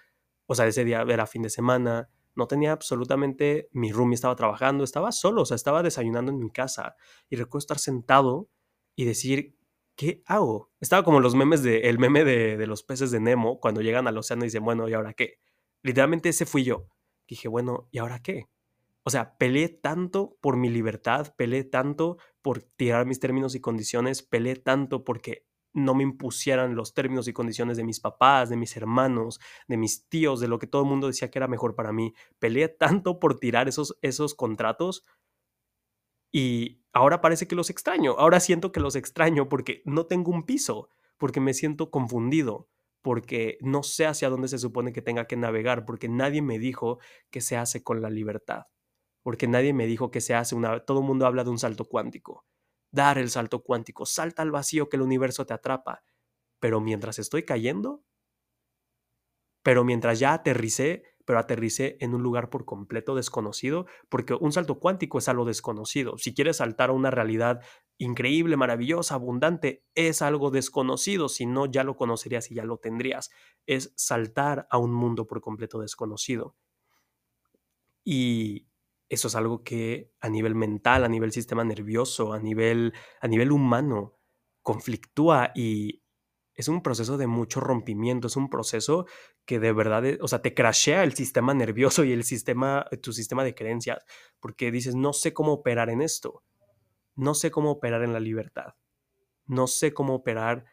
o 0.46 0.55
sea, 0.55 0.66
ese 0.66 0.85
día 0.85 1.03
era 1.09 1.27
fin 1.27 1.42
de 1.42 1.51
semana, 1.51 2.09
no 2.38 2.46
tenía 2.46 2.70
absolutamente, 2.70 3.68
mi 3.72 3.90
roomie 3.90 4.14
estaba 4.14 4.37
trabajando, 4.37 4.85
estaba 4.85 5.11
solo, 5.11 5.42
o 5.42 5.44
sea, 5.44 5.57
estaba 5.57 5.83
desayunando 5.83 6.31
en 6.31 6.38
mi 6.38 6.51
casa 6.51 6.94
y 7.29 7.35
recuerdo 7.35 7.59
estar 7.59 7.79
sentado 7.81 8.48
y 8.94 9.05
decir, 9.05 9.57
¿qué 9.96 10.22
hago? 10.24 10.70
Estaba 10.79 11.03
como 11.03 11.18
los 11.18 11.35
memes 11.35 11.64
de, 11.64 11.81
el 11.81 11.98
meme 11.98 12.22
de, 12.24 12.64
los 12.68 12.85
peces 12.85 13.11
de 13.11 13.18
Nemo, 13.18 13.59
cuando 13.59 13.81
llegan 13.81 14.07
al 14.07 14.16
océano 14.16 14.44
y 14.44 14.46
dicen, 14.46 14.64
bueno, 14.64 14.88
¿y 14.88 14.94
ahora 14.94 15.14
qué? 15.14 15.40
Literalmente 15.83 16.29
ese 16.29 16.46
fui 16.46 16.62
yo. 16.62 16.87
Dije, 17.27 17.48
bueno, 17.48 17.88
¿y 17.90 17.98
ahora 17.98 18.20
qué? 18.20 18.48
O 19.03 19.11
sea, 19.11 19.37
peleé 19.37 19.68
tanto 19.68 20.37
por 20.40 20.57
mi 20.57 20.68
libertad, 20.70 21.35
peleé 21.37 21.64
tanto 21.64 22.18
por 22.40 22.62
tirar 22.62 23.05
mis 23.05 23.18
términos 23.18 23.57
y 23.57 23.61
condiciones, 23.61 24.22
peleé 24.22 24.55
tanto 24.55 25.03
porque 25.03 25.48
no 25.79 25.95
me 25.95 26.03
impusieran 26.03 26.75
los 26.75 26.95
términos 26.95 27.29
y 27.29 27.33
condiciones 27.33 27.77
de 27.77 27.85
mis 27.85 28.01
papás, 28.01 28.51
de 28.51 28.57
mis 28.57 28.77
hermanos, 28.77 29.41
de 29.67 29.77
mis 29.77 30.09
tíos, 30.09 30.41
de 30.41 30.49
lo 30.49 30.59
que 30.59 30.67
todo 30.67 30.83
el 30.83 30.88
mundo 30.88 31.07
decía 31.07 31.31
que 31.31 31.38
era 31.38 31.49
mejor 31.49 31.75
para 31.75 31.93
mí. 31.93 32.14
Peleé 32.38 32.69
tanto 32.79 33.19
por 33.19 33.38
tirar 33.38 33.69
esos, 33.69 33.99
esos 34.03 34.35
contratos 34.35 35.05
y 36.31 36.83
ahora 36.93 37.21
parece 37.21 37.49
que 37.49 37.55
los 37.55 37.71
extraño, 37.71 38.12
ahora 38.19 38.41
siento 38.41 38.73
que 38.73 38.81
los 38.81 38.97
extraño 38.97 39.49
porque 39.49 39.83
no 39.85 40.07
tengo 40.07 40.31
un 40.31 40.45
piso, 40.45 40.88
porque 41.17 41.41
me 41.41 41.55
siento 41.55 41.91
confundido, 41.91 42.69
porque 43.03 43.59
no 43.61 43.83
sé 43.83 44.07
hacia 44.07 44.29
dónde 44.29 44.49
se 44.49 44.59
supone 44.59 44.93
que 44.93 45.03
tenga 45.03 45.27
que 45.27 45.37
navegar, 45.37 45.85
porque 45.85 46.09
nadie 46.09 46.43
me 46.43 46.59
dijo 46.59 46.99
que 47.31 47.41
se 47.41 47.57
hace 47.57 47.83
con 47.83 48.03
la 48.03 48.11
libertad, 48.11 48.67
porque 49.23 49.49
nadie 49.49 49.73
me 49.73 49.87
dijo 49.87 50.11
que 50.11 50.21
se 50.21 50.35
hace 50.35 50.55
una... 50.55 50.81
Todo 50.81 51.01
el 51.01 51.07
mundo 51.07 51.27
habla 51.27 51.45
de 51.45 51.51
un 51.51 51.59
salto 51.59 51.87
cuántico, 51.87 52.45
dar 52.90 53.18
el 53.18 53.31
salto 53.31 53.62
cuántico, 53.62 54.07
salta 54.07 54.42
al 54.42 54.51
vacío 54.51 54.88
que 54.88 54.96
el 54.96 55.03
universo 55.03 55.46
te 55.46 55.55
atrapa, 55.55 56.05
pero 56.61 56.81
mientras 56.81 57.18
estoy 57.18 57.44
cayendo, 57.44 58.05
pero 59.62 59.85
mientras 59.85 60.18
ya 60.18 60.33
aterricé, 60.33 61.03
pero 61.24 61.38
aterricé 61.38 61.98
en 62.01 62.14
un 62.14 62.22
lugar 62.22 62.48
por 62.48 62.64
completo 62.64 63.14
desconocido, 63.14 63.87
porque 64.09 64.33
un 64.33 64.53
salto 64.53 64.79
cuántico 64.79 65.18
es 65.18 65.29
algo 65.29 65.44
desconocido. 65.44 66.16
Si 66.16 66.35
quieres 66.35 66.57
saltar 66.57 66.88
a 66.88 66.94
una 66.94 67.11
realidad 67.11 67.61
increíble, 67.98 68.57
maravillosa, 68.57 69.16
abundante, 69.16 69.85
es 69.94 70.22
algo 70.22 70.51
desconocido, 70.51 71.29
si 71.29 71.44
no 71.44 71.66
ya 71.66 71.85
lo 71.85 71.96
conocerías 71.96 72.51
y 72.51 72.55
ya 72.55 72.64
lo 72.64 72.79
tendrías. 72.79 73.31
Es 73.66 73.92
saltar 73.96 74.66
a 74.70 74.79
un 74.79 74.94
mundo 74.94 75.27
por 75.27 75.42
completo 75.42 75.81
desconocido. 75.81 76.57
Y 78.05 78.66
eso 79.09 79.29
es 79.29 79.35
algo 79.35 79.62
que 79.62 80.12
a 80.21 80.29
nivel 80.29 80.55
mental, 80.55 81.05
a 81.05 81.09
nivel 81.09 81.33
sistema 81.33 81.64
nervioso, 81.64 82.33
a 82.33 82.38
nivel, 82.38 82.92
a 83.21 83.29
nivel 83.29 83.53
humano, 83.53 84.18
conflictúa 84.62 85.53
y 85.55 86.03
es 86.55 86.68
un 86.68 86.83
proceso 86.83 87.16
de 87.16 87.29
mucho 87.29 87.61
rompimiento, 87.61 88.27
es 88.27 88.37
un 88.37 88.51
proceso 88.51 89.07
que 89.47 89.61
de 89.61 89.73
verdad, 89.73 90.03
o 90.21 90.29
sea, 90.29 90.42
te 90.42 90.55
crashea 90.55 91.05
el 91.05 91.14
sistema 91.14 91.55
nervioso 91.55 92.05
y 92.05 92.12
el 92.12 92.25
sistema, 92.25 92.87
tu 93.01 93.12
sistema 93.12 93.44
de 93.44 93.55
creencias, 93.55 94.05
porque 94.40 94.71
dices, 94.71 94.94
no 94.94 95.12
sé 95.12 95.33
cómo 95.33 95.53
operar 95.53 95.88
en 95.88 96.03
esto, 96.03 96.42
no 97.14 97.35
sé 97.35 97.51
cómo 97.51 97.71
operar 97.71 98.03
en 98.03 98.12
la 98.12 98.21
libertad, 98.21 98.75
no 99.47 99.68
sé 99.68 99.94
cómo 99.94 100.14
operar 100.16 100.66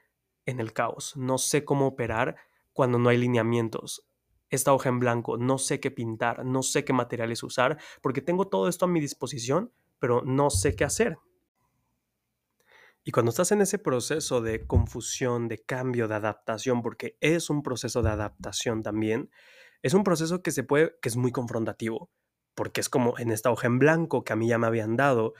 en 0.46 0.60
el 0.60 0.74
caos, 0.74 1.16
no 1.16 1.38
sé 1.38 1.64
cómo 1.64 1.88
operar 1.88 2.36
cuando 2.74 3.00
no 3.00 3.10
hay 3.10 3.18
lineamientos, 3.18 4.08
esta 4.56 4.74
hoja 4.74 4.90
en 4.90 5.00
blanco, 5.00 5.38
no 5.38 5.58
sé 5.58 5.80
qué 5.80 5.92
pintar, 5.92 6.46
no 6.46 6.64
sé 6.64 6.84
qué 6.84 6.94
materiales 6.94 7.44
usar, 7.44 7.78
porque 8.02 8.22
tengo 8.22 8.48
todo 8.48 8.68
esto 8.68 8.86
a 8.86 8.88
mi 8.88 9.00
disposición, 9.00 9.72
pero 10.00 10.22
no 10.24 10.50
sé 10.50 10.76
qué 10.76 10.84
hacer. 10.84 11.18
Y 13.04 13.12
cuando 13.12 13.30
estás 13.30 13.52
en 13.52 13.62
ese 13.62 13.78
proceso 13.78 14.42
de 14.42 14.66
confusión, 14.66 15.48
de 15.48 15.60
cambio, 15.60 16.08
de 16.08 16.16
adaptación, 16.16 16.82
porque 16.82 17.18
es 17.22 17.52
un 17.52 17.62
proceso 17.62 18.02
de 18.02 18.10
adaptación 18.10 18.82
también, 18.82 19.30
es 19.84 19.94
un 19.94 20.04
proceso 20.04 20.42
que 20.42 20.50
se 20.50 20.64
puede, 20.64 20.96
que 21.02 21.10
es 21.10 21.16
muy 21.16 21.32
confrontativo, 21.32 22.10
porque 22.56 22.82
es 22.82 22.90
como 22.90 23.20
en 23.20 23.32
esta 23.32 23.52
hoja 23.52 23.68
en 23.68 23.78
blanco 23.78 24.24
que 24.24 24.34
a 24.34 24.36
mí 24.36 24.48
ya 24.48 24.58
me 24.58 24.66
habían 24.66 24.96
dado, 24.96 25.36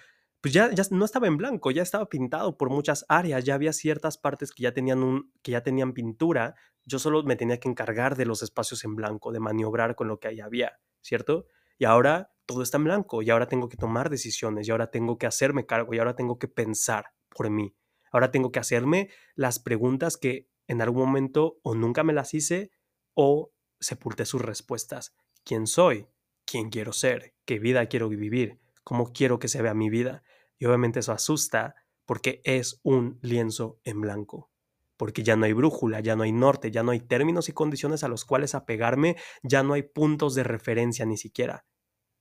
pues 0.46 0.54
ya, 0.54 0.70
ya 0.72 0.84
no 0.92 1.06
estaba 1.06 1.26
en 1.26 1.38
blanco, 1.38 1.72
ya 1.72 1.82
estaba 1.82 2.08
pintado 2.08 2.56
por 2.56 2.70
muchas 2.70 3.04
áreas, 3.10 3.44
ya 3.44 3.56
había 3.56 3.74
ciertas 3.74 4.20
partes 4.20 4.52
que 4.52 4.62
ya 4.62 4.76
tenían, 4.76 5.02
un, 5.02 5.34
que 5.42 5.54
ya 5.54 5.64
tenían 5.64 5.94
pintura, 5.94 6.54
yo 6.84 7.00
solo 7.00 7.24
me 7.24 7.36
tenía 7.36 7.60
que 7.60 7.68
encargar 7.68 8.16
de 8.16 8.28
los 8.28 8.44
espacios 8.44 8.84
en 8.84 8.94
blanco, 8.94 9.32
de 9.32 9.40
maniobrar 9.40 9.96
con 9.96 10.08
lo 10.08 10.20
que 10.20 10.28
ahí 10.28 10.42
había, 10.42 10.78
¿cierto? 11.02 11.48
Y 11.80 11.86
ahora 11.86 12.32
todo 12.46 12.62
está 12.62 12.78
en 12.78 12.84
blanco, 12.84 13.24
y 13.24 13.32
ahora 13.32 13.48
tengo 13.48 13.70
que 13.70 13.78
tomar 13.78 14.12
decisiones, 14.12 14.68
y 14.68 14.72
ahora 14.72 14.92
tengo 14.92 15.18
que 15.18 15.26
hacerme 15.26 15.66
cargo, 15.66 15.96
y 15.96 15.98
ahora 15.98 16.16
tengo 16.16 16.38
que 16.38 16.48
pensar 16.48 17.06
por 17.30 17.50
mí. 17.50 17.76
Ahora 18.12 18.30
tengo 18.30 18.52
que 18.52 18.60
hacerme 18.60 19.10
las 19.34 19.58
preguntas 19.58 20.16
que 20.16 20.48
en 20.68 20.80
algún 20.80 21.08
momento 21.08 21.58
o 21.64 21.74
nunca 21.74 22.04
me 22.04 22.14
las 22.14 22.36
hice 22.36 22.70
o 23.16 23.52
sepulté 23.80 24.26
sus 24.26 24.44
respuestas. 24.44 25.16
¿Quién 25.44 25.66
soy? 25.66 26.06
¿Quién 26.46 26.70
quiero 26.70 26.94
ser? 26.94 27.34
¿Qué 27.46 27.58
vida 27.58 27.88
quiero 27.88 28.10
vivir? 28.10 28.60
¿Cómo 28.84 29.12
quiero 29.12 29.40
que 29.40 29.48
se 29.48 29.64
vea 29.64 29.74
mi 29.74 29.90
vida? 29.90 30.22
Y 30.58 30.66
obviamente 30.66 31.00
eso 31.00 31.12
asusta 31.12 31.76
porque 32.06 32.42
es 32.44 32.80
un 32.84 33.20
lienzo 33.22 33.80
en 33.84 34.02
blanco. 34.02 34.52
Porque 34.98 35.24
ya 35.24 35.36
no 35.36 35.46
hay 35.46 35.54
brújula, 35.54 36.00
ya 36.00 36.16
no 36.16 36.24
hay 36.24 36.32
norte, 36.32 36.72
ya 36.72 36.84
no 36.84 36.92
hay 36.92 37.02
términos 37.02 37.50
y 37.50 37.54
condiciones 37.54 38.04
a 38.04 38.08
los 38.08 38.24
cuales 38.24 38.56
apegarme, 38.56 39.18
ya 39.44 39.64
no 39.64 39.74
hay 39.74 39.84
puntos 39.84 40.36
de 40.36 40.44
referencia 40.44 41.06
ni 41.06 41.18
siquiera. 41.18 41.66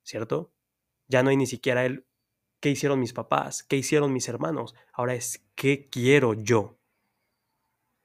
¿Cierto? 0.03 0.53
Ya 1.07 1.23
no 1.23 1.31
hay 1.31 1.37
ni 1.37 1.47
siquiera 1.47 1.85
el 1.87 2.07
qué 2.61 2.71
hicieron 2.71 2.99
mis 2.99 3.13
papás, 3.13 3.63
qué 3.63 3.77
hicieron 3.77 4.13
mis 4.13 4.29
hermanos. 4.29 4.75
Ahora 4.93 5.15
es 5.15 5.47
qué 5.55 5.89
quiero 5.89 6.35
yo. 6.35 6.79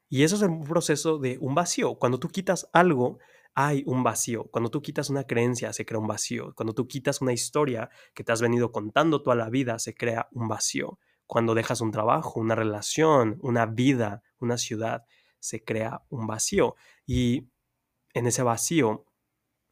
Y 0.09 0.23
eso 0.23 0.35
es 0.35 0.41
un 0.41 0.63
proceso 0.63 1.17
de 1.19 1.37
un 1.39 1.55
vacío. 1.55 1.95
Cuando 1.95 2.19
tú 2.19 2.29
quitas 2.29 2.69
algo, 2.73 3.19
hay 3.55 3.83
un 3.85 4.03
vacío. 4.03 4.45
Cuando 4.51 4.69
tú 4.69 4.81
quitas 4.81 5.09
una 5.09 5.25
creencia, 5.25 5.73
se 5.73 5.85
crea 5.85 5.99
un 5.99 6.07
vacío. 6.07 6.53
Cuando 6.55 6.73
tú 6.73 6.88
quitas 6.88 7.21
una 7.21 7.33
historia 7.33 7.89
que 8.13 8.23
te 8.23 8.31
has 8.31 8.41
venido 8.41 8.71
contando 8.71 9.21
toda 9.21 9.35
la 9.35 9.49
vida, 9.49 9.79
se 9.79 9.93
crea 9.93 10.27
un 10.31 10.47
vacío. 10.47 10.99
Cuando 11.25 11.53
dejas 11.53 11.81
un 11.81 11.91
trabajo, 11.91 12.39
una 12.39 12.55
relación, 12.55 13.38
una 13.41 13.65
vida, 13.65 14.23
una 14.39 14.57
ciudad, 14.57 15.03
se 15.39 15.63
crea 15.63 16.03
un 16.09 16.27
vacío. 16.27 16.75
Y 17.05 17.49
en 18.13 18.27
ese 18.27 18.43
vacío 18.43 19.05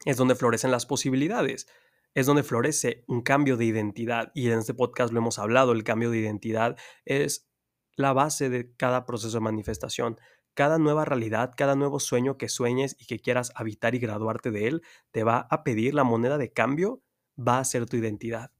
es 0.06 0.18
donde 0.18 0.36
florecen 0.36 0.72
las 0.72 0.86
posibilidades. 0.86 1.68
Es 2.14 2.26
donde 2.26 2.44
florece 2.44 3.04
un 3.08 3.22
cambio 3.22 3.58
de 3.58 3.66
identidad. 3.66 4.32
Y 4.34 4.50
en 4.50 4.60
este 4.60 4.74
podcast 4.74 5.14
lo 5.14 5.20
hemos 5.20 5.40
hablado, 5.40 5.72
el 5.72 5.84
cambio 5.84 6.12
de 6.12 6.20
identidad 6.20 6.78
es 7.06 7.48
la 7.96 8.14
base 8.14 8.50
de 8.50 8.74
cada 8.76 9.06
proceso 9.06 9.38
de 9.38 9.42
manifestación. 9.42 10.20
Cada 10.58 10.80
nueva 10.80 11.06
realidad, 11.06 11.54
cada 11.56 11.76
nuevo 11.76 12.00
sueño 12.00 12.40
que 12.40 12.50
sueñes 12.50 12.96
y 12.98 13.06
que 13.06 13.20
quieras 13.20 13.52
habitar 13.54 13.94
y 13.94 14.00
graduarte 14.00 14.50
de 14.50 14.68
él, 14.68 14.82
te 15.12 15.24
va 15.24 15.46
a 15.52 15.64
pedir 15.64 15.94
la 15.94 16.04
moneda 16.04 16.40
de 16.40 16.52
cambio, 16.52 17.04
va 17.38 17.60
a 17.60 17.64
ser 17.64 17.86
tu 17.86 17.96
identidad. 17.96 18.52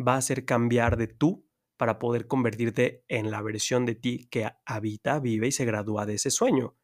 Va 0.00 0.16
a 0.16 0.22
ser 0.22 0.46
cambiar 0.46 0.96
de 0.96 1.08
tú 1.08 1.46
para 1.76 1.98
poder 1.98 2.26
convertirte 2.26 3.04
en 3.06 3.30
la 3.30 3.42
versión 3.42 3.84
de 3.84 3.94
ti 3.94 4.28
que 4.30 4.48
habita, 4.64 5.20
vive 5.20 5.48
y 5.48 5.52
se 5.52 5.66
gradúa 5.66 6.06
de 6.06 6.14
ese 6.14 6.30
sueño. 6.30 6.74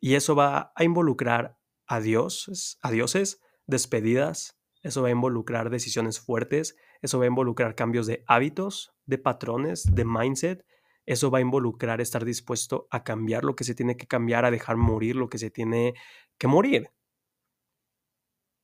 Y 0.00 0.16
eso 0.16 0.34
va 0.34 0.72
a 0.74 0.82
involucrar 0.82 1.56
a 1.86 2.00
dioses, 2.00 2.80
a 2.82 2.90
dioses, 2.90 3.40
despedidas, 3.68 4.58
eso 4.82 5.02
va 5.02 5.08
a 5.08 5.12
involucrar 5.12 5.70
decisiones 5.70 6.18
fuertes, 6.18 6.74
eso 7.02 7.20
va 7.20 7.26
a 7.26 7.28
involucrar 7.28 7.76
cambios 7.76 8.08
de 8.08 8.24
hábitos, 8.26 8.96
de 9.06 9.18
patrones, 9.18 9.84
de 9.94 10.04
mindset, 10.04 10.66
eso 11.06 11.30
va 11.30 11.38
a 11.38 11.42
involucrar 11.42 12.00
estar 12.00 12.24
dispuesto 12.24 12.88
a 12.90 13.04
cambiar 13.04 13.44
lo 13.44 13.56
que 13.56 13.64
se 13.64 13.74
tiene 13.74 13.96
que 13.96 14.06
cambiar, 14.06 14.44
a 14.44 14.50
dejar 14.50 14.76
morir 14.76 15.16
lo 15.16 15.28
que 15.28 15.38
se 15.38 15.50
tiene 15.50 15.94
que 16.38 16.46
morir. 16.46 16.90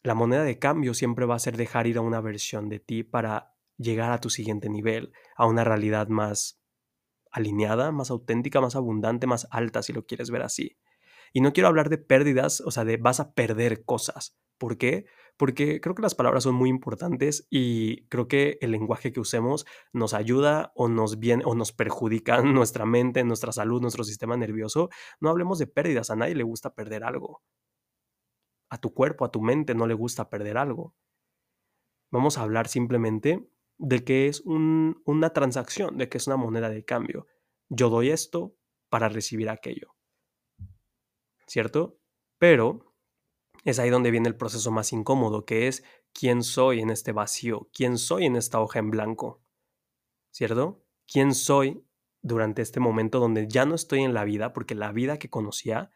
La 0.03 0.15
moneda 0.15 0.45
de 0.45 0.59
cambio 0.59 0.95
siempre 0.95 1.27
va 1.27 1.35
a 1.35 1.41
ser 1.41 1.57
dejar 1.57 1.87
ir 1.87 1.99
a 1.99 2.01
una 2.01 2.21
versión 2.21 2.69
de 2.69 2.81
ti 2.81 3.03
para 3.03 3.55
llegar 3.77 4.13
a 4.13 4.21
tu 4.21 4.31
siguiente 4.31 4.71
nivel, 4.71 5.13
a 5.37 5.47
una 5.47 5.65
realidad 5.65 6.09
más 6.09 6.63
alineada, 7.31 7.93
más 7.93 8.11
auténtica, 8.11 8.61
más 8.61 8.77
abundante, 8.77 9.27
más 9.27 9.47
alta, 9.51 9.83
si 9.83 9.93
lo 9.93 10.07
quieres 10.07 10.31
ver 10.31 10.43
así. 10.43 10.79
Y 11.33 11.43
no 11.43 11.53
quiero 11.53 11.69
hablar 11.69 11.91
de 11.91 11.99
pérdidas, 11.99 12.61
o 12.63 12.71
sea, 12.71 12.85
de 12.85 12.97
vas 12.97 13.21
a 13.21 13.33
perder 13.33 13.85
cosas. 13.85 14.37
¿Por 14.59 14.79
qué? 14.79 15.07
Porque 15.41 15.81
creo 15.81 15.95
que 15.95 16.03
las 16.03 16.15
palabras 16.15 16.43
son 16.43 16.55
muy 16.55 16.69
importantes 16.69 17.47
y 17.49 18.05
creo 18.09 18.29
que 18.29 18.59
el 18.61 18.73
lenguaje 18.73 19.11
que 19.11 19.21
usemos 19.21 19.65
nos 19.91 20.13
ayuda 20.13 20.71
o 20.75 20.87
nos 20.87 21.17
o 21.47 21.55
nos 21.55 21.73
perjudica 21.73 22.43
nuestra 22.43 22.85
mente, 22.85 23.25
nuestra 23.25 23.51
salud, 23.51 23.81
nuestro 23.81 24.05
sistema 24.05 24.37
nervioso. 24.37 24.91
No 25.19 25.31
hablemos 25.31 25.59
de 25.59 25.67
pérdidas, 25.67 26.11
a 26.11 26.17
nadie 26.17 26.35
le 26.35 26.43
gusta 26.43 26.75
perder 26.75 27.05
algo. 27.05 27.43
A 28.69 28.77
tu 28.77 28.93
cuerpo, 28.93 29.25
a 29.25 29.31
tu 29.31 29.41
mente 29.41 29.75
no 29.75 29.87
le 29.87 29.95
gusta 29.95 30.29
perder 30.29 30.59
algo. 30.59 30.95
Vamos 32.13 32.37
a 32.37 32.43
hablar 32.43 32.69
simplemente 32.69 33.49
de 33.79 34.05
que 34.05 34.27
es 34.27 34.43
una 34.45 35.31
transacción, 35.31 35.97
de 35.97 36.11
que 36.11 36.19
es 36.19 36.27
una 36.27 36.37
moneda 36.37 36.69
de 36.69 36.85
cambio. 36.85 37.27
Yo 37.71 37.89
doy 37.89 38.11
esto 38.11 38.55
para 38.91 39.09
recibir 39.09 39.49
aquello. 39.49 39.97
¿Cierto? 41.47 41.99
Pero 42.37 42.90
es 43.65 43.79
ahí 43.79 43.91
donde 43.91 44.11
viene 44.11 44.29
el 44.29 44.37
proceso 44.37 44.71
más 44.71 44.93
incómodo, 44.93 45.45
que 45.45 45.69
es 45.69 45.85
quién 46.13 46.43
soy 46.43 46.81
en 46.81 46.91
este 46.91 47.13
vacío, 47.13 47.69
quién 47.73 47.99
soy 47.99 48.27
en 48.27 48.37
esta 48.37 48.61
hoja 48.61 48.79
en 48.79 48.91
blanco, 48.91 49.43
¿cierto? 50.31 50.83
¿Quién 51.07 51.35
soy 51.35 51.85
durante 52.23 52.63
este 52.63 52.81
momento 52.81 53.19
donde 53.19 53.49
ya 53.49 53.65
no 53.65 53.75
estoy 53.75 54.01
en 54.03 54.15
la 54.15 54.25
vida, 54.25 54.53
porque 54.53 54.75
la 54.75 54.93
vida 54.93 55.19
que 55.19 55.31
conocía 55.31 55.91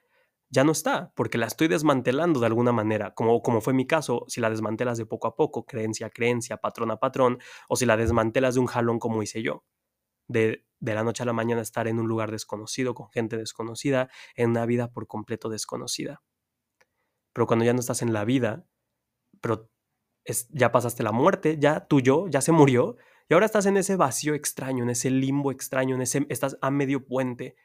ya 0.51 0.65
no 0.65 0.73
está, 0.73 1.13
porque 1.17 1.39
la 1.39 1.47
estoy 1.47 1.69
desmantelando 1.69 2.41
de 2.41 2.47
alguna 2.47 2.73
manera, 2.73 3.15
como, 3.15 3.43
como 3.43 3.61
fue 3.61 3.73
mi 3.73 3.87
caso, 3.87 4.25
si 4.29 4.41
la 4.41 4.51
desmantelas 4.51 4.99
de 4.99 5.07
poco 5.07 5.27
a 5.27 5.35
poco, 5.35 5.67
creencia 5.67 6.07
a 6.09 6.11
creencia, 6.11 6.59
patrón 6.59 6.91
a 6.91 6.99
patrón, 6.99 7.39
o 7.69 7.77
si 7.77 7.87
la 7.87 7.97
desmantelas 7.97 8.55
de 8.55 8.61
un 8.61 8.67
jalón 8.67 8.99
como 8.99 9.23
hice 9.23 9.43
yo, 9.43 9.65
de, 10.29 10.65
de 10.81 10.95
la 10.95 11.03
noche 11.03 11.23
a 11.23 11.27
la 11.27 11.33
mañana 11.33 11.63
estar 11.63 11.89
en 11.89 11.99
un 11.99 12.07
lugar 12.09 12.31
desconocido, 12.31 12.95
con 12.95 13.11
gente 13.11 13.37
desconocida, 13.37 14.11
en 14.37 14.51
una 14.51 14.67
vida 14.67 14.93
por 14.93 15.07
completo 15.07 15.49
desconocida 15.49 16.23
pero 17.35 17.47
cuando 17.47 17.67
ya 17.67 17.75
no 17.75 17.81
estás 17.81 18.01
en 18.01 18.15
la 18.15 18.25
vida, 18.25 18.67
pero 19.43 19.71
es, 20.25 20.49
ya 20.49 20.73
pasaste 20.73 21.03
la 21.03 21.13
muerte, 21.13 21.59
ya 21.59 21.87
tu 21.87 22.01
yo 22.01 22.29
ya 22.29 22.41
se 22.41 22.53
murió, 22.53 22.97
y 23.29 23.35
ahora 23.35 23.47
estás 23.47 23.67
en 23.67 23.77
ese 23.77 23.97
vacío 23.97 24.35
extraño, 24.35 24.85
en 24.85 24.91
ese 24.91 25.11
limbo 25.11 25.51
extraño, 25.51 25.95
en 25.95 26.03
ese, 26.03 26.27
estás 26.31 26.57
a 26.63 26.71
medio 26.71 27.05
puente, 27.05 27.57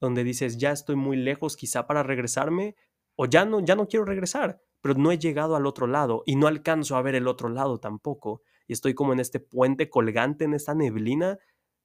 donde 0.00 0.22
dices, 0.22 0.58
ya 0.58 0.70
estoy 0.70 0.96
muy 0.96 1.16
lejos 1.16 1.56
quizá 1.56 1.86
para 1.86 2.02
regresarme, 2.02 2.76
o 3.16 3.26
ya 3.26 3.44
no, 3.44 3.60
ya 3.60 3.74
no 3.74 3.88
quiero 3.88 4.04
regresar, 4.04 4.60
pero 4.80 4.94
no 4.94 5.12
he 5.12 5.18
llegado 5.18 5.56
al 5.56 5.66
otro 5.66 5.86
lado 5.86 6.22
y 6.26 6.36
no 6.36 6.46
alcanzo 6.46 6.96
a 6.96 7.02
ver 7.02 7.14
el 7.14 7.28
otro 7.28 7.48
lado 7.48 7.78
tampoco. 7.78 8.42
Y 8.66 8.72
estoy 8.72 8.94
como 8.94 9.12
en 9.12 9.20
este 9.20 9.40
puente 9.40 9.88
colgante, 9.88 10.44
en 10.44 10.54
esta 10.54 10.74
neblina, 10.74 11.38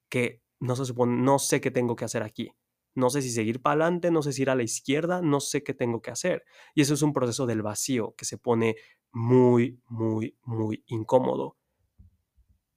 que 0.10 0.42
no, 0.60 0.76
se 0.76 0.94
no 0.94 1.40
sé 1.40 1.62
qué 1.62 1.72
tengo 1.72 1.96
que 1.96 2.06
hacer 2.06 2.24
aquí. 2.24 2.52
No 2.96 3.10
sé 3.10 3.22
si 3.22 3.30
seguir 3.30 3.62
para 3.62 3.86
adelante, 3.86 4.12
no 4.12 4.22
sé 4.22 4.34
si 4.34 4.42
ir 4.42 4.50
a 4.50 4.56
la 4.56 4.64
izquierda, 4.64 5.22
no 5.22 5.40
sé 5.40 5.64
qué 5.64 5.74
tengo 5.74 6.02
que 6.02 6.12
hacer. 6.12 6.44
Y 6.76 6.82
eso 6.82 6.94
es 6.94 7.02
un 7.02 7.14
proceso 7.14 7.46
del 7.46 7.62
vacío 7.62 8.16
que 8.18 8.26
se 8.26 8.38
pone 8.38 8.76
muy, 9.12 9.82
muy, 9.88 10.38
muy 10.44 10.84
incómodo, 10.88 11.58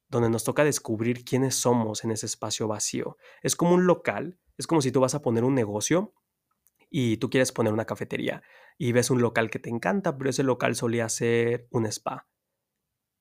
donde 0.09 0.31
nos 0.31 0.45
toca 0.45 0.65
descubrir 0.65 1.25
quiénes 1.25 1.55
somos 1.55 2.05
en 2.05 2.11
ese 2.11 2.27
espacio 2.27 2.69
vacío. 2.69 3.17
Es 3.43 3.57
como 3.57 3.75
un 3.75 3.87
local, 3.87 4.39
es 4.57 4.67
como 4.67 4.83
si 4.83 4.93
tú 4.93 5.01
vas 5.01 5.15
a 5.15 5.23
poner 5.23 5.45
un 5.45 5.55
negocio 5.55 6.15
y 6.91 7.17
tú 7.17 7.31
quieres 7.31 7.53
poner 7.53 7.73
una 7.73 7.87
cafetería 7.87 8.43
y 8.79 8.93
ves 8.93 9.11
un 9.11 9.23
local 9.23 9.51
que 9.51 9.59
te 9.59 9.71
encanta, 9.71 10.17
pero 10.17 10.31
ese 10.31 10.43
local 10.43 10.77
solía 10.77 11.09
ser 11.09 11.67
un 11.71 11.87
spa, 11.87 12.29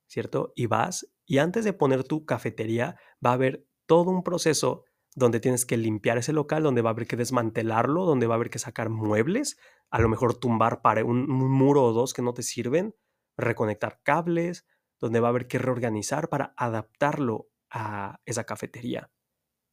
¿cierto? 0.08 0.51
Y 0.56 0.65
vas 0.65 1.10
y 1.25 1.38
antes 1.38 1.63
de 1.63 1.73
poner 1.73 2.04
tu 2.04 2.25
cafetería 2.25 2.97
va 3.25 3.32
a 3.32 3.34
haber 3.34 3.65
todo 3.86 4.12
un 4.12 4.23
proceso 4.23 4.84
donde 5.15 5.39
tienes 5.39 5.65
que 5.65 5.78
limpiar 5.78 6.17
ese 6.17 6.34
local, 6.34 6.63
donde 6.63 6.82
va 6.82 6.89
a 6.89 6.93
haber 6.93 7.08
que 7.08 7.17
desmantelarlo, 7.17 8.06
donde 8.06 8.28
va 8.28 8.36
a 8.36 8.38
haber 8.38 8.50
que 8.50 8.60
sacar 8.60 8.89
muebles, 8.89 9.58
a 9.89 10.00
lo 10.00 10.08
mejor 10.08 10.36
tumbar 10.36 10.82
para 10.82 11.04
un, 11.04 11.28
muro 11.28 11.84
o 11.84 11.93
dos 11.93 12.13
que 12.13 12.21
no 12.21 12.34
te 12.34 12.43
sirven, 12.43 12.95
reconectar 13.38 14.02
cables, 14.04 14.65
donde 15.00 15.19
va 15.19 15.28
a 15.28 15.32
haber 15.32 15.47
que 15.47 15.58
reorganizar 15.58 16.30
para 16.30 16.54
adaptarlo 16.58 17.50
a 17.69 18.19
esa 18.26 18.45
cafetería, 18.45 19.12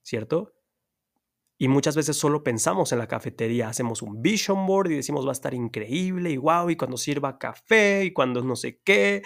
¿cierto? 0.03 0.55
Y 1.61 1.68
muchas 1.68 1.96
veces 1.96 2.16
solo 2.16 2.42
pensamos 2.44 2.92
en 2.92 2.98
la 2.98 3.09
cafetería, 3.09 3.68
hacemos 3.68 4.03
un 4.03 4.22
vision 4.22 4.66
board 4.66 4.90
y 4.90 4.96
decimos 4.96 5.27
va 5.27 5.31
a 5.31 5.33
estar 5.33 5.55
increíble 5.55 6.31
y 6.31 6.37
wow, 6.37 6.70
y 6.70 6.77
cuando 6.77 6.96
sirva 6.96 7.38
café 7.38 8.05
y 8.05 8.12
cuando 8.12 8.42
no 8.42 8.57
sé 8.57 8.81
qué, 8.85 9.22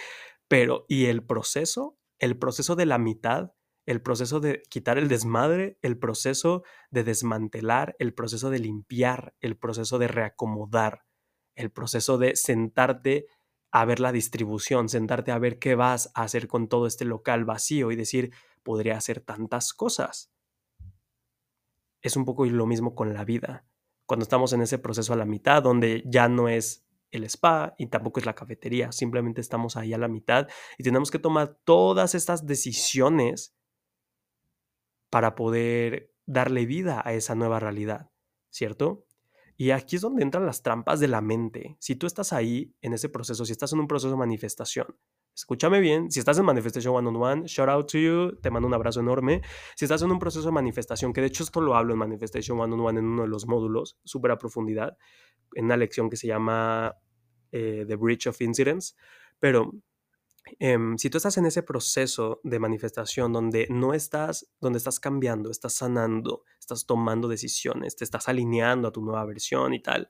pero 0.49 0.85
¿y 0.89 1.07
el 1.07 1.25
proceso? 1.25 1.99
El 2.19 2.39
proceso 2.39 2.75
de 2.75 2.87
la 2.87 2.99
mitad 2.99 3.53
el 3.87 4.01
proceso 4.01 4.41
de 4.41 4.63
quitar 4.69 4.99
el 4.99 5.09
desmadre, 5.09 5.79
el 5.83 5.99
proceso 5.99 6.63
de 6.91 7.05
desmantelar, 7.05 7.97
el 7.99 8.15
proceso 8.15 8.51
de 8.51 8.61
limpiar, 8.61 9.35
el 9.41 9.57
proceso 9.57 9.99
de 9.99 10.09
reacomodar, 10.09 11.05
el 11.55 11.71
proceso 11.71 12.19
de 12.19 12.37
sentarte 12.37 13.27
a 13.73 13.85
ver 13.85 14.01
la 14.01 14.13
distribución, 14.13 14.89
sentarte 14.89 15.33
a 15.33 15.39
ver 15.39 15.59
qué 15.59 15.75
vas 15.75 16.11
a 16.15 16.23
hacer 16.23 16.47
con 16.47 16.69
todo 16.69 16.87
este 16.87 17.05
local 17.05 17.45
vacío 17.45 17.91
y 17.91 17.97
decir, 17.97 18.33
podría 18.63 18.97
hacer 18.97 19.21
tantas 19.21 19.73
cosas. 19.73 20.31
Es 22.03 22.17
un 22.17 22.25
poco 22.25 22.45
lo 22.45 22.67
mismo 22.67 22.95
con 22.95 23.15
la 23.15 23.25
vida. 23.25 23.65
Cuando 24.07 24.25
estamos 24.25 24.53
en 24.53 24.63
ese 24.63 24.79
proceso 24.79 25.13
a 25.15 25.17
la 25.17 25.25
mitad, 25.25 25.63
donde 25.63 26.03
ya 26.07 26.29
no 26.29 26.49
es 26.49 26.87
el 27.11 27.25
spa 27.25 27.75
y 27.79 27.87
tampoco 27.87 28.21
es 28.21 28.27
la 28.27 28.35
cafetería, 28.35 28.93
simplemente 28.93 29.41
estamos 29.41 29.77
ahí 29.77 29.93
a 29.95 29.99
la 29.99 30.09
mitad 30.09 30.49
y 30.79 30.83
tenemos 30.83 31.11
que 31.11 31.19
tomar 31.19 31.59
todas 31.65 32.15
estas 32.15 32.47
decisiones 32.47 33.57
para 35.13 35.35
poder 35.35 36.11
darle 36.25 36.65
vida 36.65 37.03
a 37.05 37.13
esa 37.13 37.35
nueva 37.35 37.61
realidad, 37.61 38.11
¿cierto? 38.49 39.05
Y 39.59 39.73
aquí 39.73 39.97
es 39.97 40.03
donde 40.03 40.23
entran 40.23 40.47
las 40.47 40.63
trampas 40.63 41.01
de 41.01 41.09
la 41.09 41.21
mente. 41.21 41.77
Si 41.81 41.97
tú 41.97 42.07
estás 42.07 42.33
ahí 42.33 42.75
en 42.81 42.95
ese 42.95 43.11
proceso, 43.11 43.45
si 43.45 43.53
estás 43.53 43.75
en 43.75 43.81
un 43.81 43.89
proceso 43.89 44.11
de 44.11 44.17
manifestación, 44.17 44.87
escúchame 45.37 45.81
bien, 45.81 46.11
si 46.11 46.19
estás 46.19 46.39
en 46.39 46.47
Manifestation 46.47 46.97
One 46.97 47.09
on 47.09 47.17
One, 47.17 47.43
shout 47.47 47.69
out 47.69 47.93
to 47.93 47.99
you, 47.99 48.39
te 48.41 48.51
mando 48.51 48.67
un 48.67 48.73
abrazo 48.73 49.01
enorme. 49.01 49.43
Si 49.77 49.85
estás 49.85 50.01
en 50.01 50.13
un 50.13 50.19
proceso 50.19 50.47
de 50.47 50.53
manifestación, 50.53 51.13
que 51.13 51.21
de 51.21 51.27
hecho 51.27 51.45
esto 51.45 51.61
lo 51.61 51.77
hablo 51.77 51.93
en 51.93 51.99
Manifestation 51.99 52.59
One 52.59 52.73
on 52.73 52.81
One 52.81 53.01
en 53.01 53.05
uno 53.05 53.23
de 53.23 53.29
los 53.29 53.47
módulos, 53.47 53.99
súper 54.05 54.31
a 54.31 54.39
profundidad, 54.39 54.97
en 55.55 55.67
una 55.67 55.77
lección 55.77 56.09
que 56.09 56.17
se 56.17 56.27
llama 56.27 56.97
eh, 57.51 57.85
The 57.87 57.97
Bridge 57.97 58.29
of 58.29 58.41
Incidents, 58.41 58.97
pero 59.39 59.73
Em, 60.59 60.99
si 60.99 61.11
tú 61.11 61.19
estás 61.19 61.37
en 61.39 61.47
ese 61.47 61.63
proceso 61.63 62.41
de 62.45 62.59
manifestación 62.59 63.33
donde 63.33 63.67
no 63.71 63.95
estás, 63.95 64.51
donde 64.61 64.79
estás 64.79 65.01
cambiando, 65.01 65.51
estás 65.51 65.75
sanando, 65.75 66.45
estás 66.59 66.87
tomando 66.87 67.29
decisiones, 67.29 67.97
te 67.97 68.05
estás 68.05 68.29
alineando 68.29 68.89
a 68.89 68.93
tu 68.93 69.03
nueva 69.03 69.25
versión 69.25 69.75
y 69.75 69.83
tal, 69.83 70.09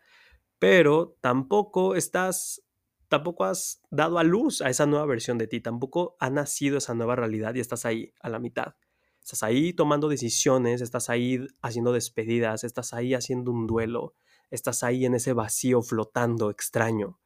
pero 0.59 1.17
tampoco 1.21 1.97
estás, 1.97 2.63
tampoco 3.09 3.45
has 3.45 3.83
dado 3.91 4.19
a 4.19 4.25
luz 4.25 4.63
a 4.63 4.71
esa 4.71 4.87
nueva 4.87 5.07
versión 5.07 5.39
de 5.39 5.47
ti, 5.47 5.61
tampoco 5.61 6.17
ha 6.21 6.31
nacido 6.31 6.79
esa 6.79 6.95
nueva 6.95 7.17
realidad 7.17 7.55
y 7.55 7.61
estás 7.61 7.85
ahí 7.85 8.13
a 8.21 8.29
la 8.29 8.39
mitad. 8.39 8.75
Estás 9.23 9.45
ahí 9.45 9.73
tomando 9.73 10.09
decisiones, 10.09 10.81
estás 10.81 11.09
ahí 11.09 11.47
haciendo 11.63 11.93
despedidas, 11.93 12.65
estás 12.65 12.93
ahí 12.93 13.15
haciendo 13.15 13.53
un 13.53 13.69
duelo, 13.69 14.15
estás 14.51 14.83
ahí 14.83 15.07
en 15.07 15.15
ese 15.15 15.33
vacío 15.33 15.83
flotando 15.83 16.51
extraño 16.51 17.22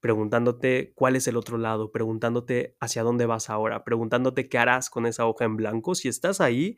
preguntándote 0.00 0.92
cuál 0.94 1.16
es 1.16 1.28
el 1.28 1.36
otro 1.36 1.58
lado, 1.58 1.92
preguntándote 1.92 2.76
hacia 2.80 3.02
dónde 3.02 3.26
vas 3.26 3.50
ahora, 3.50 3.84
preguntándote 3.84 4.48
qué 4.48 4.58
harás 4.58 4.90
con 4.90 5.06
esa 5.06 5.26
hoja 5.26 5.44
en 5.44 5.56
blanco. 5.56 5.94
Si 5.94 6.08
estás 6.08 6.40
ahí, 6.40 6.76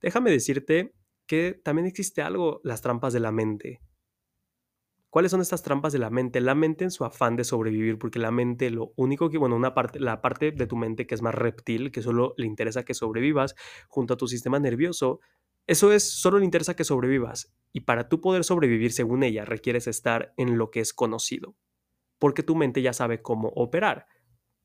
déjame 0.00 0.30
decirte 0.30 0.94
que 1.26 1.60
también 1.62 1.86
existe 1.86 2.22
algo, 2.22 2.60
las 2.64 2.82
trampas 2.82 3.12
de 3.12 3.20
la 3.20 3.32
mente. 3.32 3.80
¿Cuáles 5.10 5.30
son 5.30 5.42
estas 5.42 5.62
trampas 5.62 5.92
de 5.92 5.98
la 5.98 6.08
mente? 6.08 6.40
La 6.40 6.54
mente 6.54 6.84
en 6.84 6.90
su 6.90 7.04
afán 7.04 7.36
de 7.36 7.44
sobrevivir, 7.44 7.98
porque 7.98 8.18
la 8.18 8.30
mente 8.30 8.70
lo 8.70 8.94
único 8.96 9.28
que, 9.28 9.36
bueno, 9.36 9.56
una 9.56 9.74
parte, 9.74 10.00
la 10.00 10.22
parte 10.22 10.52
de 10.52 10.66
tu 10.66 10.76
mente 10.76 11.06
que 11.06 11.14
es 11.14 11.20
más 11.20 11.34
reptil, 11.34 11.92
que 11.92 12.00
solo 12.00 12.32
le 12.38 12.46
interesa 12.46 12.84
que 12.84 12.94
sobrevivas 12.94 13.54
junto 13.88 14.14
a 14.14 14.16
tu 14.16 14.26
sistema 14.26 14.58
nervioso, 14.58 15.20
eso 15.66 15.92
es, 15.92 16.02
solo 16.02 16.38
le 16.38 16.46
interesa 16.46 16.74
que 16.74 16.84
sobrevivas. 16.84 17.54
Y 17.72 17.80
para 17.80 18.08
tú 18.08 18.22
poder 18.22 18.42
sobrevivir 18.42 18.92
según 18.92 19.22
ella, 19.22 19.44
requieres 19.44 19.86
estar 19.86 20.32
en 20.38 20.56
lo 20.56 20.70
que 20.70 20.80
es 20.80 20.94
conocido 20.94 21.56
porque 22.22 22.44
tu 22.44 22.54
mente 22.54 22.82
ya 22.82 22.92
sabe 22.92 23.20
cómo 23.20 23.48
operar, 23.56 24.06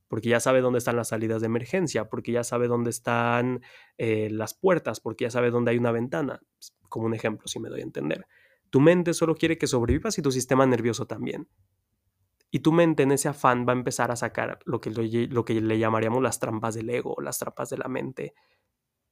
porque 0.07 0.29
ya 0.29 0.39
sabe 0.39 0.61
dónde 0.61 0.77
están 0.77 0.95
las 0.95 1.07
salidas 1.07 1.41
de 1.41 1.47
emergencia, 1.47 2.07
porque 2.07 2.31
ya 2.31 2.43
sabe 2.43 2.67
dónde 2.67 2.91
están 2.91 3.63
eh, 3.97 4.29
las 4.29 4.53
puertas, 4.53 4.99
porque 4.99 5.23
ya 5.23 5.31
sabe 5.31 5.49
dónde 5.49 5.71
hay 5.71 5.79
una 5.79 5.91
ventana, 5.91 6.39
como 6.87 7.07
un 7.07 7.15
ejemplo, 7.15 7.47
si 7.47 7.59
me 7.59 7.69
doy 7.69 7.79
a 7.79 7.83
entender. 7.83 8.27
Tu 8.69 8.79
mente 8.79 9.15
solo 9.15 9.33
quiere 9.33 9.57
que 9.57 9.65
sobrevivas 9.65 10.19
y 10.19 10.21
tu 10.21 10.31
sistema 10.31 10.67
nervioso 10.67 11.07
también. 11.07 11.49
Y 12.51 12.59
tu 12.59 12.71
mente 12.71 13.01
en 13.01 13.11
ese 13.11 13.27
afán 13.27 13.65
va 13.67 13.73
a 13.73 13.75
empezar 13.75 14.11
a 14.11 14.15
sacar 14.15 14.59
lo 14.65 14.79
que, 14.79 14.91
lo 14.91 15.43
que 15.43 15.59
le 15.59 15.79
llamaríamos 15.79 16.21
las 16.21 16.37
trampas 16.37 16.75
del 16.75 16.91
ego, 16.91 17.15
las 17.23 17.39
trampas 17.39 17.71
de 17.71 17.79
la 17.79 17.87
mente, 17.87 18.35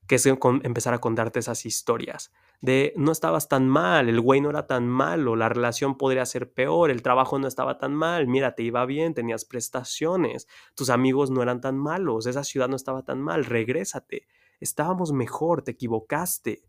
que 0.08 0.16
es 0.16 0.26
empezar 0.28 0.94
a 0.94 1.00
contarte 1.00 1.40
esas 1.40 1.66
historias 1.66 2.32
de 2.62 2.94
no 2.96 3.12
estabas 3.12 3.48
tan 3.48 3.68
mal, 3.68 4.10
el 4.10 4.20
güey 4.22 4.42
no 4.42 4.50
era 4.50 4.68
tan 4.68 4.88
malo, 4.88 5.36
la 5.36 5.50
relación 5.50 5.98
podría 5.98 6.26
ser 6.26 6.52
peor, 6.52 6.92
el 6.92 7.02
trabajo 7.02 7.40
no 7.40 7.48
estaba 7.48 7.78
tan 7.78 7.94
mal, 7.94 8.28
mira, 8.28 8.56
te 8.56 8.64
iba 8.64 8.86
bien, 8.86 9.14
tenías 9.14 9.46
prestaciones, 9.46 10.48
tus 10.76 10.90
amigos 10.90 11.32
no 11.32 11.42
eran 11.42 11.62
tan 11.62 11.78
malos, 11.78 12.26
esa 12.26 12.44
ciudad 12.44 12.68
no 12.68 12.76
estaba 12.76 13.04
tan 13.04 13.22
mal, 13.22 13.46
regrésate, 13.46 14.28
estábamos 14.60 15.12
mejor, 15.12 15.62
te 15.62 15.72
equivocaste. 15.72 16.64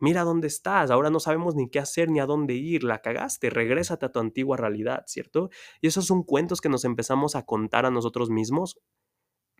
Mira 0.00 0.22
dónde 0.22 0.48
estás, 0.48 0.90
ahora 0.90 1.08
no 1.08 1.20
sabemos 1.20 1.54
ni 1.54 1.70
qué 1.70 1.78
hacer 1.78 2.10
ni 2.10 2.20
a 2.20 2.26
dónde 2.26 2.54
ir, 2.54 2.84
la 2.84 3.00
cagaste, 3.00 3.48
regrésate 3.48 4.04
a 4.06 4.12
tu 4.12 4.18
antigua 4.18 4.56
realidad, 4.56 5.04
¿cierto? 5.06 5.50
Y 5.80 5.86
esos 5.86 6.04
son 6.06 6.24
cuentos 6.24 6.60
que 6.60 6.68
nos 6.68 6.84
empezamos 6.84 7.36
a 7.36 7.46
contar 7.46 7.86
a 7.86 7.90
nosotros 7.90 8.28
mismos 8.28 8.78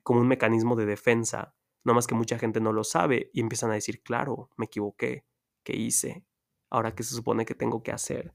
como 0.03 0.21
un 0.21 0.29
mecanismo 0.29 0.77
de 0.77 0.87
defensa 0.87 1.55
no 1.85 1.95
más 1.95 2.07
que 2.07 2.15
mucha 2.15 2.39
gente 2.39 2.61
no 2.61 2.73
lo 2.73 2.83
sabe 2.83 3.31
y 3.33 3.41
empiezan 3.41 3.71
a 3.71 3.75
decir, 3.75 4.03
claro, 4.03 4.51
me 4.57 4.67
equivoqué, 4.67 5.25
¿qué 5.63 5.77
hice? 5.77 6.25
Ahora, 6.71 6.95
¿qué 6.95 7.03
se 7.03 7.15
supone 7.15 7.45
que 7.45 7.55
tengo 7.55 7.83
que 7.83 7.93
hacer? 7.93 8.35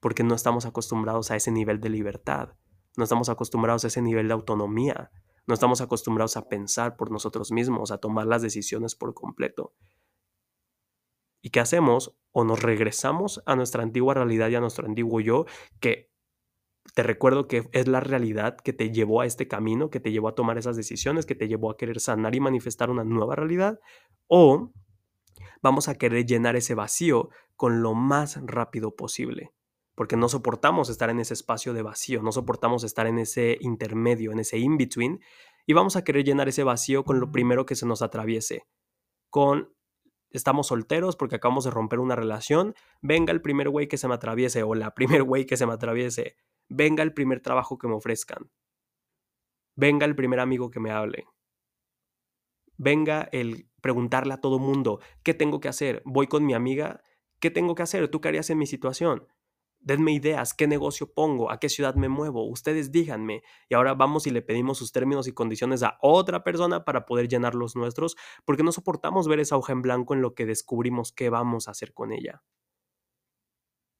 Porque 0.00 0.22
no 0.22 0.34
estamos 0.34 0.66
acostumbrados 0.66 1.30
a 1.30 1.36
ese 1.36 1.50
nivel 1.50 1.80
de 1.80 1.90
libertad, 1.90 2.56
no 2.96 3.04
estamos 3.04 3.28
acostumbrados 3.28 3.84
a 3.84 3.88
ese 3.88 4.00
nivel 4.00 4.28
de 4.28 4.34
autonomía, 4.34 5.10
no 5.46 5.54
estamos 5.54 5.80
acostumbrados 5.80 6.36
a 6.36 6.48
pensar 6.48 6.96
por 6.96 7.10
nosotros 7.10 7.52
mismos, 7.52 7.90
a 7.90 7.98
tomar 7.98 8.26
las 8.26 8.42
decisiones 8.42 8.94
por 8.94 9.14
completo. 9.14 9.74
¿Y 11.42 11.50
qué 11.50 11.60
hacemos? 11.60 12.16
O 12.32 12.44
nos 12.44 12.62
regresamos 12.62 13.42
a 13.46 13.54
nuestra 13.54 13.82
antigua 13.82 14.14
realidad 14.14 14.48
y 14.48 14.56
a 14.56 14.60
nuestro 14.60 14.86
antiguo 14.86 15.20
yo, 15.20 15.46
que 15.80 16.10
te 16.94 17.02
recuerdo 17.02 17.48
que 17.48 17.68
es 17.72 17.88
la 17.88 18.00
realidad 18.00 18.56
que 18.56 18.72
te 18.72 18.90
llevó 18.90 19.20
a 19.20 19.26
este 19.26 19.48
camino, 19.48 19.90
que 19.90 20.00
te 20.00 20.12
llevó 20.12 20.28
a 20.28 20.34
tomar 20.34 20.58
esas 20.58 20.76
decisiones, 20.76 21.26
que 21.26 21.34
te 21.34 21.48
llevó 21.48 21.70
a 21.70 21.76
querer 21.76 22.00
sanar 22.00 22.34
y 22.34 22.40
manifestar 22.40 22.90
una 22.90 23.04
nueva 23.04 23.36
realidad, 23.36 23.80
o 24.28 24.72
vamos 25.62 25.88
a 25.88 25.94
querer 25.96 26.26
llenar 26.26 26.56
ese 26.56 26.74
vacío 26.74 27.30
con 27.56 27.82
lo 27.82 27.94
más 27.94 28.38
rápido 28.42 28.94
posible, 28.94 29.52
porque 29.94 30.16
no 30.16 30.28
soportamos 30.28 30.88
estar 30.88 31.10
en 31.10 31.20
ese 31.20 31.34
espacio 31.34 31.74
de 31.74 31.82
vacío, 31.82 32.22
no 32.22 32.32
soportamos 32.32 32.84
estar 32.84 33.06
en 33.06 33.18
ese 33.18 33.58
intermedio, 33.60 34.32
en 34.32 34.40
ese 34.40 34.58
in-between, 34.58 35.20
y 35.66 35.72
vamos 35.72 35.96
a 35.96 36.04
querer 36.04 36.24
llenar 36.24 36.48
ese 36.48 36.64
vacío 36.64 37.04
con 37.04 37.20
lo 37.20 37.32
primero 37.32 37.66
que 37.66 37.74
se 37.74 37.86
nos 37.86 38.02
atraviese, 38.02 38.66
con 39.30 39.74
estamos 40.30 40.68
solteros 40.68 41.16
porque 41.16 41.36
acabamos 41.36 41.64
de 41.64 41.70
romper 41.70 41.98
una 41.98 42.16
relación, 42.16 42.74
venga 43.00 43.32
el 43.32 43.40
primer 43.40 43.70
güey 43.70 43.88
que 43.88 43.98
se 43.98 44.08
me 44.08 44.14
atraviese 44.14 44.62
o 44.62 44.74
la 44.74 44.90
primer 44.94 45.22
güey 45.22 45.46
que 45.46 45.56
se 45.56 45.66
me 45.66 45.72
atraviese, 45.72 46.36
venga 46.68 47.02
el 47.02 47.12
primer 47.12 47.40
trabajo 47.40 47.78
que 47.78 47.88
me 47.88 47.94
ofrezcan, 47.94 48.50
venga 49.74 50.06
el 50.06 50.16
primer 50.16 50.40
amigo 50.40 50.70
que 50.70 50.80
me 50.80 50.90
hable, 50.90 51.26
venga 52.76 53.28
el 53.32 53.68
preguntarle 53.80 54.34
a 54.34 54.40
todo 54.40 54.58
mundo, 54.58 55.00
¿qué 55.22 55.34
tengo 55.34 55.60
que 55.60 55.68
hacer? 55.68 56.02
Voy 56.04 56.26
con 56.26 56.44
mi 56.44 56.54
amiga, 56.54 57.02
¿qué 57.40 57.50
tengo 57.50 57.74
que 57.74 57.82
hacer? 57.82 58.08
¿Tú 58.08 58.20
qué 58.20 58.28
harías 58.28 58.50
en 58.50 58.58
mi 58.58 58.66
situación? 58.66 59.26
Denme 59.78 60.12
ideas, 60.12 60.54
qué 60.54 60.66
negocio 60.66 61.12
pongo, 61.12 61.50
a 61.52 61.60
qué 61.60 61.68
ciudad 61.68 61.94
me 61.94 62.08
muevo, 62.08 62.48
ustedes 62.48 62.90
díganme. 62.90 63.42
Y 63.68 63.74
ahora 63.74 63.94
vamos 63.94 64.26
y 64.26 64.30
le 64.30 64.42
pedimos 64.42 64.78
sus 64.78 64.90
términos 64.90 65.28
y 65.28 65.32
condiciones 65.32 65.84
a 65.84 65.98
otra 66.00 66.42
persona 66.42 66.84
para 66.84 67.06
poder 67.06 67.28
llenar 67.28 67.54
los 67.54 67.76
nuestros, 67.76 68.16
porque 68.44 68.64
no 68.64 68.72
soportamos 68.72 69.28
ver 69.28 69.38
esa 69.38 69.56
hoja 69.56 69.72
en 69.72 69.82
blanco 69.82 70.14
en 70.14 70.22
lo 70.22 70.34
que 70.34 70.46
descubrimos 70.46 71.12
qué 71.12 71.30
vamos 71.30 71.68
a 71.68 71.70
hacer 71.70 71.92
con 71.94 72.12
ella 72.12 72.42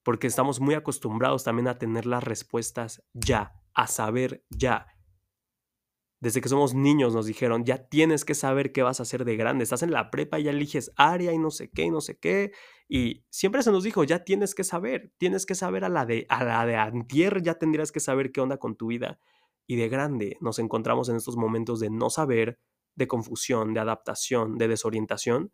porque 0.07 0.29
estamos 0.29 0.61
muy 0.61 0.77
acostumbrados 0.77 1.43
también 1.43 1.67
a 1.67 1.79
tener 1.79 2.07
las 2.07 2.23
respuestas 2.23 3.03
ya, 3.13 3.61
a 3.75 3.89
saber 3.89 4.45
ya. 4.51 4.87
Desde 6.21 6.41
que 6.41 6.49
somos 6.49 6.75
niños 6.75 7.13
nos 7.13 7.27
dijeron, 7.27 7.65
ya 7.65 7.89
tienes 7.89 8.25
que 8.25 8.37
saber 8.37 8.71
qué 8.71 8.85
vas 8.85 9.01
a 9.01 9.03
hacer 9.03 9.25
de 9.25 9.37
grande. 9.37 9.65
Estás 9.65 9.83
en 9.83 9.91
la 9.91 10.13
prepa 10.13 10.39
y 10.39 10.45
ya 10.45 10.53
eliges 10.53 10.93
área 10.95 11.33
y 11.33 11.39
no 11.39 11.51
sé 11.51 11.73
qué 11.73 11.87
y 11.87 11.91
no 11.91 12.01
sé 12.01 12.21
qué. 12.21 12.53
Y 12.89 13.25
siempre 13.31 13.65
se 13.65 13.73
nos 13.73 13.83
dijo, 13.83 14.05
ya 14.05 14.23
tienes 14.23 14.55
que 14.55 14.63
saber, 14.63 15.13
tienes 15.19 15.45
que 15.45 15.57
saber 15.57 15.83
a 15.85 15.89
la 15.89 16.07
de, 16.07 16.25
a 16.29 16.45
la 16.45 16.65
de 16.67 16.77
antier, 16.77 17.43
ya 17.43 17.55
tendrías 17.55 17.91
que 17.91 17.99
saber 17.99 18.31
qué 18.31 18.41
onda 18.41 18.59
con 18.59 18.77
tu 18.77 18.87
vida. 18.87 19.19
Y 19.67 19.75
de 19.75 19.89
grande 19.89 20.37
nos 20.41 20.61
encontramos 20.61 21.09
en 21.09 21.17
estos 21.17 21.37
momentos 21.37 21.81
de 21.81 21.91
no 21.91 22.11
saber, 22.11 22.61
de 22.95 23.09
confusión, 23.09 23.75
de 23.75 23.81
adaptación, 23.81 24.57
de 24.57 24.69
desorientación 24.69 25.53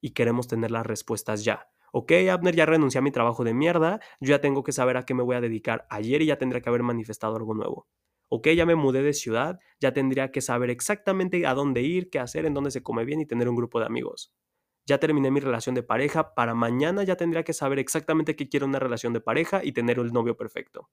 y 0.00 0.12
queremos 0.14 0.48
tener 0.48 0.70
las 0.70 0.86
respuestas 0.86 1.44
ya 1.44 1.68
ok, 1.96 2.10
Abner, 2.28 2.56
ya 2.56 2.66
renuncié 2.66 2.98
a 2.98 3.02
mi 3.02 3.12
trabajo 3.12 3.44
de 3.44 3.54
mierda, 3.54 4.00
yo 4.20 4.30
ya 4.30 4.40
tengo 4.40 4.64
que 4.64 4.72
saber 4.72 4.96
a 4.96 5.04
qué 5.04 5.14
me 5.14 5.22
voy 5.22 5.36
a 5.36 5.40
dedicar 5.40 5.86
ayer 5.90 6.22
y 6.22 6.26
ya 6.26 6.38
tendría 6.38 6.60
que 6.60 6.68
haber 6.68 6.82
manifestado 6.82 7.36
algo 7.36 7.54
nuevo. 7.54 7.86
Ok, 8.28 8.48
ya 8.48 8.66
me 8.66 8.74
mudé 8.74 9.00
de 9.02 9.12
ciudad, 9.12 9.60
ya 9.78 9.92
tendría 9.92 10.32
que 10.32 10.40
saber 10.40 10.70
exactamente 10.70 11.46
a 11.46 11.54
dónde 11.54 11.82
ir, 11.82 12.10
qué 12.10 12.18
hacer, 12.18 12.46
en 12.46 12.54
dónde 12.54 12.72
se 12.72 12.82
come 12.82 13.04
bien 13.04 13.20
y 13.20 13.26
tener 13.26 13.48
un 13.48 13.54
grupo 13.54 13.78
de 13.78 13.86
amigos. 13.86 14.34
Ya 14.86 14.98
terminé 14.98 15.30
mi 15.30 15.38
relación 15.38 15.76
de 15.76 15.84
pareja, 15.84 16.34
para 16.34 16.52
mañana 16.54 17.04
ya 17.04 17.14
tendría 17.14 17.44
que 17.44 17.52
saber 17.52 17.78
exactamente 17.78 18.34
qué 18.34 18.48
quiero 18.48 18.66
una 18.66 18.80
relación 18.80 19.12
de 19.12 19.20
pareja 19.20 19.62
y 19.62 19.70
tener 19.70 20.00
el 20.00 20.12
novio 20.12 20.36
perfecto. 20.36 20.90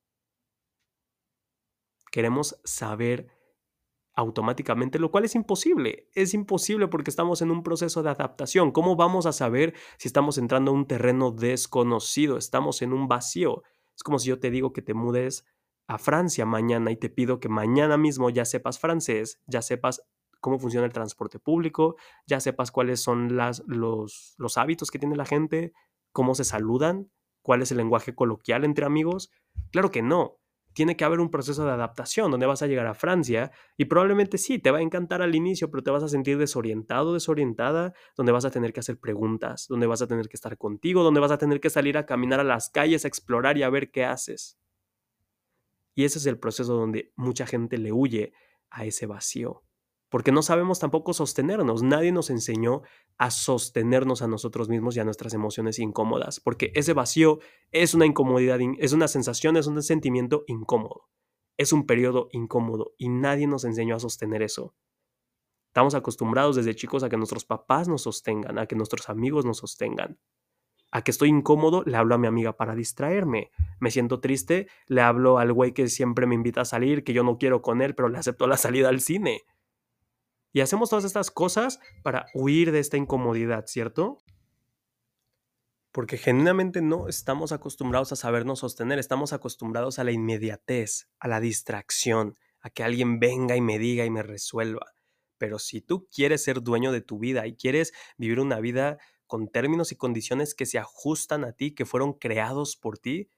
Queremos 2.11 2.61
saber 2.63 3.31
automáticamente, 4.13 4.99
lo 4.99 5.11
cual 5.11 5.25
es 5.25 5.35
imposible. 5.35 6.07
Es 6.13 6.33
imposible 6.33 6.87
porque 6.87 7.09
estamos 7.09 7.41
en 7.41 7.51
un 7.51 7.63
proceso 7.63 8.03
de 8.03 8.09
adaptación. 8.09 8.71
¿Cómo 8.71 8.95
vamos 8.95 9.25
a 9.25 9.31
saber 9.31 9.73
si 9.97 10.07
estamos 10.07 10.37
entrando 10.37 10.71
a 10.71 10.73
un 10.73 10.87
terreno 10.87 11.31
desconocido? 11.31 12.37
Estamos 12.37 12.81
en 12.81 12.93
un 12.93 13.07
vacío. 13.07 13.63
Es 13.95 14.03
como 14.03 14.19
si 14.19 14.29
yo 14.29 14.39
te 14.39 14.51
digo 14.51 14.73
que 14.73 14.81
te 14.81 14.93
mudes 14.93 15.45
a 15.87 15.97
Francia 15.97 16.45
mañana 16.45 16.91
y 16.91 16.97
te 16.97 17.09
pido 17.09 17.39
que 17.39 17.49
mañana 17.49 17.97
mismo 17.97 18.29
ya 18.29 18.45
sepas 18.45 18.79
francés, 18.79 19.41
ya 19.45 19.61
sepas 19.61 20.03
cómo 20.39 20.57
funciona 20.57 20.85
el 20.85 20.93
transporte 20.93 21.39
público, 21.39 21.95
ya 22.25 22.39
sepas 22.39 22.71
cuáles 22.71 22.99
son 22.99 23.35
las, 23.35 23.63
los, 23.67 24.35
los 24.37 24.57
hábitos 24.57 24.89
que 24.89 24.99
tiene 24.99 25.15
la 25.15 25.25
gente, 25.25 25.73
cómo 26.11 26.35
se 26.35 26.43
saludan, 26.43 27.11
cuál 27.41 27.61
es 27.61 27.71
el 27.71 27.77
lenguaje 27.77 28.15
coloquial 28.15 28.65
entre 28.65 28.85
amigos. 28.85 29.31
Claro 29.71 29.91
que 29.91 30.01
no. 30.01 30.40
Tiene 30.73 30.95
que 30.95 31.03
haber 31.05 31.19
un 31.19 31.29
proceso 31.29 31.65
de 31.65 31.71
adaptación 31.71 32.31
donde 32.31 32.45
vas 32.45 32.61
a 32.61 32.67
llegar 32.67 32.87
a 32.87 32.93
Francia 32.93 33.51
y 33.77 33.85
probablemente 33.85 34.37
sí, 34.37 34.59
te 34.59 34.71
va 34.71 34.79
a 34.79 34.81
encantar 34.81 35.21
al 35.21 35.35
inicio, 35.35 35.69
pero 35.69 35.83
te 35.83 35.91
vas 35.91 36.03
a 36.03 36.07
sentir 36.07 36.37
desorientado, 36.37 37.13
desorientada, 37.13 37.93
donde 38.15 38.31
vas 38.31 38.45
a 38.45 38.51
tener 38.51 38.73
que 38.73 38.79
hacer 38.79 38.99
preguntas, 38.99 39.67
donde 39.67 39.87
vas 39.87 40.01
a 40.01 40.07
tener 40.07 40.27
que 40.27 40.35
estar 40.35 40.57
contigo, 40.57 41.03
donde 41.03 41.19
vas 41.19 41.31
a 41.31 41.37
tener 41.37 41.59
que 41.59 41.69
salir 41.69 41.97
a 41.97 42.05
caminar 42.05 42.39
a 42.39 42.43
las 42.43 42.69
calles, 42.69 43.05
a 43.05 43.07
explorar 43.07 43.57
y 43.57 43.63
a 43.63 43.69
ver 43.69 43.91
qué 43.91 44.05
haces. 44.05 44.57
Y 45.93 46.05
ese 46.05 46.19
es 46.19 46.25
el 46.25 46.39
proceso 46.39 46.73
donde 46.75 47.11
mucha 47.15 47.45
gente 47.45 47.77
le 47.77 47.91
huye 47.91 48.33
a 48.69 48.85
ese 48.85 49.05
vacío 49.05 49.63
porque 50.11 50.33
no 50.33 50.41
sabemos 50.41 50.79
tampoco 50.79 51.13
sostenernos. 51.13 51.83
Nadie 51.83 52.11
nos 52.11 52.29
enseñó 52.29 52.81
a 53.17 53.31
sostenernos 53.31 54.21
a 54.21 54.27
nosotros 54.27 54.67
mismos 54.67 54.97
y 54.97 54.99
a 54.99 55.05
nuestras 55.05 55.33
emociones 55.33 55.79
incómodas, 55.79 56.41
porque 56.41 56.73
ese 56.75 56.91
vacío 56.91 57.39
es 57.71 57.93
una 57.93 58.05
incomodidad, 58.05 58.59
es 58.77 58.91
una 58.91 59.07
sensación, 59.07 59.55
es 59.55 59.67
un 59.67 59.81
sentimiento 59.81 60.43
incómodo. 60.47 61.07
Es 61.57 61.71
un 61.71 61.85
periodo 61.85 62.27
incómodo 62.33 62.93
y 62.97 63.07
nadie 63.07 63.47
nos 63.47 63.63
enseñó 63.63 63.95
a 63.95 63.99
sostener 63.99 64.41
eso. 64.41 64.75
Estamos 65.67 65.95
acostumbrados 65.95 66.57
desde 66.57 66.75
chicos 66.75 67.03
a 67.03 67.09
que 67.09 67.15
nuestros 67.15 67.45
papás 67.45 67.87
nos 67.87 68.01
sostengan, 68.01 68.59
a 68.59 68.65
que 68.65 68.75
nuestros 68.75 69.07
amigos 69.07 69.45
nos 69.45 69.59
sostengan. 69.59 70.19
A 70.91 71.03
que 71.05 71.11
estoy 71.11 71.29
incómodo, 71.29 71.83
le 71.85 71.95
hablo 71.95 72.15
a 72.15 72.17
mi 72.17 72.27
amiga 72.27 72.57
para 72.57 72.75
distraerme. 72.75 73.51
Me 73.79 73.91
siento 73.91 74.19
triste, 74.19 74.67
le 74.87 74.99
hablo 74.99 75.37
al 75.37 75.53
güey 75.53 75.71
que 75.71 75.87
siempre 75.87 76.27
me 76.27 76.35
invita 76.35 76.61
a 76.61 76.65
salir, 76.65 77.05
que 77.05 77.13
yo 77.13 77.23
no 77.23 77.37
quiero 77.37 77.61
con 77.61 77.81
él, 77.81 77.95
pero 77.95 78.09
le 78.09 78.17
acepto 78.17 78.45
la 78.45 78.57
salida 78.57 78.89
al 78.89 78.99
cine. 78.99 79.43
Y 80.53 80.61
hacemos 80.61 80.89
todas 80.89 81.05
estas 81.05 81.31
cosas 81.31 81.79
para 82.03 82.25
huir 82.33 82.71
de 82.71 82.79
esta 82.79 82.97
incomodidad, 82.97 83.65
¿cierto? 83.67 84.17
Porque 85.91 86.17
genuinamente 86.17 86.81
no 86.81 87.07
estamos 87.07 87.51
acostumbrados 87.51 88.11
a 88.11 88.15
sabernos 88.15 88.59
sostener, 88.59 88.99
estamos 88.99 89.33
acostumbrados 89.33 89.99
a 89.99 90.03
la 90.03 90.11
inmediatez, 90.11 91.09
a 91.19 91.27
la 91.27 91.39
distracción, 91.39 92.37
a 92.59 92.69
que 92.69 92.83
alguien 92.83 93.19
venga 93.19 93.55
y 93.55 93.61
me 93.61 93.79
diga 93.79 94.05
y 94.05 94.09
me 94.09 94.23
resuelva. 94.23 94.93
Pero 95.37 95.57
si 95.57 95.81
tú 95.81 96.07
quieres 96.13 96.43
ser 96.43 96.61
dueño 96.61 96.91
de 96.91 97.01
tu 97.01 97.17
vida 97.17 97.47
y 97.47 97.55
quieres 97.55 97.93
vivir 98.17 98.39
una 98.39 98.59
vida 98.59 98.99
con 99.25 99.47
términos 99.49 99.91
y 99.91 99.95
condiciones 99.95 100.53
que 100.53 100.65
se 100.65 100.77
ajustan 100.77 101.45
a 101.45 101.53
ti, 101.53 101.73
que 101.73 101.85
fueron 101.85 102.13
creados 102.13 102.75
por 102.75 102.99
ti, 102.99 103.29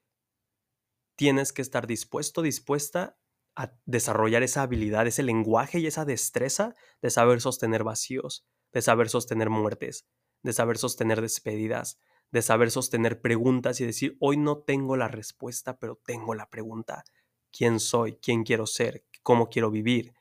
tienes 1.16 1.53
que 1.53 1.61
estar 1.61 1.88
dispuesto, 1.88 2.41
dispuesta 2.41 3.18
a 3.56 3.74
desarrollar 3.86 4.43
esa 4.43 4.64
habilidad, 4.64 5.08
ese 5.08 5.24
lenguaje 5.24 5.80
y 5.80 5.88
esa 5.88 6.06
destreza 6.06 6.76
de 7.01 7.10
saber 7.10 7.41
sostener 7.41 7.84
vacíos, 7.84 8.45
de 8.72 8.82
saber 8.82 9.10
sostener 9.10 9.49
muertes, 9.49 10.08
de 10.41 10.54
saber 10.54 10.78
sostener 10.78 11.22
despedidas, 11.22 11.99
de 12.32 12.41
saber 12.41 12.72
sostener 12.72 13.22
preguntas 13.22 13.80
y 13.80 13.86
decir, 13.86 14.18
hoy 14.20 14.38
no 14.38 14.58
tengo 14.58 14.97
la 14.97 15.08
respuesta, 15.08 15.78
pero 15.78 16.01
tengo 16.04 16.34
la 16.34 16.49
pregunta. 16.49 17.04
¿Quién 17.51 17.80
soy? 17.80 18.16
¿Quién 18.16 18.43
quiero 18.43 18.66
ser? 18.66 19.06
¿Cómo 19.22 19.49
quiero 19.49 19.70
vivir? 19.70 20.16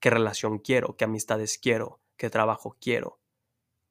¿Qué 0.00 0.10
relación 0.10 0.58
quiero? 0.58 0.96
¿Qué 0.96 1.04
amistades 1.04 1.58
quiero? 1.58 2.00
¿Qué 2.16 2.28
trabajo 2.28 2.76
quiero? 2.80 3.20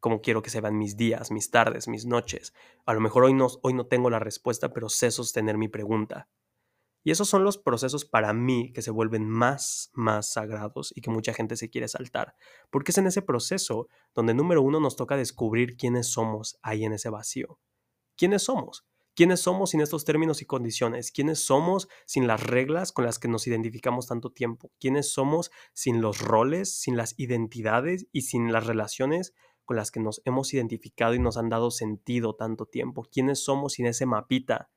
¿Cómo 0.02 0.22
quiero 0.22 0.42
que 0.42 0.50
se 0.50 0.60
vean 0.60 0.78
mis 0.78 0.98
días, 0.98 1.32
mis 1.32 1.50
tardes, 1.50 1.88
mis 1.88 2.06
noches? 2.06 2.54
A 2.86 2.94
lo 2.94 3.00
mejor 3.00 3.24
hoy 3.24 3.34
no, 3.34 3.48
hoy 3.62 3.74
no 3.74 3.88
tengo 3.88 4.10
la 4.10 4.20
respuesta, 4.20 4.74
pero 4.74 4.90
sé 4.90 5.12
sostener 5.12 5.58
mi 5.58 5.70
pregunta. 5.70 6.28
Y 7.04 7.12
esos 7.12 7.28
son 7.28 7.44
los 7.44 7.58
procesos 7.58 8.06
para 8.06 8.34
mí 8.34 8.72
que 8.74 8.82
se 8.82 8.92
vuelven 8.92 9.28
más, 9.28 9.92
más 9.94 10.32
sagrados 10.32 10.94
y 10.96 11.02
que 11.02 11.10
mucha 11.10 11.34
gente 11.34 11.58
se 11.58 11.70
quiere 11.70 11.88
saltar. 11.88 12.36
Porque 12.70 12.92
es 12.92 12.98
en 12.98 13.08
ese 13.08 13.22
proceso 13.22 13.88
donde, 14.16 14.34
número 14.34 14.62
uno, 14.62 14.80
nos 14.80 14.96
toca 14.96 15.18
descubrir 15.18 15.76
quiénes 15.76 16.08
somos 16.08 16.58
ahí 16.62 16.86
en 16.86 16.94
ese 16.94 17.10
vacío. 17.10 17.60
¿Quiénes 18.16 18.44
somos? 18.44 18.86
¿Quiénes 19.16 19.42
somos 19.42 19.72
sin 19.72 19.82
estos 19.82 20.06
términos 20.06 20.42
y 20.42 20.46
condiciones? 20.46 21.12
¿Quiénes 21.12 21.46
somos 21.46 21.88
sin 22.08 22.26
las 22.26 22.42
reglas 22.42 22.92
con 22.92 23.06
las 23.06 23.20
que 23.20 23.28
nos 23.28 23.46
identificamos 23.46 24.08
tanto 24.08 24.32
tiempo? 24.32 24.72
¿Quiénes 24.80 25.14
somos 25.14 25.52
sin 25.74 26.02
los 26.02 26.20
roles, 26.20 26.74
sin 26.74 26.98
las 26.98 27.14
identidades 27.20 28.08
y 28.12 28.22
sin 28.22 28.52
las 28.52 28.66
relaciones 28.66 29.36
con 29.66 29.78
las 29.78 29.92
que 29.92 30.00
nos 30.00 30.22
hemos 30.26 30.52
identificado 30.54 31.14
y 31.14 31.20
nos 31.20 31.38
han 31.38 31.50
dado 31.50 31.70
sentido 31.70 32.36
tanto 32.36 32.66
tiempo? 32.66 33.04
¿Quiénes 33.12 33.44
somos 33.44 33.74
sin 33.74 33.86
ese 33.86 34.08
mapita 34.08 34.72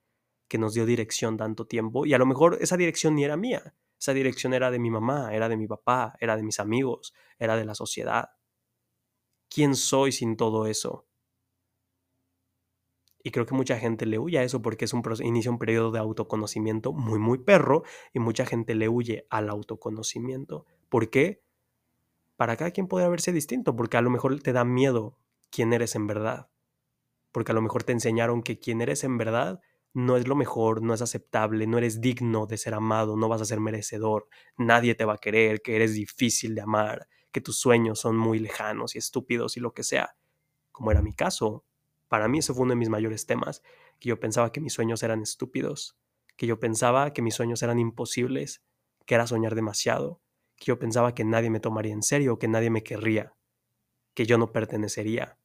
que 0.48 0.58
nos 0.58 0.74
dio 0.74 0.86
dirección 0.86 1.36
tanto 1.36 1.66
tiempo 1.66 2.06
y 2.06 2.14
a 2.14 2.18
lo 2.18 2.26
mejor 2.26 2.58
esa 2.60 2.76
dirección 2.76 3.14
ni 3.14 3.24
era 3.24 3.36
mía, 3.36 3.74
esa 3.98 4.12
dirección 4.12 4.54
era 4.54 4.70
de 4.70 4.78
mi 4.78 4.90
mamá, 4.90 5.34
era 5.34 5.48
de 5.48 5.56
mi 5.56 5.66
papá, 5.66 6.14
era 6.20 6.36
de 6.36 6.42
mis 6.42 6.60
amigos, 6.60 7.14
era 7.38 7.56
de 7.56 7.64
la 7.64 7.74
sociedad. 7.74 8.30
¿Quién 9.48 9.74
soy 9.74 10.12
sin 10.12 10.36
todo 10.36 10.66
eso? 10.66 11.06
Y 13.26 13.32
creo 13.32 13.44
que 13.44 13.54
mucha 13.54 13.76
gente 13.76 14.06
le 14.06 14.20
huye 14.20 14.38
a 14.38 14.44
eso 14.44 14.62
porque 14.62 14.84
es 14.84 14.92
un 14.92 15.02
inicia 15.20 15.50
un 15.50 15.58
periodo 15.58 15.90
de 15.90 15.98
autoconocimiento 15.98 16.92
muy, 16.92 17.18
muy 17.18 17.38
perro 17.38 17.82
y 18.12 18.20
mucha 18.20 18.46
gente 18.46 18.76
le 18.76 18.88
huye 18.88 19.26
al 19.30 19.48
autoconocimiento. 19.48 20.64
¿Por 20.88 21.10
qué? 21.10 21.42
Para 22.36 22.56
cada 22.56 22.70
quien 22.70 22.86
puede 22.86 23.08
verse 23.08 23.32
distinto, 23.32 23.74
porque 23.74 23.96
a 23.96 24.00
lo 24.00 24.10
mejor 24.10 24.40
te 24.40 24.52
da 24.52 24.64
miedo 24.64 25.18
quién 25.50 25.72
eres 25.72 25.96
en 25.96 26.06
verdad. 26.06 26.50
Porque 27.32 27.50
a 27.50 27.54
lo 27.56 27.62
mejor 27.62 27.82
te 27.82 27.90
enseñaron 27.90 28.44
que 28.44 28.60
quién 28.60 28.80
eres 28.80 29.02
en 29.02 29.18
verdad 29.18 29.60
no 29.96 30.18
es 30.18 30.28
lo 30.28 30.34
mejor, 30.34 30.82
no 30.82 30.92
es 30.92 31.00
aceptable, 31.00 31.66
no 31.66 31.78
eres 31.78 32.02
digno 32.02 32.44
de 32.44 32.58
ser 32.58 32.74
amado, 32.74 33.16
no 33.16 33.30
vas 33.30 33.40
a 33.40 33.46
ser 33.46 33.60
merecedor, 33.60 34.28
nadie 34.58 34.94
te 34.94 35.06
va 35.06 35.14
a 35.14 35.18
querer, 35.18 35.62
que 35.62 35.74
eres 35.74 35.94
difícil 35.94 36.54
de 36.54 36.60
amar, 36.60 37.08
que 37.32 37.40
tus 37.40 37.58
sueños 37.58 37.98
son 37.98 38.14
muy 38.14 38.38
lejanos 38.38 38.94
y 38.94 38.98
estúpidos 38.98 39.56
y 39.56 39.60
lo 39.60 39.72
que 39.72 39.84
sea. 39.84 40.14
Como 40.70 40.90
era 40.90 41.00
mi 41.00 41.14
caso, 41.14 41.64
para 42.08 42.28
mí 42.28 42.40
eso 42.40 42.52
fue 42.52 42.64
uno 42.64 42.72
de 42.72 42.76
mis 42.76 42.90
mayores 42.90 43.24
temas, 43.24 43.62
que 43.98 44.10
yo 44.10 44.20
pensaba 44.20 44.52
que 44.52 44.60
mis 44.60 44.74
sueños 44.74 45.02
eran 45.02 45.22
estúpidos, 45.22 45.96
que 46.36 46.46
yo 46.46 46.60
pensaba 46.60 47.14
que 47.14 47.22
mis 47.22 47.34
sueños 47.34 47.62
eran 47.62 47.78
imposibles, 47.78 48.62
que 49.06 49.14
era 49.14 49.26
soñar 49.26 49.54
demasiado, 49.54 50.20
que 50.56 50.66
yo 50.66 50.78
pensaba 50.78 51.14
que 51.14 51.24
nadie 51.24 51.48
me 51.48 51.58
tomaría 51.58 51.94
en 51.94 52.02
serio, 52.02 52.38
que 52.38 52.48
nadie 52.48 52.68
me 52.68 52.82
querría, 52.82 53.34
que 54.12 54.26
yo 54.26 54.36
no 54.36 54.52
pertenecería, 54.52 55.38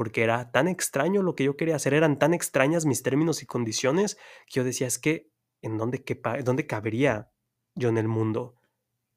porque 0.00 0.22
era 0.22 0.50
tan 0.50 0.66
extraño 0.66 1.22
lo 1.22 1.34
que 1.34 1.44
yo 1.44 1.58
quería 1.58 1.76
hacer, 1.76 1.92
eran 1.92 2.18
tan 2.18 2.32
extrañas 2.32 2.86
mis 2.86 3.02
términos 3.02 3.42
y 3.42 3.46
condiciones 3.46 4.16
que 4.46 4.54
yo 4.54 4.64
decía, 4.64 4.86
es 4.86 4.98
que, 4.98 5.30
¿en 5.60 5.76
dónde, 5.76 6.02
dónde 6.42 6.66
cabería 6.66 7.30
yo 7.74 7.90
en 7.90 7.98
el 7.98 8.08
mundo 8.08 8.56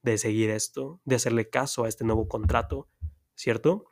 de 0.01 0.17
seguir 0.17 0.49
esto, 0.49 0.99
de 1.05 1.15
hacerle 1.15 1.49
caso 1.49 1.85
a 1.85 1.87
este 1.87 2.03
nuevo 2.03 2.27
contrato, 2.27 2.89
¿cierto? 3.33 3.85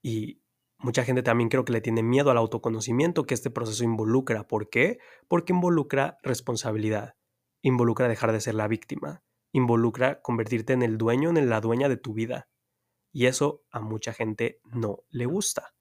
Y 0.00 0.40
mucha 0.78 1.04
gente 1.04 1.22
también 1.22 1.50
creo 1.50 1.66
que 1.66 1.74
le 1.74 1.82
tiene 1.82 2.02
miedo 2.02 2.30
al 2.30 2.38
autoconocimiento 2.38 3.26
que 3.26 3.34
este 3.34 3.50
proceso 3.50 3.84
involucra. 3.84 4.48
¿Por 4.48 4.70
qué? 4.70 4.98
Porque 5.28 5.52
involucra 5.52 6.16
responsabilidad, 6.22 7.16
involucra 7.60 8.08
dejar 8.08 8.32
de 8.32 8.40
ser 8.40 8.54
la 8.54 8.66
víctima, 8.66 9.24
involucra 9.52 10.22
convertirte 10.22 10.72
en 10.72 10.80
el 10.80 10.96
dueño, 10.96 11.28
en 11.28 11.50
la 11.50 11.60
dueña 11.60 11.90
de 11.90 11.98
tu 11.98 12.14
vida. 12.14 12.48
Y 13.12 13.26
eso 13.26 13.64
a 13.70 13.80
mucha 13.80 14.12
gente 14.12 14.60
no 14.64 15.04
le 15.10 15.26
gusta. 15.26 15.74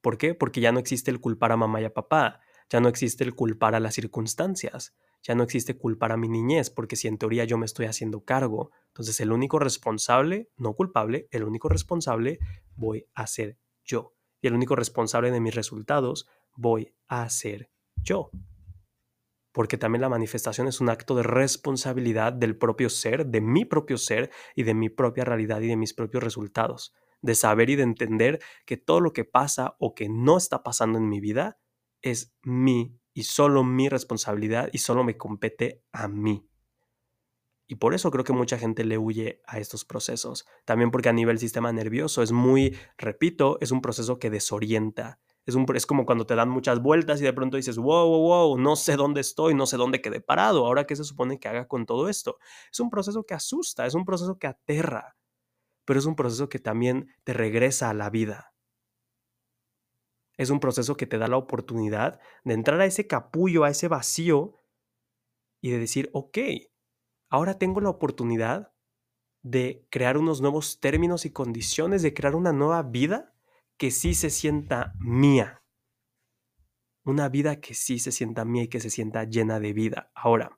¿Por 0.00 0.18
qué? 0.18 0.34
Porque 0.34 0.60
ya 0.60 0.72
no 0.72 0.78
existe 0.78 1.10
el 1.10 1.20
culpar 1.20 1.52
a 1.52 1.56
mamá 1.56 1.80
y 1.80 1.84
a 1.84 1.94
papá, 1.94 2.40
ya 2.68 2.80
no 2.80 2.88
existe 2.88 3.24
el 3.24 3.34
culpar 3.34 3.74
a 3.74 3.80
las 3.80 3.94
circunstancias, 3.94 4.94
ya 5.22 5.34
no 5.34 5.42
existe 5.44 5.76
culpar 5.76 6.12
a 6.12 6.16
mi 6.16 6.28
niñez, 6.28 6.70
porque 6.70 6.96
si 6.96 7.06
en 7.08 7.18
teoría 7.18 7.44
yo 7.44 7.58
me 7.58 7.66
estoy 7.66 7.86
haciendo 7.86 8.24
cargo, 8.24 8.70
entonces 8.88 9.20
el 9.20 9.32
único 9.32 9.58
responsable, 9.58 10.50
no 10.56 10.74
culpable, 10.74 11.28
el 11.30 11.44
único 11.44 11.68
responsable 11.68 12.38
voy 12.74 13.06
a 13.14 13.26
ser 13.26 13.58
yo. 13.84 14.14
Y 14.40 14.48
el 14.48 14.54
único 14.54 14.74
responsable 14.74 15.30
de 15.30 15.40
mis 15.40 15.54
resultados 15.54 16.26
voy 16.56 16.94
a 17.06 17.28
ser 17.28 17.70
yo 17.94 18.30
porque 19.52 19.78
también 19.78 20.00
la 20.00 20.08
manifestación 20.08 20.66
es 20.66 20.80
un 20.80 20.88
acto 20.88 21.14
de 21.14 21.22
responsabilidad 21.22 22.32
del 22.32 22.56
propio 22.56 22.88
ser, 22.90 23.26
de 23.26 23.40
mi 23.40 23.64
propio 23.64 23.98
ser 23.98 24.30
y 24.54 24.62
de 24.64 24.74
mi 24.74 24.88
propia 24.88 25.24
realidad 25.24 25.60
y 25.60 25.68
de 25.68 25.76
mis 25.76 25.94
propios 25.94 26.22
resultados, 26.22 26.94
de 27.20 27.34
saber 27.34 27.70
y 27.70 27.76
de 27.76 27.84
entender 27.84 28.40
que 28.66 28.76
todo 28.76 29.00
lo 29.00 29.12
que 29.12 29.24
pasa 29.24 29.76
o 29.78 29.94
que 29.94 30.08
no 30.08 30.36
está 30.36 30.62
pasando 30.62 30.98
en 30.98 31.08
mi 31.08 31.20
vida 31.20 31.58
es 32.00 32.34
mi 32.42 32.98
y 33.14 33.24
solo 33.24 33.62
mi 33.62 33.88
responsabilidad 33.88 34.70
y 34.72 34.78
solo 34.78 35.04
me 35.04 35.16
compete 35.16 35.84
a 35.92 36.08
mí. 36.08 36.48
Y 37.66 37.76
por 37.76 37.94
eso 37.94 38.10
creo 38.10 38.24
que 38.24 38.32
mucha 38.32 38.58
gente 38.58 38.84
le 38.84 38.98
huye 38.98 39.40
a 39.46 39.58
estos 39.58 39.84
procesos. 39.84 40.46
También 40.64 40.90
porque 40.90 41.08
a 41.08 41.12
nivel 41.14 41.38
sistema 41.38 41.72
nervioso 41.72 42.22
es 42.22 42.32
muy, 42.32 42.76
repito, 42.98 43.56
es 43.60 43.70
un 43.70 43.80
proceso 43.80 44.18
que 44.18 44.30
desorienta, 44.30 45.20
es, 45.44 45.54
un, 45.54 45.66
es 45.74 45.86
como 45.86 46.06
cuando 46.06 46.26
te 46.26 46.34
dan 46.34 46.48
muchas 46.48 46.80
vueltas 46.80 47.20
y 47.20 47.24
de 47.24 47.32
pronto 47.32 47.56
dices, 47.56 47.76
wow, 47.76 48.08
wow, 48.08 48.20
wow, 48.20 48.58
no 48.58 48.76
sé 48.76 48.96
dónde 48.96 49.20
estoy, 49.20 49.54
no 49.54 49.66
sé 49.66 49.76
dónde 49.76 50.00
quedé 50.00 50.20
parado, 50.20 50.66
ahora 50.66 50.86
qué 50.86 50.94
se 50.94 51.04
supone 51.04 51.40
que 51.40 51.48
haga 51.48 51.66
con 51.66 51.86
todo 51.86 52.08
esto. 52.08 52.38
Es 52.70 52.80
un 52.80 52.90
proceso 52.90 53.24
que 53.24 53.34
asusta, 53.34 53.86
es 53.86 53.94
un 53.94 54.04
proceso 54.04 54.38
que 54.38 54.46
aterra, 54.46 55.16
pero 55.84 55.98
es 55.98 56.06
un 56.06 56.14
proceso 56.14 56.48
que 56.48 56.60
también 56.60 57.08
te 57.24 57.32
regresa 57.32 57.90
a 57.90 57.94
la 57.94 58.08
vida. 58.10 58.54
Es 60.36 60.50
un 60.50 60.60
proceso 60.60 60.96
que 60.96 61.06
te 61.06 61.18
da 61.18 61.28
la 61.28 61.36
oportunidad 61.36 62.20
de 62.44 62.54
entrar 62.54 62.80
a 62.80 62.86
ese 62.86 63.06
capullo, 63.06 63.64
a 63.64 63.70
ese 63.70 63.88
vacío 63.88 64.54
y 65.60 65.70
de 65.70 65.78
decir, 65.78 66.10
ok, 66.12 66.38
ahora 67.28 67.58
tengo 67.58 67.80
la 67.80 67.90
oportunidad 67.90 68.72
de 69.42 69.86
crear 69.90 70.16
unos 70.16 70.40
nuevos 70.40 70.78
términos 70.80 71.26
y 71.26 71.32
condiciones, 71.32 72.02
de 72.02 72.14
crear 72.14 72.36
una 72.36 72.52
nueva 72.52 72.82
vida 72.82 73.31
que 73.82 73.90
sí 73.90 74.14
se 74.14 74.30
sienta 74.30 74.92
mía. 75.00 75.60
Una 77.04 77.28
vida 77.28 77.60
que 77.60 77.74
sí 77.74 77.98
se 77.98 78.12
sienta 78.12 78.44
mía 78.44 78.62
y 78.62 78.68
que 78.68 78.78
se 78.78 78.90
sienta 78.90 79.24
llena 79.24 79.58
de 79.58 79.72
vida. 79.72 80.12
Ahora, 80.14 80.56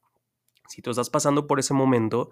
Si 0.68 0.83
tú 0.83 0.91
estás 0.91 1.09
pasando 1.09 1.47
por 1.47 1.59
ese 1.59 1.72
momento, 1.72 2.29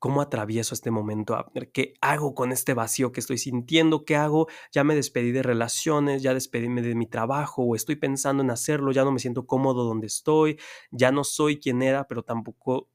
¿Cómo 0.00 0.20
atravieso 0.20 0.74
este 0.74 0.90
momento? 0.90 1.52
¿Qué 1.72 1.94
hago 2.00 2.34
con 2.34 2.50
este 2.50 2.74
vacío 2.74 3.12
que 3.12 3.20
estoy 3.20 3.38
sintiendo? 3.38 4.04
¿Qué 4.04 4.16
hago? 4.16 4.48
Ya 4.72 4.82
me 4.82 4.96
despedí 4.96 5.30
de 5.30 5.42
relaciones, 5.42 6.22
ya 6.22 6.34
despedíme 6.34 6.82
de 6.82 6.96
mi 6.96 7.06
trabajo 7.06 7.62
o 7.62 7.76
estoy 7.76 7.96
pensando 7.96 8.42
en 8.42 8.50
hacerlo, 8.50 8.90
ya 8.92 9.04
no 9.04 9.12
me 9.12 9.20
siento 9.20 9.46
cómodo 9.46 9.84
donde 9.84 10.08
estoy, 10.08 10.58
ya 10.90 11.12
no 11.12 11.24
soy 11.24 11.60
quien 11.60 11.80
era, 11.80 12.06
pero 12.08 12.22
tampoco 12.22 12.90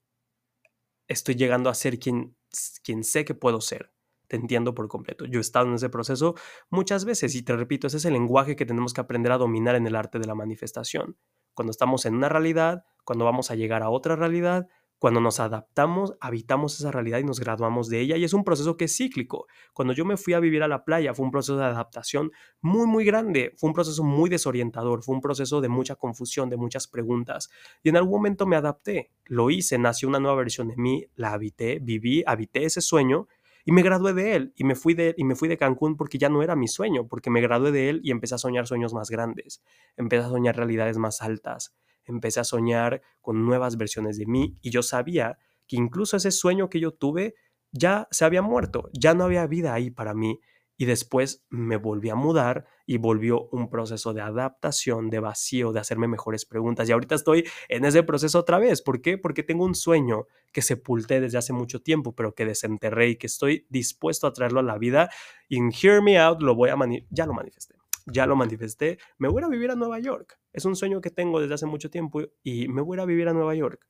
estoy 1.08 1.36
llegando 1.36 1.70
a 1.70 1.74
ser 1.74 2.00
quien, 2.00 2.36
quien 2.84 3.04
sé 3.04 3.26
que 3.26 3.34
puedo 3.34 3.62
ser. 3.62 3.92
Te 4.30 4.36
entiendo 4.36 4.76
por 4.76 4.88
completo. 4.88 5.26
Yo 5.26 5.40
he 5.40 5.42
estado 5.42 5.66
en 5.68 5.74
ese 5.74 5.90
proceso 5.90 6.36
muchas 6.70 7.04
veces 7.04 7.34
y 7.34 7.42
te 7.42 7.56
repito, 7.56 7.88
ese 7.88 7.98
es 7.98 8.06
el 8.06 8.14
lenguaje 8.14 8.56
que 8.56 8.68
tenemos 8.68 8.94
que 8.94 9.02
aprender 9.02 9.32
a 9.32 9.40
dominar 9.40 9.76
en 9.76 9.88
el 9.88 9.96
arte 9.96 10.20
de 10.20 10.28
la 10.28 10.36
manifestación. 10.36 11.18
Cuando 11.56 11.72
estamos 11.72 12.06
en 12.06 12.14
una 12.14 12.30
realidad, 12.30 12.86
cuando 13.04 13.26
vamos 13.26 13.50
a 13.50 13.56
llegar 13.56 13.82
a 13.82 13.90
otra 13.90 14.16
realidad, 14.16 14.68
cuando 15.00 15.20
nos 15.20 15.40
adaptamos, 15.40 16.14
habitamos 16.20 16.80
esa 16.80 16.92
realidad 16.92 17.18
y 17.18 17.24
nos 17.24 17.40
graduamos 17.40 17.90
de 17.90 18.02
ella 18.02 18.18
y 18.18 18.24
es 18.24 18.34
un 18.34 18.44
proceso 18.44 18.78
que 18.78 18.86
es 18.86 18.96
cíclico. 18.96 19.48
Cuando 19.74 19.94
yo 19.94 20.06
me 20.06 20.16
fui 20.16 20.34
a 20.34 20.40
vivir 20.40 20.62
a 20.62 20.68
la 20.68 20.86
playa 20.86 21.16
fue 21.16 21.26
un 21.26 21.32
proceso 21.32 21.58
de 21.58 21.64
adaptación 21.64 22.32
muy, 22.62 22.86
muy 22.86 23.04
grande, 23.04 23.54
fue 23.58 23.70
un 23.70 23.74
proceso 23.74 24.04
muy 24.04 24.30
desorientador, 24.30 25.02
fue 25.02 25.16
un 25.16 25.22
proceso 25.22 25.60
de 25.60 25.70
mucha 25.70 25.96
confusión, 25.96 26.50
de 26.50 26.58
muchas 26.58 26.88
preguntas 26.88 27.50
y 27.82 27.90
en 27.90 27.98
algún 27.98 28.20
momento 28.20 28.46
me 28.46 28.58
adapté, 28.58 29.12
lo 29.26 29.50
hice, 29.50 29.80
nació 29.80 30.08
una 30.08 30.20
nueva 30.20 30.38
versión 30.38 30.68
de 30.68 30.76
mí, 30.76 31.06
la 31.16 31.32
habité, 31.32 31.80
viví, 31.80 32.24
habité 32.28 32.66
ese 32.66 32.82
sueño 32.82 33.28
y 33.70 33.72
me 33.72 33.84
gradué 33.84 34.14
de 34.14 34.36
él 34.36 34.54
y 34.56 34.64
me 34.64 34.76
fui 34.76 34.94
de 34.94 35.14
y 35.18 35.24
me 35.24 35.36
fui 35.36 35.48
de 35.48 35.58
Cancún 35.58 35.96
porque 35.96 36.18
ya 36.18 36.30
no 36.30 36.42
era 36.42 36.56
mi 36.56 36.68
sueño, 36.68 37.08
porque 37.08 37.30
me 37.30 37.42
gradué 37.42 37.72
de 37.72 37.90
él 37.90 38.02
y 38.04 38.12
empecé 38.12 38.36
a 38.36 38.40
soñar 38.40 38.68
sueños 38.68 38.94
más 38.94 39.10
grandes, 39.10 39.62
empecé 39.96 40.26
a 40.26 40.30
soñar 40.30 40.56
realidades 40.58 40.98
más 40.98 41.22
altas 41.22 41.76
empecé 42.10 42.40
a 42.40 42.44
soñar 42.44 43.02
con 43.22 43.46
nuevas 43.46 43.78
versiones 43.78 44.18
de 44.18 44.26
mí 44.26 44.58
y 44.62 44.72
yo 44.72 44.82
sabía 44.82 45.38
que 45.68 45.78
incluso 45.78 46.18
ese 46.18 46.32
sueño 46.32 46.70
que 46.70 46.80
yo 46.80 46.92
tuve 46.92 47.36
ya 47.72 48.08
se 48.12 48.26
había 48.26 48.42
muerto, 48.42 48.90
ya 48.94 49.14
no 49.14 49.26
había 49.26 49.46
vida 49.46 49.74
ahí 49.74 49.92
para 49.92 50.14
mí. 50.16 50.40
Y 50.76 50.86
después 50.86 51.46
me 51.50 51.78
volví 51.78 52.10
a 52.10 52.16
mudar 52.16 52.66
y 52.90 52.98
volvió 52.98 53.48
un 53.52 53.70
proceso 53.70 54.16
de 54.16 54.22
adaptación, 54.22 55.12
de 55.12 55.20
vacío, 55.20 55.72
de 55.72 55.80
hacerme 55.80 56.08
mejores 56.08 56.44
preguntas. 56.44 56.90
Y 56.90 56.92
ahorita 56.92 57.14
estoy 57.14 57.48
en 57.68 57.86
ese 57.86 58.02
proceso 58.02 58.40
otra 58.40 58.58
vez. 58.58 58.82
¿Por 58.82 59.00
qué? 59.00 59.20
Porque 59.20 59.44
tengo 59.44 59.64
un 59.64 59.76
sueño 59.76 60.26
que 60.52 60.64
sepulté 60.64 61.22
desde 61.22 61.38
hace 61.38 61.54
mucho 61.54 61.84
tiempo, 61.84 62.16
pero 62.16 62.34
que 62.34 62.46
desenterré 62.46 63.10
y 63.10 63.16
que 63.18 63.28
estoy 63.28 63.68
dispuesto 63.70 64.26
a 64.26 64.34
traerlo 64.34 64.62
a 64.62 64.64
la 64.64 64.80
vida. 64.80 65.12
Y 65.48 65.60
Hear 65.60 66.02
Me 66.02 66.18
Out 66.18 66.42
lo 66.42 66.56
voy 66.56 66.70
a 66.70 66.78
ya 67.12 67.28
lo 67.28 67.34
manifesté 67.34 67.76
ya 68.12 68.26
lo 68.26 68.36
manifesté, 68.36 68.98
me 69.20 69.28
voy 69.28 69.44
a 69.44 69.48
vivir 69.48 69.70
a 69.70 69.76
Nueva 69.76 70.00
York. 70.00 70.40
Es 70.52 70.66
un 70.66 70.76
sueño 70.76 71.00
que 71.00 71.12
tengo 71.12 71.40
desde 71.40 71.54
hace 71.54 71.68
mucho 71.68 71.92
tiempo 71.92 72.24
y 72.42 72.68
me 72.70 72.82
voy 72.82 73.00
a 73.00 73.06
vivir 73.06 73.28
a 73.28 73.34
Nueva 73.34 73.54
York. 73.54 73.86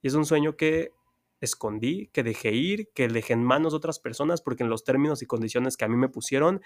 Y 0.00 0.08
es 0.08 0.14
un 0.14 0.24
sueño 0.24 0.56
que 0.56 0.92
escondí, 1.40 2.08
que 2.12 2.22
dejé 2.22 2.52
ir, 2.52 2.90
que 2.94 3.08
dejé 3.08 3.32
en 3.32 3.44
manos 3.44 3.72
de 3.72 3.78
otras 3.78 3.98
personas 3.98 4.40
porque 4.42 4.62
en 4.62 4.70
los 4.70 4.84
términos 4.84 5.22
y 5.22 5.26
condiciones 5.26 5.76
que 5.76 5.84
a 5.84 5.88
mí 5.88 5.96
me 5.96 6.08
pusieron 6.08 6.62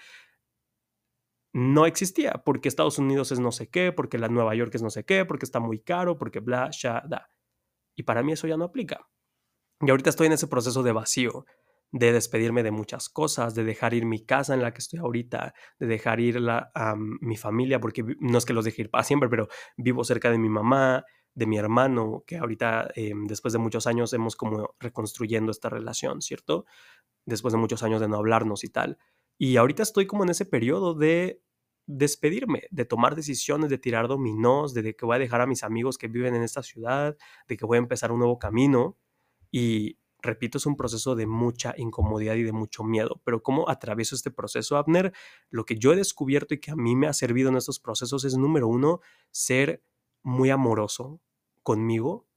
no 1.55 1.85
existía, 1.85 2.43
porque 2.45 2.67
Estados 2.67 2.99
Unidos 2.99 3.31
es 3.31 3.39
no 3.39 3.53
sé 3.53 3.69
qué, 3.69 3.93
porque 3.93 4.17
la 4.17 4.27
Nueva 4.27 4.53
York 4.55 4.75
es 4.75 4.81
no 4.81 4.89
sé 4.89 5.05
qué, 5.05 5.23
porque 5.23 5.45
está 5.45 5.61
muy 5.61 5.79
caro, 5.79 6.17
porque 6.17 6.41
bla, 6.41 6.67
sha, 6.69 7.01
da. 7.07 7.29
Y 7.95 8.03
para 8.03 8.23
mí 8.23 8.33
eso 8.33 8.45
ya 8.45 8.57
no 8.57 8.65
aplica. 8.65 9.07
Y 9.79 9.89
ahorita 9.89 10.09
estoy 10.09 10.27
en 10.27 10.33
ese 10.33 10.47
proceso 10.47 10.83
de 10.83 10.91
vacío, 10.91 11.45
de 11.93 12.11
despedirme 12.11 12.61
de 12.61 12.71
muchas 12.71 13.07
cosas, 13.07 13.55
de 13.55 13.63
dejar 13.63 13.93
ir 13.93 14.05
mi 14.05 14.25
casa 14.25 14.53
en 14.53 14.61
la 14.61 14.73
que 14.73 14.79
estoy 14.79 14.99
ahorita, 14.99 15.53
de 15.79 15.87
dejar 15.87 16.19
ir 16.19 16.39
a 16.49 16.95
mi 16.97 17.37
familia, 17.37 17.79
porque 17.79 18.03
no 18.19 18.37
es 18.37 18.43
que 18.43 18.51
los 18.51 18.65
deje 18.65 18.81
ir 18.81 18.89
para 18.89 19.05
siempre, 19.05 19.29
pero 19.29 19.47
vivo 19.77 20.03
cerca 20.03 20.29
de 20.29 20.37
mi 20.37 20.49
mamá, 20.49 21.05
de 21.35 21.45
mi 21.45 21.57
hermano, 21.57 22.25
que 22.27 22.35
ahorita 22.35 22.89
em, 22.95 23.27
después 23.27 23.53
de 23.53 23.59
muchos 23.59 23.87
años 23.87 24.11
hemos 24.11 24.35
como 24.35 24.75
reconstruyendo 24.77 25.51
esta 25.51 25.69
relación, 25.69 26.21
¿cierto? 26.21 26.65
Después 27.25 27.53
de 27.53 27.59
muchos 27.59 27.81
años 27.81 28.01
de 28.01 28.09
no 28.09 28.17
hablarnos 28.17 28.65
y 28.65 28.69
tal. 28.69 28.97
Y 29.37 29.57
ahorita 29.57 29.83
estoy 29.83 30.07
como 30.07 30.23
en 30.23 30.29
ese 30.29 30.45
periodo 30.45 30.93
de 30.93 31.41
despedirme, 31.87 32.63
de 32.71 32.85
tomar 32.85 33.15
decisiones, 33.15 33.69
de 33.69 33.77
tirar 33.77 34.07
dominós, 34.07 34.73
de 34.73 34.95
que 34.95 35.05
voy 35.05 35.15
a 35.15 35.19
dejar 35.19 35.41
a 35.41 35.45
mis 35.45 35.63
amigos 35.63 35.97
que 35.97 36.07
viven 36.07 36.35
en 36.35 36.41
esta 36.41 36.63
ciudad, 36.63 37.17
de 37.47 37.57
que 37.57 37.65
voy 37.65 37.77
a 37.77 37.79
empezar 37.79 38.11
un 38.11 38.19
nuevo 38.19 38.39
camino. 38.39 38.97
Y 39.51 39.99
repito, 40.21 40.57
es 40.57 40.65
un 40.65 40.75
proceso 40.75 41.15
de 41.15 41.27
mucha 41.27 41.73
incomodidad 41.77 42.35
y 42.35 42.43
de 42.43 42.51
mucho 42.51 42.83
miedo. 42.83 43.21
Pero 43.23 43.43
¿cómo 43.43 43.69
atravieso 43.69 44.15
este 44.15 44.31
proceso, 44.31 44.77
Abner? 44.77 45.13
Lo 45.49 45.65
que 45.65 45.77
yo 45.77 45.93
he 45.93 45.95
descubierto 45.95 46.53
y 46.53 46.59
que 46.59 46.71
a 46.71 46.75
mí 46.75 46.95
me 46.95 47.07
ha 47.07 47.13
servido 47.13 47.49
en 47.49 47.57
estos 47.57 47.79
procesos 47.79 48.25
es, 48.25 48.35
número 48.35 48.67
uno, 48.67 49.01
ser 49.31 49.83
muy 50.23 50.49
amoroso 50.49 51.21
conmigo. 51.61 52.27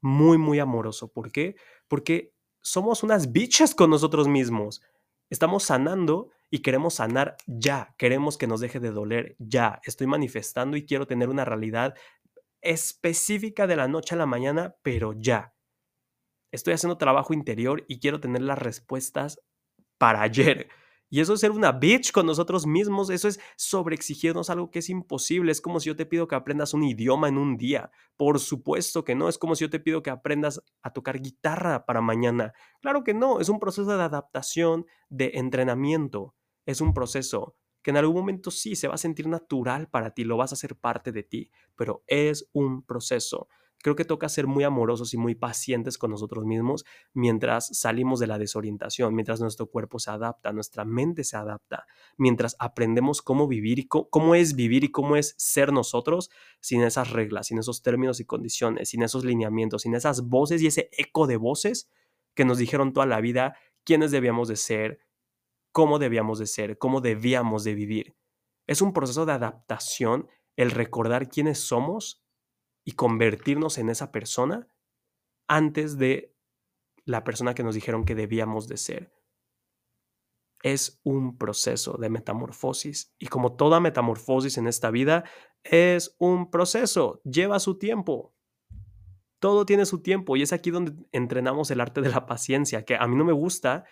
Muy, 0.00 0.38
muy 0.38 0.60
amoroso. 0.60 1.12
¿Por 1.12 1.30
qué? 1.32 1.56
Porque 1.88 2.32
somos 2.60 3.02
unas 3.02 3.32
bichas 3.32 3.74
con 3.74 3.90
nosotros 3.90 4.28
mismos. 4.28 4.80
Estamos 5.30 5.64
sanando 5.64 6.30
y 6.50 6.60
queremos 6.60 6.94
sanar 6.94 7.36
ya. 7.46 7.94
Queremos 7.98 8.38
que 8.38 8.46
nos 8.46 8.60
deje 8.60 8.80
de 8.80 8.90
doler 8.90 9.36
ya. 9.38 9.80
Estoy 9.84 10.06
manifestando 10.06 10.76
y 10.76 10.86
quiero 10.86 11.06
tener 11.06 11.28
una 11.28 11.44
realidad 11.44 11.94
específica 12.60 13.66
de 13.66 13.76
la 13.76 13.88
noche 13.88 14.14
a 14.14 14.18
la 14.18 14.26
mañana, 14.26 14.76
pero 14.82 15.12
ya 15.12 15.54
estoy 16.52 16.74
haciendo 16.74 16.98
trabajo 16.98 17.34
interior 17.34 17.84
y 17.88 18.00
quiero 18.00 18.20
tener 18.20 18.42
las 18.42 18.58
respuestas 18.58 19.40
para 19.98 20.22
ayer. 20.22 20.68
Y 21.10 21.20
eso 21.20 21.34
es 21.34 21.40
ser 21.40 21.52
una 21.52 21.72
bitch 21.72 22.12
con 22.12 22.26
nosotros 22.26 22.66
mismos, 22.66 23.10
eso 23.10 23.28
es 23.28 23.40
sobreexigirnos 23.56 24.50
algo 24.50 24.70
que 24.70 24.80
es 24.80 24.90
imposible. 24.90 25.52
Es 25.52 25.60
como 25.60 25.80
si 25.80 25.88
yo 25.88 25.96
te 25.96 26.06
pido 26.06 26.28
que 26.28 26.34
aprendas 26.34 26.74
un 26.74 26.84
idioma 26.84 27.28
en 27.28 27.38
un 27.38 27.56
día. 27.56 27.90
Por 28.16 28.38
supuesto 28.40 29.04
que 29.04 29.14
no, 29.14 29.28
es 29.28 29.38
como 29.38 29.54
si 29.54 29.64
yo 29.64 29.70
te 29.70 29.80
pido 29.80 30.02
que 30.02 30.10
aprendas 30.10 30.62
a 30.82 30.92
tocar 30.92 31.20
guitarra 31.20 31.86
para 31.86 32.00
mañana. 32.00 32.52
Claro 32.80 33.04
que 33.04 33.14
no, 33.14 33.40
es 33.40 33.48
un 33.48 33.58
proceso 33.58 33.96
de 33.96 34.02
adaptación, 34.02 34.86
de 35.08 35.32
entrenamiento. 35.34 36.34
Es 36.66 36.80
un 36.80 36.92
proceso 36.92 37.56
que 37.82 37.90
en 37.90 37.96
algún 37.96 38.16
momento 38.16 38.50
sí 38.50 38.76
se 38.76 38.88
va 38.88 38.94
a 38.94 38.98
sentir 38.98 39.28
natural 39.28 39.88
para 39.88 40.10
ti, 40.10 40.24
lo 40.24 40.36
vas 40.36 40.52
a 40.52 40.56
hacer 40.56 40.76
parte 40.76 41.12
de 41.12 41.22
ti, 41.22 41.50
pero 41.76 42.02
es 42.06 42.48
un 42.52 42.82
proceso. 42.82 43.48
Creo 43.80 43.94
que 43.94 44.04
toca 44.04 44.28
ser 44.28 44.46
muy 44.48 44.64
amorosos 44.64 45.14
y 45.14 45.18
muy 45.18 45.36
pacientes 45.36 45.98
con 45.98 46.10
nosotros 46.10 46.44
mismos 46.44 46.84
mientras 47.14 47.68
salimos 47.78 48.18
de 48.18 48.26
la 48.26 48.38
desorientación, 48.38 49.14
mientras 49.14 49.40
nuestro 49.40 49.66
cuerpo 49.66 50.00
se 50.00 50.10
adapta, 50.10 50.52
nuestra 50.52 50.84
mente 50.84 51.22
se 51.22 51.36
adapta, 51.36 51.86
mientras 52.16 52.56
aprendemos 52.58 53.22
cómo 53.22 53.46
vivir 53.46 53.78
y 53.78 53.86
cómo, 53.86 54.34
es 54.34 54.56
vivir 54.56 54.82
y 54.82 54.90
cómo 54.90 55.16
es 55.16 55.34
ser 55.38 55.72
nosotros 55.72 56.30
sin 56.60 56.82
esas 56.82 57.10
reglas, 57.10 57.46
sin 57.46 57.58
esos 57.58 57.82
términos 57.82 58.18
y 58.18 58.24
condiciones, 58.24 58.88
sin 58.88 59.02
esos 59.02 59.24
lineamientos, 59.24 59.82
sin 59.82 59.94
esas 59.94 60.22
voces 60.28 60.60
y 60.60 60.66
ese 60.66 60.88
eco 60.92 61.28
de 61.28 61.36
voces 61.36 61.88
que 62.34 62.44
nos 62.44 62.58
dijeron 62.58 62.92
toda 62.92 63.06
la 63.06 63.20
vida 63.20 63.56
quiénes 63.84 64.10
debíamos 64.10 64.48
de 64.48 64.56
ser, 64.56 65.00
cómo 65.70 66.00
debíamos 66.00 66.40
de 66.40 66.46
ser, 66.46 66.78
cómo 66.78 67.00
debíamos 67.00 67.62
de 67.62 67.74
vivir. 67.74 68.16
Es 68.66 68.82
un 68.82 68.92
proceso 68.92 69.24
de 69.24 69.32
adaptación 69.32 70.28
el 70.56 70.72
recordar 70.72 71.28
quiénes 71.28 71.60
somos 71.60 72.24
y 72.88 72.92
convertirnos 72.92 73.76
en 73.76 73.90
esa 73.90 74.10
persona 74.10 74.66
antes 75.46 75.98
de 75.98 76.34
la 77.04 77.22
persona 77.22 77.52
que 77.52 77.62
nos 77.62 77.74
dijeron 77.74 78.06
que 78.06 78.14
debíamos 78.14 78.66
de 78.66 78.78
ser. 78.78 79.12
Es 80.62 80.98
un 81.04 81.36
proceso 81.36 81.98
de 81.98 82.08
metamorfosis 82.08 83.14
y 83.18 83.26
como 83.26 83.56
toda 83.56 83.78
metamorfosis 83.80 84.56
en 84.56 84.66
esta 84.66 84.90
vida, 84.90 85.24
es 85.64 86.16
un 86.18 86.50
proceso, 86.50 87.20
lleva 87.24 87.60
su 87.60 87.76
tiempo. 87.76 88.34
Todo 89.38 89.66
tiene 89.66 89.84
su 89.84 90.00
tiempo 90.00 90.36
y 90.36 90.42
es 90.42 90.54
aquí 90.54 90.70
donde 90.70 90.94
entrenamos 91.12 91.70
el 91.70 91.82
arte 91.82 92.00
de 92.00 92.08
la 92.08 92.24
paciencia, 92.24 92.86
que 92.86 92.96
a 92.96 93.06
mí 93.06 93.16
no 93.16 93.26
me 93.26 93.34
gusta, 93.34 93.84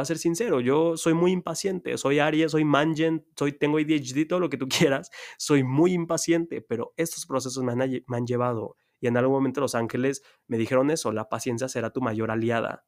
a 0.00 0.04
ser 0.04 0.18
sincero, 0.18 0.60
yo 0.60 0.96
soy 0.96 1.14
muy 1.14 1.32
impaciente, 1.32 1.96
soy 1.98 2.18
Aries, 2.18 2.52
soy 2.52 2.64
Mangen, 2.64 3.26
soy, 3.36 3.52
tengo 3.52 3.78
ADHD, 3.78 4.26
todo 4.28 4.40
lo 4.40 4.48
que 4.48 4.56
tú 4.56 4.68
quieras, 4.68 5.10
soy 5.38 5.64
muy 5.64 5.92
impaciente, 5.92 6.62
pero 6.62 6.92
estos 6.96 7.26
procesos 7.26 7.62
me 7.62 7.72
han, 7.72 7.78
me 7.78 8.16
han 8.16 8.26
llevado 8.26 8.76
y 9.02 9.08
en 9.08 9.16
algún 9.16 9.34
momento 9.34 9.60
los 9.60 9.74
ángeles 9.74 10.22
me 10.46 10.56
dijeron 10.56 10.90
eso, 10.90 11.10
la 11.12 11.28
paciencia 11.28 11.68
será 11.68 11.90
tu 11.90 12.00
mayor 12.00 12.30
aliada. 12.30 12.86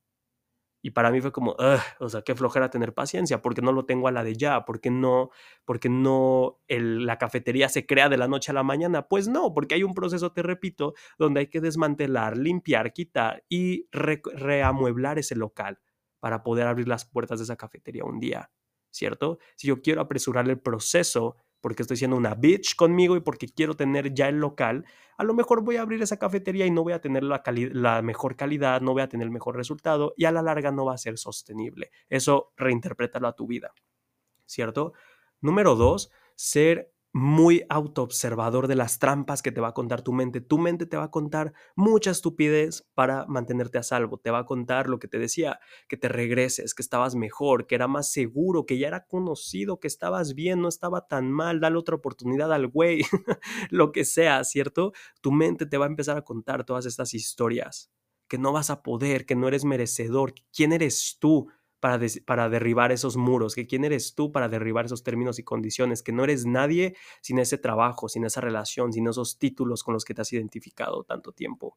Y 0.80 0.90
para 0.90 1.10
mí 1.10 1.20
fue 1.20 1.32
como, 1.32 1.56
o 1.98 2.08
sea, 2.08 2.22
qué 2.22 2.34
flojera 2.34 2.70
tener 2.70 2.94
paciencia, 2.94 3.42
porque 3.42 3.62
no 3.62 3.72
lo 3.72 3.84
tengo 3.84 4.06
a 4.06 4.12
la 4.12 4.22
de 4.22 4.36
ya, 4.36 4.64
porque 4.64 4.90
no, 4.90 5.30
porque 5.64 5.88
no 5.88 6.60
la 6.68 7.18
cafetería 7.18 7.68
se 7.68 7.86
crea 7.86 8.08
de 8.08 8.18
la 8.18 8.28
noche 8.28 8.52
a 8.52 8.54
la 8.54 8.62
mañana. 8.62 9.08
Pues 9.08 9.26
no, 9.26 9.54
porque 9.54 9.74
hay 9.74 9.82
un 9.82 9.94
proceso, 9.94 10.32
te 10.32 10.42
repito, 10.42 10.94
donde 11.18 11.40
hay 11.40 11.46
que 11.48 11.60
desmantelar, 11.60 12.36
limpiar, 12.36 12.92
quitar 12.92 13.44
y 13.48 13.88
reamueblar 13.90 15.18
ese 15.18 15.34
local 15.34 15.80
para 16.24 16.42
poder 16.42 16.66
abrir 16.66 16.88
las 16.88 17.04
puertas 17.04 17.38
de 17.38 17.44
esa 17.44 17.56
cafetería 17.56 18.02
un 18.02 18.18
día, 18.18 18.50
¿cierto? 18.90 19.38
Si 19.56 19.66
yo 19.68 19.82
quiero 19.82 20.00
apresurar 20.00 20.48
el 20.48 20.58
proceso 20.58 21.36
porque 21.60 21.82
estoy 21.82 21.98
siendo 21.98 22.16
una 22.16 22.34
bitch 22.34 22.76
conmigo 22.76 23.14
y 23.14 23.20
porque 23.20 23.46
quiero 23.46 23.76
tener 23.76 24.14
ya 24.14 24.30
el 24.30 24.38
local, 24.38 24.86
a 25.18 25.24
lo 25.24 25.34
mejor 25.34 25.62
voy 25.62 25.76
a 25.76 25.82
abrir 25.82 26.00
esa 26.00 26.18
cafetería 26.18 26.64
y 26.64 26.70
no 26.70 26.82
voy 26.82 26.94
a 26.94 27.02
tener 27.02 27.24
la, 27.24 27.42
la 27.72 28.00
mejor 28.00 28.36
calidad, 28.36 28.80
no 28.80 28.94
voy 28.94 29.02
a 29.02 29.08
tener 29.10 29.26
el 29.26 29.32
mejor 29.32 29.54
resultado 29.54 30.14
y 30.16 30.24
a 30.24 30.32
la 30.32 30.40
larga 30.40 30.70
no 30.70 30.86
va 30.86 30.94
a 30.94 30.96
ser 30.96 31.18
sostenible. 31.18 31.90
Eso 32.08 32.54
reinterprétalo 32.56 33.28
a 33.28 33.36
tu 33.36 33.46
vida, 33.46 33.74
¿cierto? 34.46 34.94
Número 35.42 35.74
dos, 35.74 36.10
ser 36.36 36.93
muy 37.14 37.64
autoobservador 37.68 38.66
de 38.66 38.74
las 38.74 38.98
trampas 38.98 39.40
que 39.40 39.52
te 39.52 39.60
va 39.60 39.68
a 39.68 39.72
contar 39.72 40.02
tu 40.02 40.12
mente. 40.12 40.40
Tu 40.40 40.58
mente 40.58 40.84
te 40.84 40.96
va 40.96 41.04
a 41.04 41.10
contar 41.12 41.52
mucha 41.76 42.10
estupidez 42.10 42.88
para 42.94 43.24
mantenerte 43.26 43.78
a 43.78 43.84
salvo. 43.84 44.18
Te 44.18 44.32
va 44.32 44.40
a 44.40 44.46
contar 44.46 44.88
lo 44.88 44.98
que 44.98 45.06
te 45.06 45.20
decía, 45.20 45.60
que 45.86 45.96
te 45.96 46.08
regreses, 46.08 46.74
que 46.74 46.82
estabas 46.82 47.14
mejor, 47.14 47.68
que 47.68 47.76
era 47.76 47.86
más 47.86 48.10
seguro, 48.10 48.66
que 48.66 48.78
ya 48.78 48.88
era 48.88 49.06
conocido, 49.06 49.78
que 49.78 49.86
estabas 49.86 50.34
bien, 50.34 50.60
no 50.60 50.66
estaba 50.66 51.06
tan 51.06 51.30
mal, 51.30 51.60
dale 51.60 51.78
otra 51.78 51.94
oportunidad 51.94 52.52
al 52.52 52.66
güey, 52.66 53.02
lo 53.70 53.92
que 53.92 54.04
sea, 54.04 54.42
¿cierto? 54.42 54.92
Tu 55.20 55.30
mente 55.30 55.66
te 55.66 55.78
va 55.78 55.84
a 55.84 55.88
empezar 55.90 56.16
a 56.18 56.24
contar 56.24 56.64
todas 56.64 56.84
estas 56.84 57.14
historias, 57.14 57.92
que 58.26 58.38
no 58.38 58.50
vas 58.50 58.70
a 58.70 58.82
poder, 58.82 59.24
que 59.24 59.36
no 59.36 59.46
eres 59.46 59.64
merecedor, 59.64 60.34
quién 60.52 60.72
eres 60.72 61.16
tú 61.20 61.46
para, 62.24 62.48
derribar 62.48 62.92
esos 62.92 63.18
muros, 63.18 63.54
que 63.54 63.66
quién 63.66 63.84
eres 63.84 64.14
tú 64.14 64.32
para 64.32 64.48
derribar 64.48 64.86
esos 64.86 65.02
términos 65.02 65.38
y 65.38 65.42
condiciones, 65.42 66.02
que 66.02 66.12
no 66.12 66.24
eres 66.24 66.46
nadie 66.46 66.96
sin 67.20 67.38
ese 67.38 67.58
trabajo, 67.58 68.08
sin 68.08 68.24
esa 68.24 68.40
relación, 68.40 68.90
sin 68.94 69.06
esos 69.06 69.38
títulos 69.38 69.82
con 69.82 69.92
los 69.92 70.06
que 70.06 70.14
te 70.14 70.22
has 70.22 70.32
identificado 70.32 71.04
tanto 71.04 71.32
tiempo. 71.32 71.76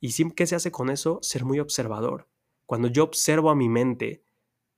¿Y 0.00 0.12
qué 0.32 0.48
se 0.48 0.56
hace 0.56 0.72
con 0.72 0.90
eso? 0.90 1.20
Ser 1.22 1.44
muy 1.44 1.60
observador. 1.60 2.28
Cuando 2.66 2.88
yo 2.88 3.04
observo 3.04 3.48
a 3.48 3.54
mi 3.54 3.68
mente, 3.68 4.24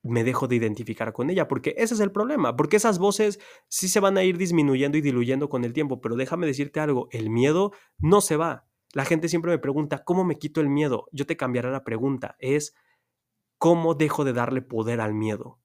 me 0.03 0.23
dejo 0.23 0.47
de 0.47 0.57
identificar 0.57 1.11
con 1.11 1.31
ella, 1.31 1.47
porque 1.47 1.73
ese 1.79 1.95
es 1.95 2.01
el 2.01 2.11
problema, 2.11 2.55
porque 2.55 2.77
esas 2.77 2.99
voces 2.99 3.39
sí 3.67 3.87
se 3.87 3.99
van 3.99 4.19
a 4.19 4.23
ir 4.23 4.37
disminuyendo 4.37 4.99
y 4.99 5.01
diluyendo 5.01 5.49
con 5.49 5.65
el 5.65 5.73
tiempo, 5.73 6.01
pero 6.01 6.15
déjame 6.15 6.45
decirte 6.45 6.81
algo, 6.81 7.07
el 7.09 7.31
miedo 7.31 7.71
no 7.97 8.21
se 8.21 8.37
va. 8.37 8.67
La 8.93 9.05
gente 9.05 9.27
siempre 9.27 9.49
me 9.49 9.57
pregunta, 9.57 10.03
¿cómo 10.03 10.23
me 10.23 10.37
quito 10.37 10.61
el 10.61 10.69
miedo? 10.69 11.07
Yo 11.11 11.25
te 11.25 11.35
cambiaré 11.35 11.71
la 11.71 11.83
pregunta, 11.83 12.35
es 12.37 12.75
¿Cómo 13.57 13.95
dejo 13.95 14.23
de 14.25 14.33
darle 14.33 14.61
poder 14.61 15.01
al 15.01 15.13
miedo? 15.13 15.59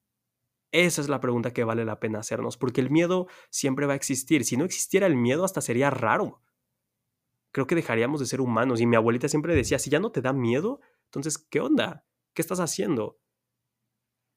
Esa 0.72 1.01
es 1.01 1.09
la 1.09 1.20
pregunta 1.20 1.53
que 1.53 1.64
vale 1.64 1.84
la 1.84 1.99
pena 1.99 2.20
hacernos, 2.20 2.57
porque 2.57 2.80
el 2.80 2.91
miedo 2.91 3.26
siempre 3.51 3.86
va 3.86 3.95
a 3.95 3.97
existir. 3.97 4.45
Si 4.45 4.57
no 4.57 4.64
existiera 4.64 5.07
el 5.07 5.16
miedo, 5.16 5.45
hasta 5.45 5.61
sería 5.61 5.91
raro. 5.91 6.43
Creo 7.53 7.66
que 7.66 7.74
dejaríamos 7.74 8.20
de 8.20 8.26
ser 8.26 8.41
humanos. 8.41 8.80
Y 8.80 8.86
mi 8.86 8.97
abuelita 8.97 9.28
siempre 9.28 9.57
decía, 9.57 9.78
si 9.80 9.91
ya 9.91 9.99
no 9.99 10.12
te 10.12 10.20
da 10.20 10.32
miedo, 10.32 10.80
entonces, 11.07 11.38
¿qué 11.38 11.61
onda? 11.61 12.05
¿Qué 12.34 12.43
estás 12.43 12.61
haciendo? 12.61 13.18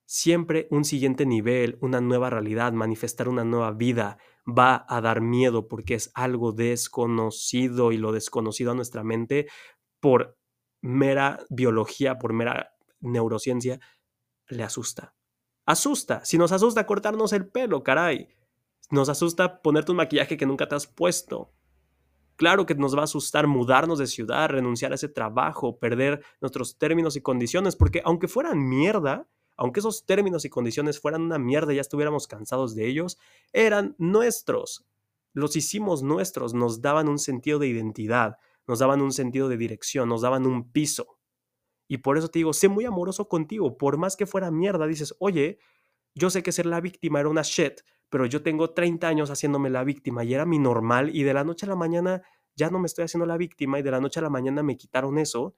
Siempre 0.05 0.67
un 0.71 0.83
siguiente 0.83 1.25
nivel, 1.25 1.77
una 1.81 2.01
nueva 2.01 2.29
realidad, 2.29 2.73
manifestar 2.73 3.29
una 3.29 3.43
nueva 3.43 3.71
vida 3.71 4.17
va 4.45 4.85
a 4.89 4.99
dar 5.01 5.21
miedo 5.21 5.67
porque 5.67 5.93
es 5.93 6.11
algo 6.13 6.51
desconocido 6.51 7.91
y 7.91 7.97
lo 7.97 8.11
desconocido 8.11 8.71
a 8.71 8.75
nuestra 8.75 9.03
mente 9.03 9.47
por 10.01 10.37
mera 10.81 11.45
biología, 11.49 12.19
por 12.19 12.33
mera 12.33 12.72
neurociencia, 13.03 13.79
le 14.47 14.63
asusta. 14.63 15.15
Asusta. 15.65 16.25
Si 16.25 16.37
nos 16.37 16.51
asusta 16.51 16.85
cortarnos 16.85 17.33
el 17.33 17.47
pelo, 17.47 17.83
caray. 17.83 18.29
Nos 18.89 19.09
asusta 19.09 19.61
ponerte 19.61 19.91
un 19.91 19.97
maquillaje 19.97 20.37
que 20.37 20.45
nunca 20.45 20.67
te 20.67 20.75
has 20.75 20.87
puesto. 20.87 21.53
Claro 22.35 22.65
que 22.65 22.75
nos 22.75 22.95
va 22.95 23.01
a 23.01 23.03
asustar 23.05 23.47
mudarnos 23.47 23.99
de 23.99 24.07
ciudad, 24.07 24.49
renunciar 24.49 24.91
a 24.91 24.95
ese 24.95 25.07
trabajo, 25.07 25.77
perder 25.77 26.23
nuestros 26.41 26.77
términos 26.77 27.15
y 27.15 27.21
condiciones, 27.21 27.75
porque 27.75 28.01
aunque 28.03 28.27
fueran 28.27 28.67
mierda, 28.67 29.27
aunque 29.55 29.81
esos 29.81 30.05
términos 30.05 30.43
y 30.45 30.49
condiciones 30.49 30.99
fueran 30.99 31.21
una 31.21 31.37
mierda 31.37 31.73
y 31.73 31.75
ya 31.75 31.81
estuviéramos 31.81 32.27
cansados 32.27 32.73
de 32.75 32.87
ellos, 32.87 33.19
eran 33.51 33.95
nuestros. 33.99 34.85
Los 35.33 35.55
hicimos 35.55 36.03
nuestros, 36.03 36.53
nos 36.53 36.81
daban 36.81 37.07
un 37.07 37.19
sentido 37.19 37.59
de 37.59 37.67
identidad, 37.67 38.37
nos 38.67 38.79
daban 38.79 39.01
un 39.01 39.11
sentido 39.11 39.47
de 39.47 39.57
dirección, 39.57 40.09
nos 40.09 40.21
daban 40.21 40.45
un 40.45 40.71
piso. 40.71 41.19
Y 41.87 41.97
por 41.97 42.17
eso 42.17 42.29
te 42.29 42.39
digo, 42.39 42.53
sé 42.53 42.69
muy 42.69 42.85
amoroso 42.85 43.27
contigo. 43.27 43.77
Por 43.77 43.97
más 43.97 44.15
que 44.15 44.25
fuera 44.25 44.51
mierda, 44.51 44.87
dices, 44.87 45.15
oye, 45.19 45.59
yo 46.15 46.29
sé 46.29 46.43
que 46.43 46.51
ser 46.51 46.65
la 46.65 46.81
víctima 46.81 47.19
era 47.19 47.29
una 47.29 47.41
shit, 47.41 47.81
pero 48.09 48.25
yo 48.25 48.43
tengo 48.43 48.71
30 48.71 49.07
años 49.07 49.31
haciéndome 49.31 49.69
la 49.69 49.83
víctima 49.83 50.23
y 50.23 50.33
era 50.33 50.45
mi 50.45 50.59
normal 50.59 51.15
y 51.15 51.23
de 51.23 51.33
la 51.33 51.43
noche 51.43 51.65
a 51.65 51.69
la 51.69 51.75
mañana 51.75 52.21
ya 52.55 52.69
no 52.69 52.79
me 52.79 52.85
estoy 52.85 53.05
haciendo 53.05 53.25
la 53.25 53.37
víctima 53.37 53.79
y 53.79 53.81
de 53.81 53.91
la 53.91 53.99
noche 53.99 54.19
a 54.19 54.23
la 54.23 54.29
mañana 54.29 54.61
me 54.61 54.77
quitaron 54.77 55.17
eso. 55.17 55.55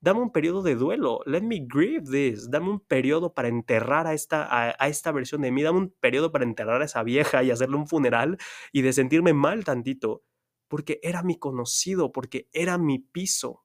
Dame 0.00 0.20
un 0.20 0.32
periodo 0.32 0.62
de 0.62 0.76
duelo. 0.76 1.20
Let 1.26 1.42
me 1.42 1.66
grieve 1.68 2.06
this. 2.10 2.50
Dame 2.50 2.70
un 2.70 2.80
periodo 2.80 3.34
para 3.34 3.48
enterrar 3.48 4.06
a 4.06 4.14
esta, 4.14 4.44
a, 4.44 4.74
a 4.78 4.88
esta 4.88 5.12
versión 5.12 5.42
de 5.42 5.52
mí. 5.52 5.62
Dame 5.62 5.78
un 5.78 5.94
periodo 6.00 6.32
para 6.32 6.44
enterrar 6.44 6.80
a 6.80 6.86
esa 6.86 7.02
vieja 7.02 7.42
y 7.42 7.50
hacerle 7.50 7.76
un 7.76 7.86
funeral 7.86 8.38
y 8.72 8.80
de 8.80 8.94
sentirme 8.94 9.34
mal 9.34 9.64
tantito. 9.64 10.22
Porque 10.68 11.00
era 11.02 11.22
mi 11.22 11.38
conocido, 11.38 12.12
porque 12.12 12.48
era 12.52 12.78
mi 12.78 12.98
piso 12.98 13.64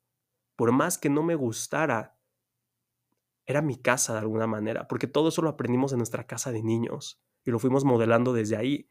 por 0.56 0.72
más 0.72 0.98
que 0.98 1.10
no 1.10 1.24
me 1.24 1.36
gustara, 1.36 2.18
era 3.46 3.62
mi 3.62 3.78
casa 3.78 4.14
de 4.14 4.20
alguna 4.20 4.48
manera, 4.48 4.88
porque 4.88 5.08
todo 5.08 5.30
eso 5.30 5.42
lo 5.42 5.50
aprendimos 5.50 5.92
en 5.92 6.00
nuestra 6.00 6.26
casa 6.26 6.52
de 6.52 6.64
niños 6.64 7.22
y 7.44 7.52
lo 7.52 7.60
fuimos 7.60 7.84
modelando 7.84 8.34
desde 8.34 8.58
ahí. 8.58 8.90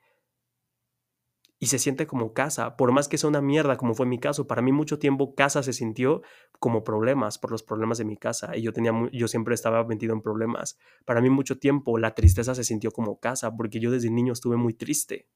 Y 1.58 1.66
se 1.66 1.78
siente 1.78 2.06
como 2.06 2.34
casa, 2.34 2.76
por 2.76 2.92
más 2.92 3.08
que 3.08 3.16
sea 3.16 3.30
una 3.30 3.40
mierda, 3.40 3.76
como 3.76 3.94
fue 3.94 4.06
mi 4.06 4.18
caso. 4.18 4.46
Para 4.46 4.60
mí 4.60 4.70
mucho 4.70 4.98
tiempo 4.98 5.34
casa 5.34 5.62
se 5.62 5.72
sintió 5.72 6.20
como 6.58 6.84
problemas, 6.84 7.38
por 7.38 7.50
los 7.50 7.62
problemas 7.62 7.98
de 7.98 8.04
mi 8.04 8.16
casa. 8.16 8.56
Y 8.56 8.62
yo, 8.62 8.72
tenía, 8.72 8.92
yo 9.12 9.28
siempre 9.28 9.54
estaba 9.54 9.82
metido 9.84 10.12
en 10.12 10.20
problemas. 10.20 10.76
Para 11.06 11.20
mí 11.20 11.30
mucho 11.30 11.58
tiempo 11.58 11.96
la 11.96 12.14
tristeza 12.14 12.54
se 12.54 12.64
sintió 12.64 12.90
como 12.90 13.18
casa, 13.18 13.56
porque 13.56 13.80
yo 13.80 13.90
desde 13.90 14.10
niño 14.10 14.32
estuve 14.32 14.56
muy 14.56 14.74
triste. 14.74 15.28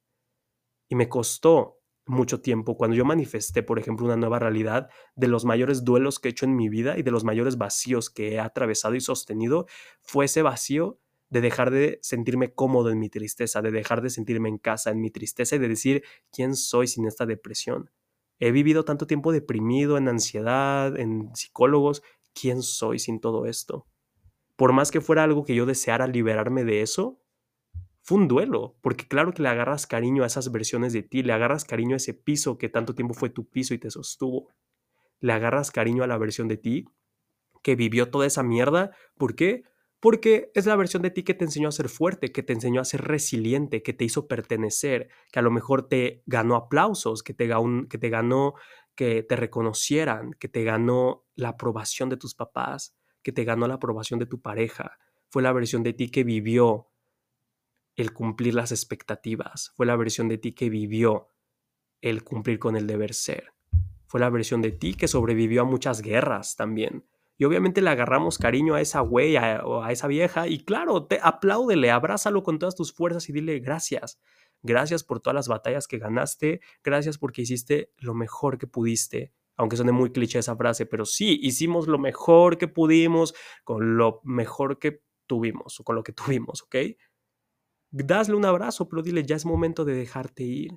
Y 0.89 0.97
me 0.97 1.09
costó 1.09 1.79
mucho 2.09 2.41
tiempo, 2.41 2.77
cuando 2.77 2.97
yo 2.97 3.05
manifesté, 3.05 3.63
por 3.63 3.79
ejemplo, 3.79 4.07
una 4.07 4.17
nueva 4.17 4.39
realidad, 4.39 4.89
de 5.15 5.29
los 5.29 5.45
mayores 5.45 5.85
duelos 5.85 6.19
que 6.19 6.29
he 6.29 6.31
hecho 6.31 6.47
en 6.47 6.57
mi 6.57 6.69
vida 6.69 6.99
y 6.99 7.03
de 7.03 7.11
los 7.11 7.25
mayores 7.25 7.59
vacíos 7.59 8.11
que 8.11 8.35
he 8.35 8.41
atravesado 8.41 8.95
y 8.95 9.01
sostenido, 9.01 9.67
fue 10.01 10.25
ese 10.25 10.43
vacío 10.43 10.99
de 11.31 11.41
dejar 11.41 11.71
de 11.71 11.99
sentirme 12.03 12.55
cómodo 12.55 12.91
en 12.91 12.99
mi 12.99 13.11
tristeza, 13.11 13.61
de 13.61 13.71
dejar 13.71 14.01
de 14.01 14.11
sentirme 14.11 14.49
en 14.49 14.59
casa 14.59 14.91
en 14.91 15.01
mi 15.01 15.11
tristeza 15.11 15.57
y 15.57 15.59
de 15.59 15.69
decir 15.69 16.03
quién 16.33 16.57
soy 16.57 16.87
sin 16.87 17.07
esta 17.07 17.27
depresión. 17.27 17.91
He 18.41 18.51
vivido 18.53 18.85
tanto 18.85 19.07
tiempo 19.07 19.33
deprimido, 19.33 19.99
en 19.99 20.09
ansiedad, 20.09 20.99
en 20.99 21.31
psicólogos, 21.35 22.03
¿quién 22.33 22.63
soy 22.63 22.99
sin 22.99 23.21
todo 23.21 23.47
esto? 23.47 23.87
Por 24.57 24.73
más 24.73 24.91
que 24.91 25.01
fuera 25.01 25.25
algo 25.25 25.45
que 25.45 25.55
yo 25.55 25.67
deseara 25.67 26.07
liberarme 26.07 26.65
de 26.65 26.83
eso, 26.83 27.21
fue 28.09 28.17
un 28.17 28.27
duelo, 28.27 28.75
porque 28.81 29.07
claro 29.07 29.35
que 29.35 29.43
le 29.43 29.51
agarras 29.51 29.87
cariño 29.87 30.25
a 30.25 30.29
esas 30.29 30.51
versiones 30.51 30.95
de 30.95 31.03
ti, 31.03 31.23
le 31.23 31.35
agarras 31.35 31.67
cariño 31.67 31.93
a 31.93 31.99
ese 31.99 32.15
piso 32.15 32.57
que 32.57 32.71
tanto 32.71 32.95
tiempo 32.95 33.13
fue 33.13 33.29
tu 33.29 33.51
piso 33.51 33.75
y 33.75 33.79
te 33.79 33.91
sostuvo. 33.91 34.49
Le 35.21 35.35
agarras 35.35 35.71
cariño 35.71 36.03
a 36.03 36.07
la 36.07 36.17
versión 36.17 36.49
de 36.49 36.57
ti 36.57 36.87
que 37.63 37.77
vivió 37.77 38.11
toda 38.11 38.27
esa 38.27 38.43
mierda. 38.43 38.93
¿Por 39.19 39.35
qué? 39.35 39.65
Porque 40.01 40.51
es 40.55 40.65
la 40.65 40.75
versión 40.77 41.03
de 41.03 41.11
ti 41.11 41.23
que 41.23 41.35
te 41.35 41.45
enseñó 41.45 41.69
a 41.69 41.73
ser 41.73 41.91
fuerte, 41.91 42.33
que 42.33 42.43
te 42.43 42.55
enseñó 42.55 42.81
a 42.81 42.87
ser 42.87 43.03
resiliente, 43.03 43.83
que 43.83 43.93
te 43.93 44.07
hizo 44.07 44.27
pertenecer, 44.27 45.11
que 45.31 45.41
a 45.41 45.43
lo 45.43 45.51
mejor 45.51 45.87
te 45.87 46.23
ganó 46.25 46.57
aplausos, 46.57 47.23
que 47.23 47.35
te, 47.35 47.47
ganó, 47.47 47.89
que 47.91 47.99
te 47.99 48.09
ganó 48.09 48.55
que 48.95 49.23
te 49.23 49.37
reconocieran, 49.37 50.31
que 50.41 50.49
te 50.49 50.65
ganó 50.65 51.27
la 51.35 51.51
aprobación 51.51 52.09
de 52.09 52.17
tus 52.17 52.35
papás, 52.35 52.97
que 53.23 53.33
te 53.33 53.45
ganó 53.45 53.69
la 53.69 53.75
aprobación 53.75 54.19
de 54.19 54.25
tu 54.25 54.41
pareja. 54.41 54.97
Fue 55.29 55.43
la 55.43 55.53
versión 55.53 55.83
de 55.83 55.93
ti 55.93 56.11
que 56.11 56.25
vivió 56.25 56.89
el 57.99 58.12
cumplir 58.12 58.55
las 58.55 58.70
expectativas, 58.70 59.72
fue 59.74 59.84
la 59.84 59.96
versión 59.96 60.28
de 60.28 60.38
ti 60.38 60.53
que 60.53 60.70
vivió 60.70 61.34
el 62.01 62.22
cumplir 62.22 62.61
con 62.61 62.76
el 62.76 62.86
deber 62.86 63.12
ser. 63.12 63.53
Fue 64.07 64.20
la 64.20 64.30
versión 64.30 64.62
de 64.62 64.70
ti 64.70 64.94
que 64.94 65.09
sobrevivió 65.09 65.62
a 65.62 65.64
muchas 65.64 66.01
guerras 66.01 66.55
también. 66.55 67.05
Y 67.36 67.44
obviamente 67.44 67.82
le 67.82 67.90
agarramos 67.90 68.38
cariño 68.38 68.76
a 68.76 68.80
esa 68.80 69.01
güey 69.01 69.36
o 69.36 69.82
a 69.82 69.90
esa 69.90 70.07
vieja 70.07 70.46
y 70.46 70.61
claro, 70.64 71.07
te 71.07 71.18
apláudele, 71.20 71.90
abrázalo 71.90 72.44
con 72.44 72.61
todas 72.61 72.76
tus 72.76 72.92
fuerzas 72.92 73.28
y 73.30 73.32
dile 73.32 73.59
gracias. 73.59 74.20
Gracias 74.62 75.03
por 75.03 75.18
todas 75.18 75.34
las 75.34 75.49
batallas 75.49 75.88
que 75.88 75.99
ganaste, 75.99 76.61
gracias 76.84 77.18
porque 77.18 77.42
hiciste 77.42 77.92
lo 77.99 78.14
mejor 78.14 78.59
que 78.59 78.68
pudiste. 78.68 79.32
Aunque 79.57 79.74
suene 79.74 79.90
muy 79.90 80.12
cliché 80.12 80.38
esa 80.38 80.55
frase, 80.55 80.86
pero 80.86 81.05
sí, 81.05 81.36
hicimos 81.42 81.88
lo 81.88 81.99
mejor 81.99 82.59
que 82.59 82.68
pudimos 82.68 83.34
con 83.64 83.96
lo 83.96 84.20
mejor 84.22 84.78
que 84.78 85.03
tuvimos 85.26 85.80
o 85.80 85.84
con 85.84 85.96
lo 85.96 86.05
que 86.05 86.12
tuvimos, 86.12 86.62
¿ok? 86.62 86.76
Dasle 87.91 88.36
un 88.36 88.45
abrazo, 88.45 88.89
pero 88.89 89.03
dile, 89.03 89.24
ya 89.24 89.36
es 89.36 89.47
momento 89.47 89.84
de 89.84 89.95
dejarte 89.95 90.45
ir. 90.45 90.72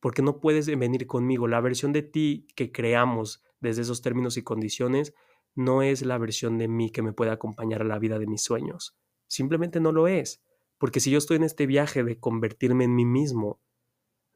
Porque 0.00 0.22
no 0.22 0.40
puedes 0.40 0.66
venir 0.66 1.06
conmigo. 1.06 1.48
La 1.48 1.60
versión 1.60 1.92
de 1.92 2.02
ti 2.02 2.46
que 2.54 2.72
creamos 2.72 3.42
desde 3.60 3.82
esos 3.82 4.02
términos 4.02 4.36
y 4.36 4.42
condiciones 4.42 5.14
no 5.54 5.82
es 5.82 6.02
la 6.02 6.18
versión 6.18 6.58
de 6.58 6.68
mí 6.68 6.90
que 6.90 7.02
me 7.02 7.12
puede 7.12 7.30
acompañar 7.30 7.82
a 7.82 7.86
la 7.86 7.98
vida 7.98 8.18
de 8.18 8.26
mis 8.26 8.42
sueños. 8.42 8.96
Simplemente 9.26 9.80
no 9.80 9.92
lo 9.92 10.08
es. 10.08 10.42
Porque 10.78 11.00
si 11.00 11.10
yo 11.10 11.18
estoy 11.18 11.38
en 11.38 11.44
este 11.44 11.66
viaje 11.66 12.04
de 12.04 12.18
convertirme 12.18 12.84
en 12.84 12.94
mí 12.94 13.04
mismo, 13.04 13.60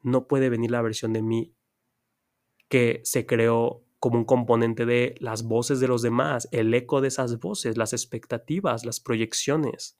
no 0.02 0.26
puede 0.26 0.48
venir 0.48 0.70
la 0.70 0.82
versión 0.82 1.12
de 1.12 1.22
mí 1.22 1.54
que 2.68 3.00
se 3.04 3.26
creó 3.26 3.84
como 3.98 4.18
un 4.18 4.24
componente 4.24 4.86
de 4.86 5.14
las 5.18 5.42
voces 5.42 5.80
de 5.80 5.88
los 5.88 6.00
demás, 6.00 6.48
el 6.52 6.72
eco 6.72 7.02
de 7.02 7.08
esas 7.08 7.38
voces, 7.38 7.76
las 7.76 7.92
expectativas, 7.92 8.86
las 8.86 9.00
proyecciones. 9.00 9.98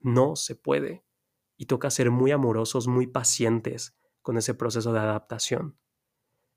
No 0.00 0.36
se 0.36 0.54
puede 0.54 1.04
y 1.56 1.66
toca 1.66 1.90
ser 1.90 2.10
muy 2.10 2.30
amorosos, 2.30 2.86
muy 2.86 3.06
pacientes 3.06 3.96
con 4.22 4.36
ese 4.36 4.54
proceso 4.54 4.92
de 4.92 5.00
adaptación 5.00 5.78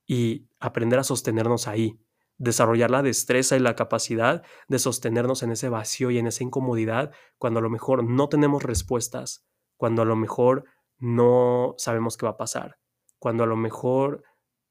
y 0.06 0.48
aprender 0.60 1.00
a 1.00 1.04
sostenernos 1.04 1.68
ahí, 1.68 2.00
desarrollar 2.38 2.92
la 2.92 3.04
destreza 3.04 3.56
y 3.58 3.60
la 3.60 3.76
capacidad 3.76 4.44
de 4.68 4.80
sostenernos 4.80 5.44
en 5.44 5.52
ese 5.52 5.70
vacío 5.70 6.12
y 6.12 6.18
en 6.18 6.28
esa 6.28 6.44
incomodidad 6.44 7.12
cuando 7.38 7.60
a 7.60 7.64
lo 7.64 7.70
mejor 7.70 8.04
no 8.04 8.30
tenemos 8.30 8.64
respuestas, 8.64 9.46
cuando 9.76 10.02
a 10.02 10.06
lo 10.06 10.16
mejor 10.16 10.66
no 10.98 11.76
sabemos 11.78 12.18
qué 12.18 12.26
va 12.26 12.32
a 12.32 12.38
pasar, 12.38 12.80
cuando 13.20 13.44
a 13.44 13.48
lo 13.48 13.58
mejor 13.58 14.24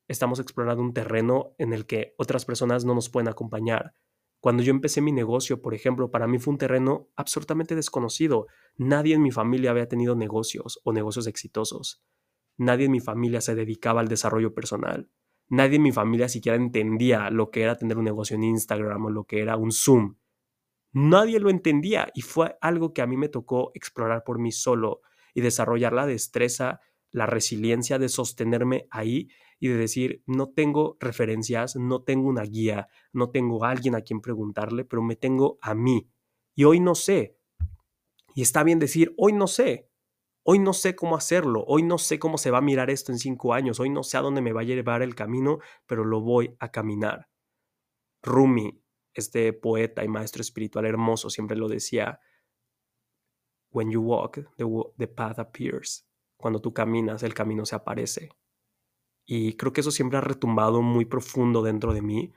estamos 0.08 0.38
explorando 0.38 0.82
un 0.82 0.94
terreno 0.94 1.54
en 1.58 1.72
el 1.72 1.86
que 1.86 2.14
otras 2.18 2.44
personas 2.44 2.84
no 2.84 2.94
nos 2.94 3.08
pueden 3.08 3.28
acompañar. 3.28 3.94
Cuando 4.46 4.62
yo 4.62 4.70
empecé 4.70 5.00
mi 5.00 5.10
negocio, 5.10 5.60
por 5.60 5.74
ejemplo, 5.74 6.12
para 6.12 6.28
mí 6.28 6.38
fue 6.38 6.52
un 6.52 6.58
terreno 6.58 7.08
absolutamente 7.16 7.74
desconocido. 7.74 8.46
Nadie 8.76 9.16
en 9.16 9.22
mi 9.22 9.32
familia 9.32 9.72
había 9.72 9.88
tenido 9.88 10.14
negocios 10.14 10.78
o 10.84 10.92
negocios 10.92 11.26
exitosos. 11.26 12.04
Nadie 12.56 12.84
en 12.84 12.92
mi 12.92 13.00
familia 13.00 13.40
se 13.40 13.56
dedicaba 13.56 14.02
al 14.02 14.06
desarrollo 14.06 14.54
personal. 14.54 15.10
Nadie 15.48 15.78
en 15.78 15.82
mi 15.82 15.90
familia 15.90 16.28
siquiera 16.28 16.56
entendía 16.56 17.28
lo 17.30 17.50
que 17.50 17.62
era 17.62 17.76
tener 17.76 17.98
un 17.98 18.04
negocio 18.04 18.36
en 18.36 18.44
Instagram 18.44 19.06
o 19.06 19.10
lo 19.10 19.24
que 19.24 19.40
era 19.40 19.56
un 19.56 19.72
Zoom. 19.72 20.14
Nadie 20.92 21.40
lo 21.40 21.50
entendía 21.50 22.12
y 22.14 22.20
fue 22.20 22.56
algo 22.60 22.94
que 22.94 23.02
a 23.02 23.08
mí 23.08 23.16
me 23.16 23.28
tocó 23.28 23.72
explorar 23.74 24.22
por 24.22 24.38
mí 24.38 24.52
solo 24.52 25.00
y 25.34 25.40
desarrollar 25.40 25.92
la 25.92 26.06
destreza, 26.06 26.78
la 27.10 27.26
resiliencia 27.26 27.98
de 27.98 28.08
sostenerme 28.08 28.86
ahí 28.92 29.28
y 29.58 29.68
de 29.68 29.76
decir, 29.76 30.22
no 30.26 30.50
tengo 30.50 30.96
referencias, 31.00 31.76
no 31.76 32.02
tengo 32.02 32.28
una 32.28 32.42
guía, 32.42 32.88
no 33.12 33.30
tengo 33.30 33.64
a 33.64 33.70
alguien 33.70 33.94
a 33.94 34.02
quien 34.02 34.20
preguntarle, 34.20 34.84
pero 34.84 35.02
me 35.02 35.16
tengo 35.16 35.58
a 35.62 35.74
mí. 35.74 36.10
Y 36.54 36.64
hoy 36.64 36.80
no 36.80 36.94
sé. 36.94 37.38
Y 38.34 38.42
está 38.42 38.62
bien 38.62 38.78
decir, 38.78 39.14
hoy 39.16 39.32
no 39.32 39.46
sé. 39.46 39.90
Hoy 40.48 40.60
no 40.60 40.74
sé 40.74 40.94
cómo 40.94 41.16
hacerlo, 41.16 41.64
hoy 41.66 41.82
no 41.82 41.98
sé 41.98 42.20
cómo 42.20 42.38
se 42.38 42.52
va 42.52 42.58
a 42.58 42.60
mirar 42.60 42.88
esto 42.88 43.10
en 43.10 43.18
cinco 43.18 43.52
años, 43.52 43.80
hoy 43.80 43.90
no 43.90 44.04
sé 44.04 44.16
a 44.16 44.20
dónde 44.20 44.40
me 44.40 44.52
va 44.52 44.60
a 44.60 44.64
llevar 44.64 45.02
el 45.02 45.16
camino, 45.16 45.58
pero 45.86 46.04
lo 46.04 46.20
voy 46.20 46.54
a 46.60 46.70
caminar. 46.70 47.28
Rumi, 48.22 48.80
este 49.12 49.52
poeta 49.52 50.04
y 50.04 50.08
maestro 50.08 50.42
espiritual 50.42 50.86
hermoso, 50.86 51.30
siempre 51.30 51.56
lo 51.56 51.66
decía, 51.66 52.20
When 53.70 53.90
you 53.90 54.00
walk, 54.00 54.38
the, 54.96 55.08
path 55.08 55.40
appears. 55.40 56.06
Cuando 56.36 56.60
tú 56.60 56.72
caminas, 56.72 57.24
el 57.24 57.34
camino 57.34 57.66
se 57.66 57.74
aparece. 57.74 58.30
Y 59.26 59.54
creo 59.54 59.72
que 59.72 59.80
eso 59.82 59.90
siempre 59.90 60.18
ha 60.18 60.22
retumbado 60.22 60.80
muy 60.82 61.04
profundo 61.04 61.62
dentro 61.62 61.92
de 61.92 62.00
mí, 62.00 62.32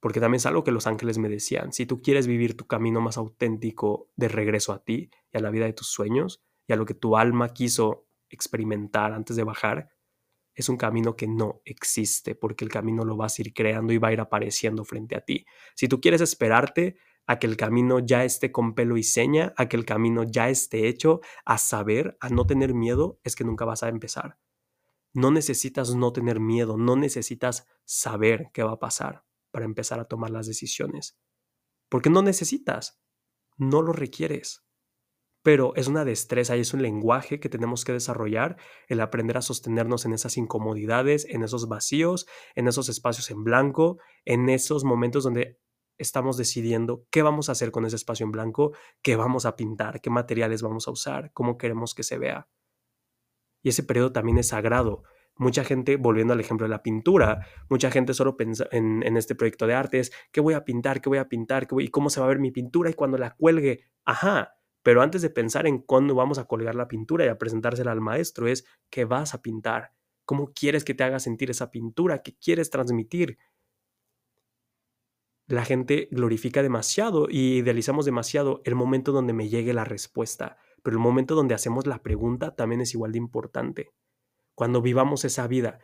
porque 0.00 0.20
también 0.20 0.36
es 0.36 0.46
algo 0.46 0.62
que 0.62 0.70
los 0.70 0.86
ángeles 0.86 1.18
me 1.18 1.28
decían. 1.28 1.72
Si 1.72 1.86
tú 1.86 2.00
quieres 2.02 2.26
vivir 2.26 2.56
tu 2.56 2.66
camino 2.66 3.00
más 3.00 3.16
auténtico 3.16 4.10
de 4.14 4.28
regreso 4.28 4.72
a 4.72 4.84
ti 4.84 5.10
y 5.32 5.38
a 5.38 5.40
la 5.40 5.50
vida 5.50 5.64
de 5.64 5.72
tus 5.72 5.88
sueños, 5.88 6.42
y 6.66 6.72
a 6.72 6.76
lo 6.76 6.84
que 6.84 6.94
tu 6.94 7.16
alma 7.16 7.48
quiso 7.50 8.08
experimentar 8.28 9.12
antes 9.12 9.36
de 9.36 9.44
bajar, 9.44 9.88
es 10.54 10.68
un 10.68 10.76
camino 10.76 11.16
que 11.16 11.28
no 11.28 11.60
existe, 11.64 12.34
porque 12.34 12.64
el 12.64 12.70
camino 12.70 13.04
lo 13.04 13.16
vas 13.16 13.38
a 13.38 13.42
ir 13.42 13.52
creando 13.52 13.92
y 13.92 13.98
va 13.98 14.08
a 14.08 14.12
ir 14.12 14.20
apareciendo 14.20 14.84
frente 14.84 15.14
a 15.16 15.20
ti. 15.20 15.44
Si 15.74 15.86
tú 15.86 16.00
quieres 16.00 16.22
esperarte 16.22 16.96
a 17.26 17.38
que 17.38 17.46
el 17.46 17.56
camino 17.56 17.98
ya 17.98 18.24
esté 18.24 18.52
con 18.52 18.74
pelo 18.74 18.96
y 18.96 19.02
seña, 19.02 19.52
a 19.56 19.68
que 19.68 19.76
el 19.76 19.84
camino 19.84 20.24
ya 20.24 20.48
esté 20.48 20.88
hecho, 20.88 21.20
a 21.44 21.58
saber, 21.58 22.16
a 22.20 22.30
no 22.30 22.46
tener 22.46 22.72
miedo, 22.72 23.20
es 23.22 23.36
que 23.36 23.44
nunca 23.44 23.64
vas 23.64 23.82
a 23.82 23.88
empezar. 23.88 24.38
No 25.16 25.30
necesitas 25.30 25.94
no 25.94 26.12
tener 26.12 26.38
miedo, 26.38 26.76
no 26.76 26.94
necesitas 26.94 27.66
saber 27.84 28.50
qué 28.52 28.62
va 28.62 28.72
a 28.72 28.78
pasar 28.78 29.24
para 29.50 29.64
empezar 29.64 29.98
a 29.98 30.04
tomar 30.04 30.30
las 30.30 30.46
decisiones. 30.46 31.18
Porque 31.88 32.10
no 32.10 32.22
necesitas, 32.22 33.00
no 33.56 33.80
lo 33.82 33.92
requieres 33.92 34.66
pero 35.46 35.76
es 35.76 35.86
una 35.86 36.04
destreza 36.04 36.56
y 36.56 36.60
es 36.62 36.74
un 36.74 36.82
lenguaje 36.82 37.38
que 37.38 37.48
tenemos 37.48 37.84
que 37.84 37.92
desarrollar, 37.92 38.56
el 38.88 39.00
aprender 39.00 39.36
a 39.36 39.42
sostenernos 39.42 40.04
en 40.04 40.12
esas 40.12 40.36
incomodidades, 40.36 41.24
en 41.24 41.44
esos 41.44 41.68
vacíos, 41.68 42.26
en 42.56 42.66
esos 42.66 42.88
espacios 42.88 43.30
en 43.30 43.44
blanco, 43.44 44.00
en 44.24 44.48
esos 44.48 44.82
momentos 44.82 45.22
donde 45.22 45.60
estamos 45.98 46.36
decidiendo 46.36 47.06
qué 47.12 47.22
vamos 47.22 47.48
a 47.48 47.52
hacer 47.52 47.70
con 47.70 47.86
ese 47.86 47.94
espacio 47.94 48.24
en 48.24 48.32
blanco, 48.32 48.72
qué 49.02 49.14
vamos 49.14 49.46
a 49.46 49.54
pintar, 49.54 50.00
qué 50.00 50.10
materiales 50.10 50.62
vamos 50.62 50.88
a 50.88 50.90
usar, 50.90 51.30
cómo 51.32 51.58
queremos 51.58 51.94
que 51.94 52.02
se 52.02 52.18
vea. 52.18 52.48
Y 53.66 53.70
ese 53.70 53.82
periodo 53.82 54.12
también 54.12 54.38
es 54.38 54.46
sagrado. 54.46 55.02
Mucha 55.34 55.64
gente, 55.64 55.96
volviendo 55.96 56.32
al 56.32 56.38
ejemplo 56.38 56.66
de 56.66 56.70
la 56.70 56.84
pintura, 56.84 57.48
mucha 57.68 57.90
gente 57.90 58.14
solo 58.14 58.36
piensa 58.36 58.68
en, 58.70 59.02
este 59.16 59.34
proyecto 59.34 59.66
de 59.66 59.74
artes, 59.74 60.12
¿qué 60.30 60.40
voy 60.40 60.54
a 60.54 60.64
pintar? 60.64 61.00
¿Qué 61.00 61.08
voy 61.08 61.18
a 61.18 61.28
pintar? 61.28 61.66
¿Qué 61.66 61.74
¿Y 61.80 61.88
cómo 61.88 62.08
se 62.08 62.20
va 62.20 62.26
a 62.26 62.28
ver 62.28 62.38
mi 62.38 62.52
pintura? 62.52 62.90
Y 62.90 62.94
cuando 62.94 63.18
la 63.18 63.34
cuelgue, 63.34 63.80
ajá, 64.04 64.54
pero 64.84 65.02
antes 65.02 65.20
de 65.20 65.30
pensar 65.30 65.66
en 65.66 65.78
cuándo 65.78 66.14
vamos 66.14 66.38
a 66.38 66.44
colgar 66.44 66.76
la 66.76 66.86
pintura 66.86 67.24
y 67.24 67.28
a 67.28 67.38
presentársela 67.38 67.90
al 67.90 68.00
maestro, 68.00 68.46
es 68.46 68.64
qué 68.88 69.04
vas 69.04 69.34
a 69.34 69.42
pintar, 69.42 69.90
cómo 70.24 70.52
quieres 70.52 70.84
que 70.84 70.94
te 70.94 71.02
haga 71.02 71.18
sentir 71.18 71.50
esa 71.50 71.72
pintura, 71.72 72.22
qué 72.22 72.36
quieres 72.36 72.70
transmitir. 72.70 73.36
La 75.48 75.64
gente 75.64 76.06
glorifica 76.12 76.62
demasiado 76.62 77.26
y 77.28 77.56
idealizamos 77.56 78.04
demasiado 78.04 78.62
el 78.64 78.76
momento 78.76 79.10
donde 79.10 79.32
me 79.32 79.48
llegue 79.48 79.72
la 79.72 79.84
respuesta, 79.84 80.56
pero 80.86 80.98
el 80.98 81.02
momento 81.02 81.34
donde 81.34 81.56
hacemos 81.56 81.84
la 81.88 82.00
pregunta 82.00 82.54
también 82.54 82.80
es 82.80 82.94
igual 82.94 83.10
de 83.10 83.18
importante. 83.18 83.90
Cuando 84.54 84.82
vivamos 84.82 85.24
esa 85.24 85.48
vida, 85.48 85.80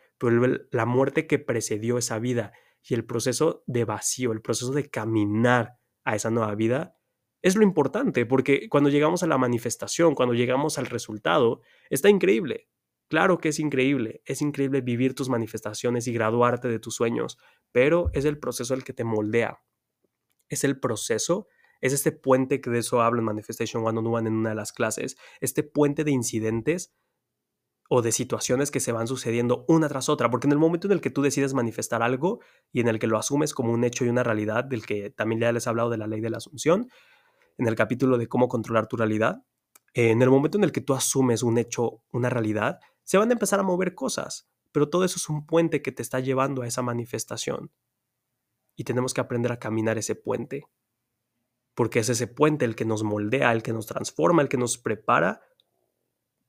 la 0.71 0.85
muerte 0.85 1.27
que 1.27 1.39
precedió 1.39 1.97
esa 1.97 2.19
vida 2.19 2.53
y 2.81 2.93
el 2.93 3.03
proceso 3.03 3.65
de 3.67 3.83
vacío, 3.83 4.31
el 4.31 4.41
proceso 4.41 4.71
de 4.71 4.89
caminar 4.89 5.77
a 6.05 6.15
esa 6.15 6.31
nueva 6.31 6.55
vida, 6.55 6.95
es 7.41 7.57
lo 7.57 7.63
importante, 7.63 8.25
porque 8.25 8.69
cuando 8.69 8.89
llegamos 8.89 9.23
a 9.23 9.27
la 9.27 9.37
manifestación, 9.37 10.15
cuando 10.15 10.35
llegamos 10.35 10.77
al 10.77 10.85
resultado, 10.85 11.59
está 11.89 12.07
increíble. 12.07 12.69
Claro 13.09 13.39
que 13.39 13.49
es 13.49 13.59
increíble, 13.59 14.21
es 14.23 14.41
increíble 14.41 14.79
vivir 14.79 15.15
tus 15.15 15.27
manifestaciones 15.27 16.07
y 16.07 16.13
graduarte 16.13 16.69
de 16.69 16.79
tus 16.79 16.95
sueños, 16.95 17.37
pero 17.73 18.09
es 18.13 18.23
el 18.23 18.39
proceso 18.39 18.73
el 18.73 18.85
que 18.85 18.93
te 18.93 19.03
moldea. 19.03 19.65
Es 20.47 20.63
el 20.63 20.79
proceso, 20.79 21.47
es 21.83 21.91
este 21.91 22.13
puente 22.13 22.61
que 22.61 22.69
de 22.69 22.79
eso 22.79 23.01
habla 23.01 23.19
en 23.19 23.25
Manifestation 23.25 23.85
One 23.85 23.99
on 23.99 24.07
One 24.07 24.29
en 24.29 24.35
una 24.35 24.49
de 24.49 24.55
las 24.55 24.71
clases, 24.71 25.17
este 25.41 25.63
puente 25.63 26.05
de 26.05 26.11
incidentes 26.11 26.93
o 27.89 28.01
de 28.01 28.13
situaciones 28.13 28.71
que 28.71 28.79
se 28.79 28.93
van 28.93 29.05
sucediendo 29.05 29.65
una 29.67 29.89
tras 29.89 30.07
otra, 30.07 30.29
porque 30.29 30.47
en 30.47 30.53
el 30.53 30.59
momento 30.59 30.87
en 30.87 30.93
el 30.93 31.01
que 31.01 31.09
tú 31.09 31.21
decides 31.21 31.53
manifestar 31.53 32.01
algo 32.01 32.39
y 32.71 32.79
en 32.79 32.87
el 32.87 32.99
que 32.99 33.07
lo 33.07 33.17
asumes 33.17 33.53
como 33.53 33.73
un 33.73 33.83
hecho 33.83 34.05
y 34.05 34.07
una 34.07 34.23
realidad, 34.23 34.63
del 34.63 34.85
que 34.85 35.09
también 35.09 35.41
ya 35.41 35.51
les 35.51 35.67
he 35.67 35.69
hablado 35.69 35.89
de 35.89 35.97
la 35.97 36.07
ley 36.07 36.21
de 36.21 36.29
la 36.29 36.37
asunción, 36.37 36.87
en 37.57 37.67
el 37.67 37.75
capítulo 37.75 38.17
de 38.17 38.27
cómo 38.27 38.47
controlar 38.47 38.87
tu 38.87 38.95
realidad, 38.95 39.43
en 39.93 40.21
el 40.21 40.29
momento 40.29 40.57
en 40.57 40.63
el 40.63 40.71
que 40.71 40.79
tú 40.79 40.93
asumes 40.93 41.43
un 41.43 41.57
hecho, 41.57 42.01
una 42.11 42.29
realidad, 42.29 42.79
se 43.03 43.17
van 43.17 43.29
a 43.29 43.33
empezar 43.33 43.59
a 43.59 43.63
mover 43.63 43.93
cosas, 43.93 44.49
pero 44.71 44.89
todo 44.89 45.03
eso 45.03 45.17
es 45.17 45.27
un 45.27 45.45
puente 45.45 45.81
que 45.81 45.91
te 45.91 46.01
está 46.01 46.21
llevando 46.21 46.61
a 46.61 46.67
esa 46.67 46.81
manifestación. 46.81 47.73
Y 48.77 48.85
tenemos 48.85 49.13
que 49.13 49.19
aprender 49.19 49.51
a 49.51 49.59
caminar 49.59 49.97
ese 49.97 50.15
puente, 50.15 50.63
porque 51.75 51.99
es 51.99 52.09
ese 52.09 52.27
puente 52.27 52.65
el 52.65 52.75
que 52.75 52.85
nos 52.85 53.03
moldea, 53.03 53.51
el 53.51 53.63
que 53.63 53.73
nos 53.73 53.85
transforma, 53.85 54.41
el 54.41 54.49
que 54.49 54.57
nos 54.57 54.77
prepara 54.77 55.41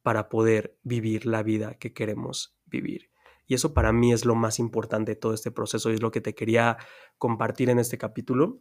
para 0.03 0.29
poder 0.29 0.79
vivir 0.83 1.27
la 1.27 1.43
vida 1.43 1.75
que 1.75 1.93
queremos 1.93 2.59
vivir. 2.67 3.11
Y 3.47 3.55
eso 3.55 3.75
para 3.75 3.93
mí 3.93 4.13
es 4.13 4.25
lo 4.25 4.35
más 4.35 4.59
importante 4.59 5.13
de 5.13 5.17
todo 5.17 5.35
este 5.35 5.51
proceso 5.51 5.91
y 5.91 5.95
es 5.95 6.03
lo 6.03 6.11
que 6.11 6.21
te 6.21 6.35
quería 6.35 6.79
compartir 7.19 7.71
en 7.71 7.79
este 7.79 7.99
capítulo 7.99 8.61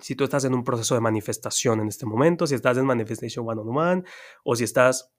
si 0.00 0.16
tú 0.16 0.24
estás 0.24 0.44
en 0.44 0.54
un 0.54 0.64
proceso 0.64 0.94
de 0.94 1.00
manifestación 1.00 1.80
en 1.80 1.88
este 1.88 2.06
momento, 2.06 2.46
si 2.46 2.54
estás 2.54 2.78
en 2.78 2.86
Manifestation 2.86 3.46
One 3.46 3.60
on 3.60 3.76
One 3.76 4.04
o 4.44 4.56
si 4.56 4.64
estás 4.64 5.12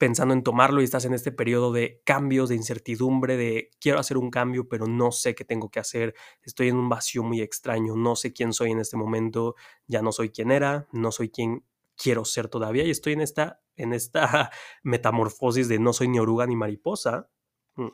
pensando 0.00 0.32
en 0.32 0.42
tomarlo 0.42 0.80
y 0.80 0.84
estás 0.84 1.04
en 1.04 1.12
este 1.12 1.30
periodo 1.30 1.72
de 1.72 2.00
cambios, 2.06 2.48
de 2.48 2.54
incertidumbre, 2.54 3.36
de 3.36 3.70
quiero 3.78 3.98
hacer 3.98 4.16
un 4.16 4.30
cambio, 4.30 4.66
pero 4.66 4.86
no 4.86 5.12
sé 5.12 5.34
qué 5.34 5.44
tengo 5.44 5.70
que 5.70 5.78
hacer, 5.78 6.14
estoy 6.40 6.68
en 6.68 6.76
un 6.76 6.88
vacío 6.88 7.22
muy 7.22 7.42
extraño, 7.42 7.94
no 7.96 8.16
sé 8.16 8.32
quién 8.32 8.54
soy 8.54 8.70
en 8.70 8.80
este 8.80 8.96
momento, 8.96 9.56
ya 9.86 10.00
no 10.00 10.10
soy 10.10 10.30
quien 10.30 10.52
era, 10.52 10.88
no 10.92 11.12
soy 11.12 11.28
quien 11.28 11.66
quiero 11.96 12.24
ser 12.24 12.48
todavía 12.48 12.82
y 12.84 12.90
estoy 12.90 13.12
en 13.12 13.20
esta, 13.20 13.60
en 13.76 13.92
esta 13.92 14.50
metamorfosis 14.82 15.68
de 15.68 15.78
no 15.78 15.92
soy 15.92 16.08
ni 16.08 16.18
oruga 16.18 16.46
ni 16.46 16.56
mariposa. 16.56 17.28
Mm. 17.74 17.88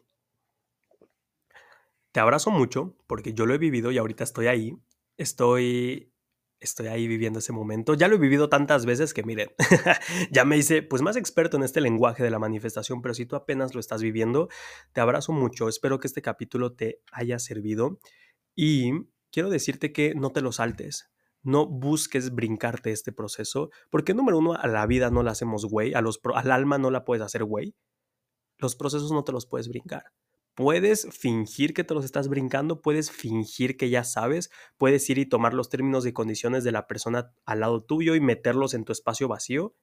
Te 2.13 2.21
abrazo 2.21 2.53
mucho 2.53 2.97
porque 3.09 3.35
yo 3.35 3.47
lo 3.47 3.55
he 3.55 3.59
vivido 3.59 3.91
y 3.91 3.99
ahorita 3.99 4.23
estoy 4.23 4.47
ahí 4.47 4.79
estoy, 5.17 6.13
estoy 6.61 6.87
ahí 6.89 7.07
viviendo 7.07 7.39
ese 7.39 7.53
momento. 7.53 7.95
Ya 7.95 8.09
lo 8.09 8.17
he 8.17 8.19
vivido 8.19 8.49
tantas 8.49 8.87
veces 8.87 9.15
que, 9.15 9.23
miren, 9.23 9.51
ya 10.31 10.45
me 10.45 10.57
hice 10.57 10.83
pues 10.83 11.03
más 11.03 11.17
experto 11.17 11.57
en 11.57 11.63
este 11.63 11.81
lenguaje 11.81 12.23
de 12.23 12.31
la 12.31 12.39
manifestación, 12.39 13.03
pero 13.03 13.15
si 13.15 13.27
tú 13.27 13.37
apenas 13.37 13.75
lo 13.75 13.81
estás 13.81 14.03
viviendo, 14.03 14.49
te 14.93 15.01
abrazo 15.01 15.33
mucho. 15.33 15.69
Espero 15.69 16.01
que 16.01 16.07
este 16.09 16.23
capítulo 16.23 16.75
te 16.75 17.01
haya 17.13 17.39
servido 17.39 17.99
y 18.55 18.93
quiero 19.31 19.51
decirte 19.51 19.93
que 19.93 20.15
no 20.15 20.31
te 20.31 20.41
lo 20.41 20.53
saltes. 20.53 21.11
No 21.43 21.67
busques 21.67 22.35
brincarte 22.35 22.91
este 22.91 23.13
proceso, 23.13 23.71
porque 23.91 24.15
número 24.15 24.39
uno, 24.39 24.55
a 24.55 24.67
la 24.67 24.85
vida 24.87 25.11
no 25.11 25.23
la 25.23 25.31
hacemos 25.31 25.65
güey, 25.67 25.93
al 25.95 26.51
alma 26.51 26.79
no 26.79 26.91
la 26.91 27.05
puedes 27.05 27.23
hacer 27.23 27.45
güey. 27.45 27.77
Los 28.59 28.75
procesos 28.75 29.13
no 29.13 29.23
te 29.23 29.33
los 29.33 29.47
puedes 29.47 29.69
brincar. 29.69 30.05
Puedes 30.57 31.07
fingir 31.15 31.75
que 31.75 31.85
te 31.85 31.93
los 31.93 32.03
estás 32.03 32.29
brincando, 32.29 32.81
puedes 32.81 33.11
fingir 33.11 33.77
que 33.77 33.91
ya 33.91 34.05
sabes, 34.05 34.51
puedes 34.79 35.09
ir 35.11 35.19
y 35.19 35.27
tomar 35.27 35.53
los 35.53 35.69
términos 35.69 36.07
y 36.07 36.15
condiciones 36.15 36.65
de 36.65 36.73
la 36.73 36.87
persona 36.87 37.31
al 37.45 37.61
lado 37.61 37.85
tuyo 37.85 38.15
y 38.15 38.21
meterlos 38.21 38.73
en 38.73 38.87
tu 38.87 38.93
espacio 38.93 39.29
vacío, 39.29 39.77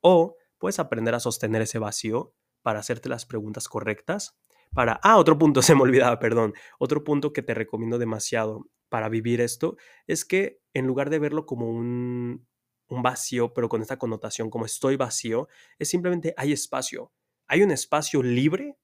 o 0.00 0.36
puedes 0.58 0.78
aprender 0.78 1.16
a 1.16 1.20
sostener 1.20 1.62
ese 1.62 1.80
vacío 1.80 2.34
para 2.62 2.78
hacerte 2.78 3.08
las 3.08 3.26
preguntas 3.26 3.68
correctas. 3.68 4.38
Para, 4.72 5.00
ah, 5.02 5.18
otro 5.18 5.38
punto, 5.38 5.60
se 5.62 5.74
me 5.74 5.82
olvidaba, 5.82 6.20
perdón. 6.20 6.54
Otro 6.78 7.02
punto 7.02 7.32
que 7.32 7.42
te 7.42 7.54
recomiendo 7.54 7.98
demasiado 7.98 8.70
para 8.88 9.08
vivir 9.08 9.40
esto 9.40 9.76
es 10.06 10.24
que 10.24 10.60
en 10.72 10.86
lugar 10.86 11.10
de 11.10 11.18
verlo 11.18 11.46
como 11.46 11.68
un, 11.68 12.46
un 12.86 13.02
vacío, 13.02 13.52
pero 13.54 13.68
con 13.68 13.82
esta 13.82 13.98
connotación 13.98 14.50
como 14.50 14.66
estoy 14.66 14.94
vacío, 14.94 15.48
es 15.80 15.88
simplemente 15.88 16.32
hay 16.36 16.52
espacio 16.52 17.12
hay 17.52 17.62
un 17.62 17.70
espacio 17.70 18.22
libre, 18.22 18.78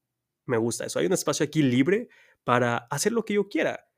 me 0.49 0.57
gusta 0.57 0.85
eso, 0.85 0.99
hay 0.99 1.05
un 1.05 1.13
espacio 1.13 1.45
aquí 1.45 1.61
libre 1.61 2.09
para 2.43 2.77
hacer 2.89 3.11
lo 3.11 3.23
que 3.23 3.35
yo 3.35 3.47
quiera 3.47 3.89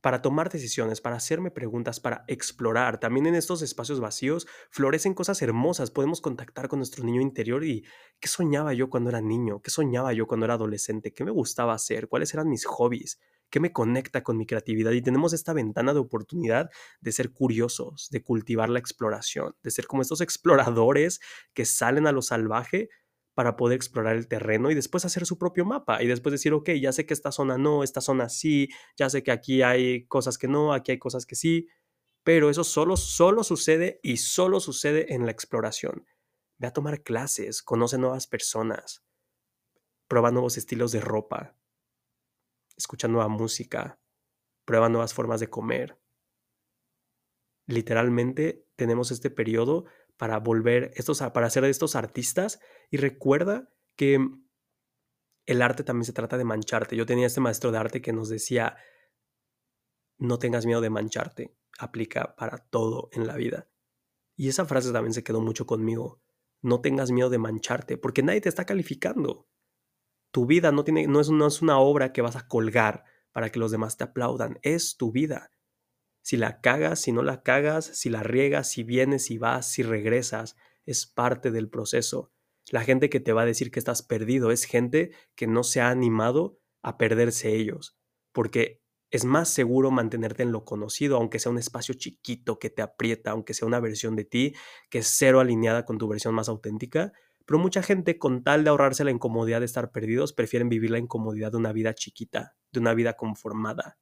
para 0.00 0.22
tomar 0.22 0.50
decisiones, 0.50 1.00
para 1.00 1.16
hacerme 1.16 1.50
preguntas, 1.50 2.00
para 2.00 2.24
explorar. 2.26 2.98
También 3.00 3.26
en 3.26 3.34
estos 3.34 3.62
espacios 3.62 4.00
vacíos 4.00 4.46
florecen 4.70 5.14
cosas 5.14 5.42
hermosas. 5.42 5.90
Podemos 5.90 6.20
contactar 6.20 6.68
con 6.68 6.78
nuestro 6.78 7.04
niño 7.04 7.20
interior 7.20 7.64
y 7.64 7.84
qué 8.18 8.28
soñaba 8.28 8.72
yo 8.72 8.88
cuando 8.88 9.10
era 9.10 9.20
niño, 9.20 9.60
qué 9.60 9.70
soñaba 9.70 10.12
yo 10.12 10.26
cuando 10.26 10.46
era 10.46 10.54
adolescente, 10.54 11.12
qué 11.12 11.24
me 11.24 11.30
gustaba 11.30 11.74
hacer, 11.74 12.08
cuáles 12.08 12.32
eran 12.32 12.48
mis 12.48 12.64
hobbies, 12.64 13.20
qué 13.50 13.60
me 13.60 13.72
conecta 13.72 14.22
con 14.22 14.36
mi 14.38 14.46
creatividad. 14.46 14.92
Y 14.92 15.02
tenemos 15.02 15.32
esta 15.32 15.52
ventana 15.52 15.92
de 15.92 16.00
oportunidad 16.00 16.70
de 17.00 17.12
ser 17.12 17.32
curiosos, 17.32 18.08
de 18.10 18.22
cultivar 18.22 18.70
la 18.70 18.78
exploración, 18.78 19.54
de 19.62 19.70
ser 19.70 19.86
como 19.86 20.02
estos 20.02 20.20
exploradores 20.20 21.20
que 21.52 21.66
salen 21.66 22.06
a 22.06 22.12
lo 22.12 22.22
salvaje 22.22 22.88
para 23.34 23.56
poder 23.56 23.76
explorar 23.76 24.16
el 24.16 24.28
terreno 24.28 24.70
y 24.70 24.74
después 24.74 25.04
hacer 25.04 25.26
su 25.26 25.38
propio 25.38 25.64
mapa 25.64 26.02
y 26.02 26.06
después 26.06 26.32
decir, 26.32 26.52
ok, 26.52 26.70
ya 26.80 26.92
sé 26.92 27.06
que 27.06 27.14
esta 27.14 27.32
zona 27.32 27.58
no, 27.58 27.82
esta 27.82 28.00
zona 28.00 28.28
sí, 28.28 28.68
ya 28.96 29.08
sé 29.08 29.22
que 29.22 29.30
aquí 29.30 29.62
hay 29.62 30.06
cosas 30.06 30.36
que 30.38 30.48
no, 30.48 30.72
aquí 30.72 30.92
hay 30.92 30.98
cosas 30.98 31.26
que 31.26 31.36
sí, 31.36 31.68
pero 32.22 32.50
eso 32.50 32.64
solo, 32.64 32.96
solo 32.96 33.44
sucede 33.44 34.00
y 34.02 34.18
solo 34.18 34.60
sucede 34.60 35.14
en 35.14 35.24
la 35.24 35.32
exploración. 35.32 36.06
Ve 36.58 36.66
a 36.66 36.72
tomar 36.72 37.02
clases, 37.02 37.62
conoce 37.62 37.96
nuevas 37.96 38.26
personas, 38.26 39.04
prueba 40.08 40.30
nuevos 40.30 40.58
estilos 40.58 40.92
de 40.92 41.00
ropa, 41.00 41.56
escucha 42.76 43.08
nueva 43.08 43.28
música, 43.28 43.98
prueba 44.64 44.88
nuevas 44.88 45.14
formas 45.14 45.40
de 45.40 45.48
comer. 45.48 45.98
Literalmente 47.66 48.66
tenemos 48.76 49.10
este 49.10 49.30
periodo 49.30 49.84
para 50.20 50.38
volver 50.38 50.92
estos, 50.96 51.22
para 51.32 51.48
ser 51.48 51.64
estos 51.64 51.96
artistas 51.96 52.60
y 52.90 52.98
recuerda 52.98 53.72
que 53.96 54.18
el 55.46 55.62
arte 55.62 55.82
también 55.82 56.04
se 56.04 56.12
trata 56.12 56.36
de 56.36 56.44
mancharte. 56.44 56.94
Yo 56.94 57.06
tenía 57.06 57.26
este 57.26 57.40
maestro 57.40 57.72
de 57.72 57.78
arte 57.78 58.02
que 58.02 58.12
nos 58.12 58.28
decía, 58.28 58.76
no 60.18 60.38
tengas 60.38 60.66
miedo 60.66 60.82
de 60.82 60.90
mancharte, 60.90 61.56
aplica 61.78 62.36
para 62.36 62.58
todo 62.58 63.08
en 63.12 63.26
la 63.26 63.36
vida. 63.36 63.70
Y 64.36 64.50
esa 64.50 64.66
frase 64.66 64.92
también 64.92 65.14
se 65.14 65.24
quedó 65.24 65.40
mucho 65.40 65.64
conmigo. 65.64 66.20
No 66.60 66.82
tengas 66.82 67.12
miedo 67.12 67.30
de 67.30 67.38
mancharte, 67.38 67.96
porque 67.96 68.22
nadie 68.22 68.42
te 68.42 68.50
está 68.50 68.66
calificando. 68.66 69.48
Tu 70.32 70.44
vida 70.44 70.70
no, 70.70 70.84
tiene, 70.84 71.06
no, 71.06 71.20
es, 71.20 71.30
no 71.30 71.46
es 71.46 71.62
una 71.62 71.78
obra 71.78 72.12
que 72.12 72.20
vas 72.20 72.36
a 72.36 72.46
colgar 72.46 73.04
para 73.32 73.48
que 73.48 73.58
los 73.58 73.70
demás 73.70 73.96
te 73.96 74.04
aplaudan, 74.04 74.58
es 74.60 74.98
tu 74.98 75.12
vida. 75.12 75.50
Si 76.22 76.36
la 76.36 76.60
cagas, 76.60 77.00
si 77.00 77.12
no 77.12 77.22
la 77.22 77.42
cagas, 77.42 77.86
si 77.86 78.10
la 78.10 78.22
riegas, 78.22 78.68
si 78.68 78.82
vienes, 78.82 79.24
si 79.24 79.38
vas, 79.38 79.70
si 79.70 79.82
regresas, 79.82 80.56
es 80.84 81.06
parte 81.06 81.50
del 81.50 81.68
proceso. 81.68 82.32
La 82.70 82.82
gente 82.82 83.10
que 83.10 83.20
te 83.20 83.32
va 83.32 83.42
a 83.42 83.46
decir 83.46 83.70
que 83.70 83.78
estás 83.78 84.02
perdido 84.02 84.50
es 84.50 84.64
gente 84.64 85.12
que 85.34 85.46
no 85.46 85.64
se 85.64 85.80
ha 85.80 85.90
animado 85.90 86.60
a 86.82 86.98
perderse 86.98 87.54
ellos, 87.54 87.98
porque 88.32 88.82
es 89.10 89.24
más 89.24 89.48
seguro 89.48 89.90
mantenerte 89.90 90.42
en 90.42 90.52
lo 90.52 90.64
conocido, 90.64 91.16
aunque 91.16 91.40
sea 91.40 91.50
un 91.50 91.58
espacio 91.58 91.94
chiquito 91.94 92.58
que 92.58 92.70
te 92.70 92.82
aprieta, 92.82 93.32
aunque 93.32 93.54
sea 93.54 93.66
una 93.66 93.80
versión 93.80 94.14
de 94.14 94.24
ti 94.24 94.54
que 94.88 94.98
es 94.98 95.08
cero 95.08 95.40
alineada 95.40 95.84
con 95.84 95.98
tu 95.98 96.06
versión 96.06 96.34
más 96.34 96.48
auténtica. 96.48 97.12
Pero 97.44 97.58
mucha 97.58 97.82
gente, 97.82 98.18
con 98.18 98.44
tal 98.44 98.62
de 98.62 98.70
ahorrarse 98.70 99.02
la 99.02 99.10
incomodidad 99.10 99.58
de 99.58 99.66
estar 99.66 99.90
perdidos, 99.90 100.32
prefieren 100.32 100.68
vivir 100.68 100.92
la 100.92 100.98
incomodidad 100.98 101.50
de 101.50 101.56
una 101.56 101.72
vida 101.72 101.94
chiquita, 101.94 102.56
de 102.70 102.78
una 102.78 102.94
vida 102.94 103.14
conformada 103.14 103.98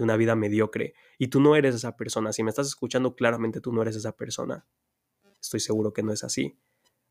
de 0.00 0.04
una 0.04 0.16
vida 0.16 0.34
mediocre. 0.34 0.94
Y 1.18 1.28
tú 1.28 1.40
no 1.40 1.56
eres 1.56 1.74
esa 1.74 1.96
persona. 1.96 2.32
Si 2.32 2.42
me 2.42 2.48
estás 2.48 2.66
escuchando, 2.66 3.14
claramente 3.14 3.60
tú 3.60 3.70
no 3.72 3.82
eres 3.82 3.96
esa 3.96 4.16
persona. 4.16 4.66
Estoy 5.40 5.60
seguro 5.60 5.92
que 5.92 6.02
no 6.02 6.12
es 6.12 6.24
así. 6.24 6.58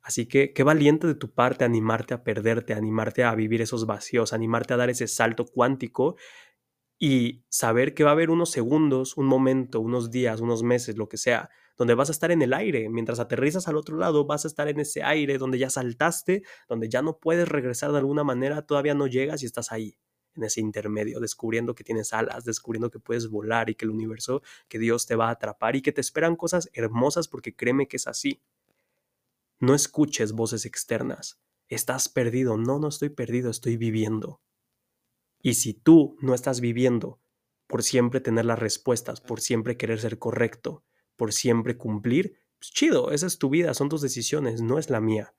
Así 0.02 0.26
que 0.26 0.54
qué 0.54 0.64
valiente 0.64 1.06
de 1.06 1.14
tu 1.14 1.32
parte 1.32 1.66
animarte 1.66 2.16
a 2.16 2.24
perderte, 2.24 2.74
animarte 2.74 3.24
a 3.24 3.36
vivir 3.36 3.62
esos 3.62 3.86
vacíos, 3.86 4.34
animarte 4.34 4.74
a 4.74 4.78
dar 4.78 4.90
ese 4.90 5.08
salto 5.08 5.46
cuántico 5.46 6.16
y 6.98 7.44
saber 7.50 7.94
que 7.94 8.04
va 8.04 8.10
a 8.10 8.14
haber 8.14 8.32
unos 8.32 8.50
segundos, 8.50 9.18
un 9.18 9.28
momento, 9.28 9.80
unos 9.80 10.10
días, 10.10 10.42
unos 10.42 10.64
meses, 10.64 10.98
lo 10.98 11.08
que 11.10 11.18
sea, 11.18 11.50
donde 11.78 11.94
vas 11.94 12.10
a 12.10 12.12
estar 12.12 12.32
en 12.32 12.42
el 12.42 12.54
aire. 12.54 12.90
Mientras 12.90 13.20
aterrizas 13.20 13.68
al 13.68 13.78
otro 13.78 13.98
lado, 13.98 14.26
vas 14.26 14.46
a 14.46 14.48
estar 14.48 14.68
en 14.68 14.80
ese 14.80 15.04
aire 15.04 15.38
donde 15.38 15.60
ya 15.60 15.70
saltaste, 15.70 16.42
donde 16.68 16.90
ya 16.90 17.04
no 17.04 17.20
puedes 17.20 17.48
regresar 17.48 17.92
de 17.92 18.00
alguna 18.00 18.24
manera, 18.24 18.66
todavía 18.66 18.96
no 18.96 19.06
llegas 19.06 19.44
y 19.44 19.46
estás 19.46 19.72
ahí 19.72 19.98
en 20.40 20.46
ese 20.46 20.62
intermedio, 20.62 21.20
descubriendo 21.20 21.76
que 21.76 21.84
tienes 21.84 22.14
alas, 22.14 22.46
descubriendo 22.46 22.90
que 22.90 23.00
puedes 23.00 23.30
volar 23.30 23.70
y 23.70 23.76
que 23.76 23.86
el 23.86 23.92
universo, 23.92 24.42
que 24.68 24.80
Dios 24.80 25.06
te 25.06 25.16
va 25.16 25.28
a 25.28 25.32
atrapar 25.32 25.76
y 25.76 25.82
que 25.82 25.92
te 25.92 26.02
esperan 26.02 26.36
cosas 26.36 26.70
hermosas 26.74 27.28
porque 27.28 27.56
créeme 27.56 27.88
que 27.88 27.98
es 27.98 28.08
así. 28.08 28.42
No 29.60 29.76
escuches 29.76 30.32
voces 30.32 30.66
externas. 30.66 31.40
Estás 31.68 32.10
perdido. 32.10 32.58
No, 32.58 32.80
no 32.80 32.88
estoy 32.88 33.10
perdido, 33.10 33.52
estoy 33.52 33.78
viviendo. 33.78 34.42
Y 35.42 35.56
si 35.56 35.74
tú 35.74 36.18
no 36.22 36.34
estás 36.34 36.62
viviendo 36.62 37.22
por 37.68 37.84
siempre 37.84 38.20
tener 38.20 38.46
las 38.46 38.60
respuestas, 38.60 39.22
por 39.22 39.42
siempre 39.42 39.78
querer 39.78 40.00
ser 40.00 40.18
correcto, 40.18 40.84
por 41.16 41.34
siempre 41.34 41.78
cumplir, 41.78 42.40
pues 42.58 42.72
chido, 42.72 43.12
esa 43.12 43.28
es 43.28 43.38
tu 43.38 43.50
vida, 43.50 43.74
son 43.74 43.90
tus 43.90 44.02
decisiones, 44.02 44.62
no 44.62 44.80
es 44.80 44.90
la 44.90 45.00
mía. 45.00 45.36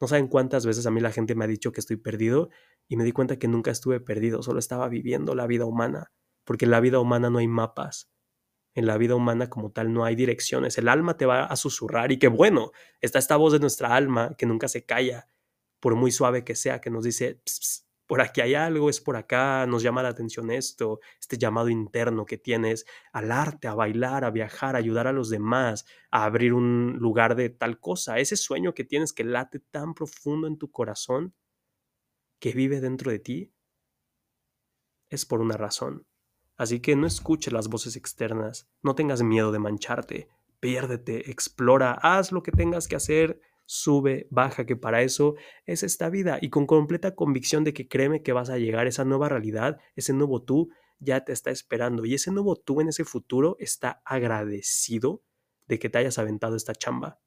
No 0.00 0.08
saben 0.08 0.26
cuántas 0.26 0.66
veces 0.66 0.84
a 0.86 0.90
mí 0.90 1.00
la 1.00 1.12
gente 1.12 1.36
me 1.36 1.44
ha 1.44 1.48
dicho 1.48 1.70
que 1.70 1.78
estoy 1.80 1.96
perdido 1.96 2.50
y 2.92 2.96
me 2.96 3.04
di 3.04 3.12
cuenta 3.12 3.38
que 3.38 3.48
nunca 3.48 3.70
estuve 3.70 4.00
perdido, 4.00 4.42
solo 4.42 4.58
estaba 4.58 4.86
viviendo 4.86 5.34
la 5.34 5.46
vida 5.46 5.64
humana, 5.64 6.12
porque 6.44 6.66
en 6.66 6.70
la 6.70 6.78
vida 6.78 7.00
humana 7.00 7.30
no 7.30 7.38
hay 7.38 7.48
mapas. 7.48 8.12
En 8.74 8.84
la 8.84 8.98
vida 8.98 9.14
humana 9.14 9.48
como 9.48 9.72
tal 9.72 9.94
no 9.94 10.04
hay 10.04 10.14
direcciones. 10.14 10.76
El 10.76 10.88
alma 10.88 11.16
te 11.16 11.24
va 11.24 11.44
a 11.46 11.56
susurrar 11.56 12.12
y 12.12 12.18
qué 12.18 12.28
bueno, 12.28 12.70
está 13.00 13.18
esta 13.18 13.38
voz 13.38 13.54
de 13.54 13.60
nuestra 13.60 13.96
alma 13.96 14.34
que 14.36 14.44
nunca 14.44 14.68
se 14.68 14.84
calla, 14.84 15.26
por 15.80 15.94
muy 15.94 16.12
suave 16.12 16.44
que 16.44 16.54
sea, 16.54 16.82
que 16.82 16.90
nos 16.90 17.04
dice, 17.04 17.40
por 18.06 18.20
aquí 18.20 18.42
hay 18.42 18.52
algo, 18.56 18.90
es 18.90 19.00
por 19.00 19.16
acá, 19.16 19.64
nos 19.66 19.82
llama 19.82 20.02
la 20.02 20.10
atención 20.10 20.50
esto, 20.50 21.00
este 21.18 21.38
llamado 21.38 21.70
interno 21.70 22.26
que 22.26 22.36
tienes 22.36 22.84
al 23.14 23.32
arte, 23.32 23.68
a 23.68 23.74
bailar, 23.74 24.22
a 24.22 24.30
viajar, 24.30 24.76
a 24.76 24.80
ayudar 24.80 25.06
a 25.06 25.12
los 25.12 25.30
demás, 25.30 25.86
a 26.10 26.24
abrir 26.24 26.52
un 26.52 26.98
lugar 26.98 27.36
de 27.36 27.48
tal 27.48 27.80
cosa, 27.80 28.18
ese 28.18 28.36
sueño 28.36 28.74
que 28.74 28.84
tienes 28.84 29.14
que 29.14 29.24
late 29.24 29.60
tan 29.60 29.94
profundo 29.94 30.46
en 30.46 30.58
tu 30.58 30.70
corazón, 30.70 31.32
que 32.42 32.50
vive 32.50 32.80
dentro 32.80 33.12
de 33.12 33.20
ti, 33.20 33.52
es 35.08 35.24
por 35.24 35.40
una 35.40 35.56
razón. 35.56 36.08
Así 36.56 36.80
que 36.80 36.96
no 36.96 37.06
escuches 37.06 37.52
las 37.52 37.68
voces 37.68 37.94
externas, 37.94 38.68
no 38.82 38.96
tengas 38.96 39.22
miedo 39.22 39.52
de 39.52 39.60
mancharte, 39.60 40.28
piérdete, 40.58 41.30
explora, 41.30 41.92
haz 41.92 42.32
lo 42.32 42.42
que 42.42 42.50
tengas 42.50 42.88
que 42.88 42.96
hacer, 42.96 43.40
sube, 43.64 44.26
baja, 44.32 44.66
que 44.66 44.74
para 44.74 45.02
eso 45.02 45.36
es 45.66 45.84
esta 45.84 46.10
vida 46.10 46.40
y 46.42 46.50
con 46.50 46.66
completa 46.66 47.14
convicción 47.14 47.62
de 47.62 47.74
que 47.74 47.86
créeme 47.86 48.24
que 48.24 48.32
vas 48.32 48.50
a 48.50 48.58
llegar 48.58 48.86
a 48.86 48.88
esa 48.88 49.04
nueva 49.04 49.28
realidad, 49.28 49.78
ese 49.94 50.12
nuevo 50.12 50.42
tú 50.42 50.70
ya 50.98 51.24
te 51.24 51.30
está 51.30 51.52
esperando 51.52 52.04
y 52.04 52.14
ese 52.14 52.32
nuevo 52.32 52.56
tú 52.56 52.80
en 52.80 52.88
ese 52.88 53.04
futuro 53.04 53.54
está 53.60 54.02
agradecido 54.04 55.22
de 55.68 55.78
que 55.78 55.88
te 55.88 55.98
hayas 55.98 56.18
aventado 56.18 56.56
esta 56.56 56.74
chamba. 56.74 57.20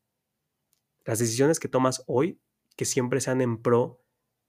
Las 1.05 1.20
decisiones 1.20 1.61
que 1.61 1.70
tomas 1.70 2.03
hoy, 2.05 2.41
que 2.76 2.84
siempre 2.84 3.22
sean 3.22 3.39
en 3.39 3.61
pro 3.61 4.01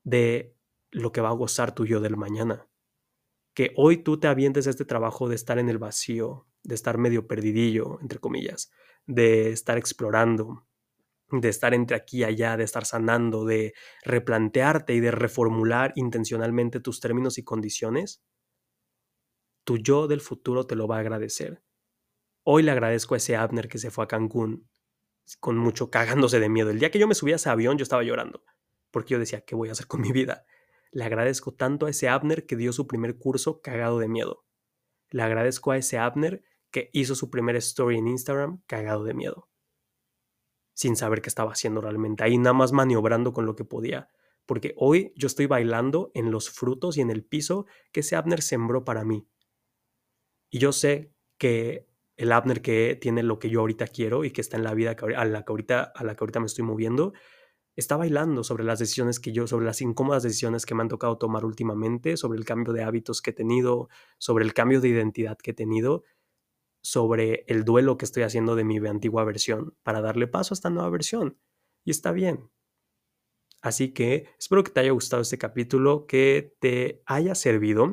de 0.03 0.56
lo 0.91 1.13
que 1.13 1.21
va 1.21 1.31
a 1.31 1.35
gozar 1.35 1.75
tu 1.75 1.85
yo 1.85 2.01
del 2.01 2.17
mañana. 2.17 2.69
Que 3.55 3.73
hoy 3.77 3.99
tú 3.99 4.21
te 4.21 4.29
avientes 4.29 4.67
este 4.67 4.85
trabajo 4.85 5.29
de 5.29 5.35
estar 5.35 5.59
en 5.59 5.69
el 5.69 5.79
vacío, 5.79 6.47
de 6.63 6.75
estar 6.75 6.99
medio 6.99 7.27
perdidillo, 7.27 7.99
entre 8.01 8.19
comillas, 8.19 8.71
de 9.07 9.51
estar 9.51 9.79
explorando, 9.79 10.67
de 11.31 11.49
estar 11.49 11.75
entre 11.75 11.97
aquí 11.97 12.19
y 12.19 12.25
allá, 12.25 12.57
de 12.57 12.65
estar 12.65 12.85
sanando, 12.85 13.45
de 13.45 13.75
replantearte 14.05 14.95
y 14.95 15.01
de 15.01 15.11
reformular 15.11 15.93
intencionalmente 15.97 16.81
tus 16.81 17.01
términos 17.01 17.39
y 17.39 17.45
condiciones, 17.45 18.23
tu 19.65 19.79
yo 19.79 20.07
del 20.07 20.21
futuro 20.21 20.67
te 20.67 20.77
lo 20.77 20.87
va 20.87 20.97
a 20.97 21.01
agradecer. 21.01 21.63
Hoy 22.45 22.63
le 22.63 22.71
agradezco 22.71 23.15
a 23.15 23.17
ese 23.17 23.37
Abner 23.37 23.69
que 23.69 23.79
se 23.79 23.91
fue 23.91 24.05
a 24.05 24.09
Cancún 24.09 24.69
con 25.41 25.59
mucho 25.59 25.91
cagándose 25.91 26.39
de 26.39 26.49
miedo. 26.49 26.71
El 26.71 26.79
día 26.79 26.93
que 26.93 27.01
yo 27.01 27.09
me 27.09 27.17
subí 27.17 27.33
a 27.33 27.37
ese 27.37 27.49
avión 27.49 27.77
yo 27.77 27.83
estaba 27.83 28.05
llorando, 28.05 28.45
porque 28.93 29.15
yo 29.15 29.19
decía, 29.19 29.41
¿qué 29.41 29.57
voy 29.57 29.69
a 29.69 29.73
hacer 29.73 29.89
con 29.89 30.01
mi 30.01 30.13
vida? 30.13 30.47
Le 30.91 31.05
agradezco 31.05 31.55
tanto 31.55 31.87
a 31.87 31.91
ese 31.91 32.09
Abner 32.09 32.47
que 32.47 32.57
dio 32.57 32.73
su 32.73 32.87
primer 32.87 33.19
curso 33.19 33.61
cagado 33.61 33.99
de 33.99 34.09
miedo. 34.09 34.45
Le 35.11 35.23
agradezco 35.23 35.71
a 35.73 35.77
ese 35.77 35.99
Abner 35.99 36.43
que 36.71 36.91
hizo 36.93 37.15
su 37.15 37.31
primer 37.31 37.57
story 37.57 37.99
en 37.99 38.09
Instagram 38.09 38.63
cagado 38.67 39.05
de 39.05 39.15
miedo 39.15 39.49
sin 40.77 40.95
saber 40.95 41.23
qué 41.23 41.31
estaba 41.31 41.53
haciendo 41.53 41.81
realmente, 41.81 42.23
ahí 42.23 42.37
nada 42.37 42.53
más 42.53 42.71
maniobrando 42.71 43.33
con 43.33 43.47
lo 43.47 43.57
que 43.57 43.65
podía, 43.65 44.11
porque 44.45 44.75
hoy 44.77 45.13
yo 45.17 45.27
estoy 45.27 45.47
bailando 45.47 46.11
en 46.15 46.31
los 46.31 46.51
frutos 46.51 46.99
y 46.99 47.01
en 47.01 47.11
el 47.11 47.25
piso 47.25 47.65
que 47.93 48.01
ese 48.01 48.15
Abner 48.15 48.43
sembró 48.43 48.85
para 48.85 49.03
mí. 49.03 49.27
Y 50.51 50.59
yo 50.59 50.73
sé 50.73 51.15
que 51.39 51.89
el 52.19 52.31
Abner 52.31 52.61
que 52.61 52.95
tiene 53.01 53.23
lo 53.23 53.39
que 53.39 53.49
yo 53.49 53.61
ahorita 53.61 53.87
quiero 53.87 54.25
y 54.25 54.33
que 54.33 54.43
está 54.43 54.59
en 54.59 54.65
la 54.65 54.75
vida 54.75 54.95
a 55.17 55.25
la 55.25 55.45
que 55.45 55.53
ahorita, 55.53 55.83
a 55.83 56.05
la 56.05 56.15
que 56.15 56.23
ahorita 56.23 56.41
me 56.41 56.47
estoy 56.47 56.65
moviendo, 56.65 57.15
está 57.77 57.97
bailando 57.97 58.43
sobre 58.43 58.65
las 58.65 58.79
decisiones 58.79 59.21
que 59.21 59.33
yo, 59.33 59.47
sobre 59.47 59.67
las 59.67 59.81
incómodas 59.81 60.23
decisiones 60.23 60.67
que 60.67 60.75
me 60.75 60.83
han 60.83 60.89
tocado 60.89 61.19
tomar 61.19 61.45
últimamente, 61.45 62.17
sobre 62.17 62.39
el 62.39 62.45
cambio 62.45 62.73
de 62.73 62.83
hábitos 62.83 63.23
que 63.23 63.31
he 63.31 63.35
tenido, 63.35 63.89
sobre 64.19 64.45
el 64.45 64.55
cambio 64.55 64.81
de 64.81 64.89
identidad 64.89 65.39
que 65.39 65.53
he 65.53 65.55
tenido 65.55 66.03
sobre 66.87 67.45
el 67.49 67.65
duelo 67.65 67.99
que 67.99 68.05
estoy 68.05 68.23
haciendo 68.23 68.55
de 68.55 68.63
mi 68.63 68.79
antigua 68.87 69.25
versión 69.25 69.75
para 69.83 70.01
darle 70.01 70.29
paso 70.29 70.55
a 70.55 70.57
esta 70.57 70.71
nueva 70.71 70.89
versión. 70.89 71.37
Y 71.85 71.91
está 71.91 72.13
bien. 72.13 72.49
Así 73.61 73.93
que 73.93 74.29
espero 74.39 74.63
que 74.63 74.71
te 74.71 74.79
haya 74.79 74.93
gustado 74.93 75.23
este 75.23 75.37
capítulo, 75.37 76.07
que 76.07 76.55
te 76.61 77.03
haya 77.05 77.35
servido. 77.35 77.93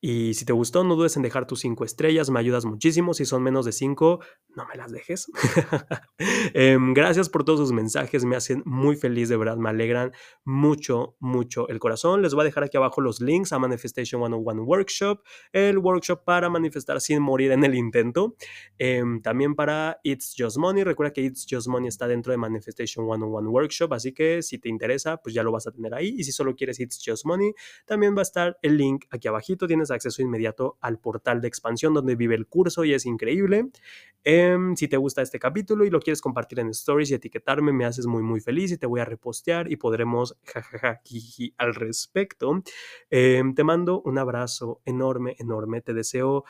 Y 0.00 0.34
si 0.34 0.44
te 0.44 0.52
gustó, 0.52 0.84
no 0.84 0.94
dudes 0.94 1.16
en 1.16 1.22
dejar 1.22 1.46
tus 1.46 1.60
cinco 1.60 1.84
estrellas, 1.84 2.30
me 2.30 2.38
ayudas 2.38 2.64
muchísimo. 2.64 3.14
Si 3.14 3.24
son 3.24 3.42
menos 3.42 3.64
de 3.64 3.72
cinco, 3.72 4.20
no 4.54 4.64
me 4.66 4.76
las 4.76 4.92
dejes. 4.92 5.26
Em, 6.54 6.94
gracias 6.94 7.28
por 7.28 7.44
todos 7.44 7.60
sus 7.60 7.72
mensajes, 7.72 8.24
me 8.24 8.34
hacen 8.36 8.62
muy 8.64 8.96
feliz, 8.96 9.28
de 9.28 9.36
verdad, 9.36 9.56
me 9.56 9.70
alegran 9.70 10.12
mucho, 10.44 11.16
mucho 11.20 11.68
el 11.68 11.78
corazón. 11.78 12.22
Les 12.22 12.34
voy 12.34 12.42
a 12.42 12.44
dejar 12.44 12.64
aquí 12.64 12.76
abajo 12.76 13.00
los 13.00 13.20
links 13.20 13.52
a 13.52 13.58
Manifestation 13.58 14.20
101 14.20 14.62
Workshop, 14.62 15.22
el 15.52 15.78
workshop 15.78 16.24
para 16.24 16.48
manifestar 16.48 17.00
sin 17.00 17.20
morir 17.20 17.52
en 17.52 17.64
el 17.64 17.74
intento. 17.74 18.36
Em, 18.78 19.20
también 19.20 19.54
para 19.54 20.00
It's 20.02 20.34
Just 20.36 20.58
Money, 20.58 20.84
recuerda 20.84 21.12
que 21.12 21.22
It's 21.22 21.46
Just 21.48 21.68
Money 21.68 21.88
está 21.88 22.08
dentro 22.08 22.32
de 22.32 22.38
Manifestation 22.38 23.06
101 23.06 23.50
Workshop, 23.50 23.92
así 23.92 24.12
que 24.12 24.42
si 24.42 24.58
te 24.58 24.68
interesa, 24.68 25.18
pues 25.18 25.34
ya 25.34 25.42
lo 25.42 25.52
vas 25.52 25.66
a 25.66 25.72
tener 25.72 25.94
ahí. 25.94 26.14
Y 26.16 26.24
si 26.24 26.32
solo 26.32 26.54
quieres 26.54 26.80
It's 26.80 27.00
Just 27.04 27.26
Money, 27.26 27.52
también 27.84 28.14
va 28.14 28.20
a 28.20 28.22
estar 28.22 28.58
el 28.62 28.76
link 28.76 29.04
aquí 29.10 29.28
abajito. 29.28 29.66
Tienes 29.66 29.87
acceso 29.90 30.22
inmediato 30.22 30.78
al 30.80 30.98
portal 30.98 31.40
de 31.40 31.48
expansión 31.48 31.94
donde 31.94 32.16
vive 32.16 32.34
el 32.34 32.46
curso 32.46 32.84
y 32.84 32.94
es 32.94 33.06
increíble. 33.06 33.70
Em, 34.24 34.76
si 34.76 34.88
te 34.88 34.96
gusta 34.96 35.22
este 35.22 35.38
capítulo 35.38 35.84
y 35.84 35.90
lo 35.90 36.00
quieres 36.00 36.20
compartir 36.20 36.60
en 36.60 36.68
stories 36.70 37.10
y 37.10 37.14
etiquetarme, 37.14 37.72
me 37.72 37.84
haces 37.84 38.06
muy, 38.06 38.22
muy 38.22 38.40
feliz 38.40 38.72
y 38.72 38.78
te 38.78 38.86
voy 38.86 39.00
a 39.00 39.04
repostear 39.04 39.70
y 39.70 39.76
podremos 39.76 40.36
jajaja 40.44 41.00
al 41.56 41.74
respecto. 41.74 42.62
Em, 43.10 43.54
te 43.54 43.64
mando 43.64 44.02
un 44.02 44.18
abrazo 44.18 44.80
enorme, 44.84 45.36
enorme. 45.38 45.80
Te 45.80 45.94
deseo 45.94 46.44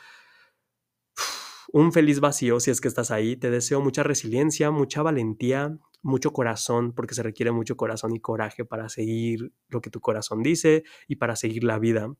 un 1.71 1.91
feliz 1.91 2.19
vacío 2.19 2.59
si 2.59 2.71
es 2.71 2.81
que 2.81 2.87
estás 2.87 3.11
ahí. 3.11 3.35
Te 3.35 3.49
deseo 3.49 3.81
mucha 3.81 4.03
resiliencia, 4.03 4.71
mucha 4.71 5.01
valentía, 5.01 5.77
mucho 6.01 6.33
corazón, 6.33 6.93
porque 6.93 7.15
se 7.15 7.23
requiere 7.23 7.51
mucho 7.51 7.77
corazón 7.77 8.15
y 8.15 8.19
coraje 8.19 8.65
para 8.65 8.89
seguir 8.89 9.51
lo 9.67 9.81
que 9.81 9.89
tu 9.89 9.99
corazón 9.99 10.43
dice 10.43 10.83
y 11.07 11.17
para 11.17 11.35
seguir 11.35 11.63
la 11.63 11.79
vida. 11.79 12.13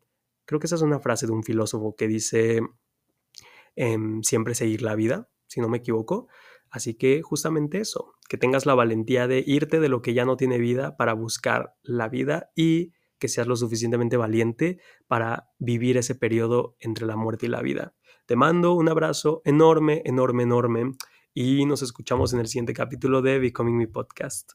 Creo 0.50 0.60
que 0.60 0.66
esa 0.66 0.78
es 0.78 0.82
una 0.82 1.00
frase 1.00 1.28
de 1.28 1.32
un 1.32 1.44
filósofo 1.44 1.96
que 1.96 2.08
dice 2.08 2.62
em, 3.76 4.24
siempre 4.24 4.56
seguir 4.56 4.82
la 4.82 4.96
vida, 4.96 5.30
si 5.46 5.62
no 5.62 5.70
me 5.70 5.78
equivoco. 5.78 6.28
Así 6.72 6.96
que 6.96 7.22
justamente 7.22 7.78
eso, 7.78 8.16
que 8.28 8.40
tengas 8.40 8.66
la 8.66 8.74
valentía 8.74 9.28
de 9.28 9.44
irte 9.46 9.80
de 9.80 9.90
lo 9.90 10.02
que 10.02 10.16
ya 10.16 10.26
no 10.26 10.38
tiene 10.38 10.58
vida 10.58 10.98
para 10.98 11.14
buscar 11.14 11.76
la 11.84 12.10
vida 12.10 12.50
y 12.56 12.94
que 13.20 13.28
seas 13.28 13.46
lo 13.46 13.56
suficientemente 13.58 14.18
valiente 14.18 14.80
para 15.06 15.52
vivir 15.60 15.98
ese 15.98 16.16
periodo 16.16 16.76
entre 16.80 17.06
la 17.06 17.16
muerte 17.16 17.46
y 17.46 17.50
la 17.50 17.62
vida. 17.62 17.94
Te 18.26 18.36
mando 18.36 18.74
un 18.74 18.90
abrazo 18.90 19.44
enorme, 19.46 20.02
enorme, 20.04 20.42
enorme 20.42 20.96
y 21.32 21.64
nos 21.68 21.84
escuchamos 21.84 22.34
en 22.34 22.40
el 22.40 22.48
siguiente 22.48 22.74
capítulo 22.74 23.22
de 23.22 23.38
Becoming 23.38 23.78
Me 23.78 23.88
Podcast. 23.88 24.54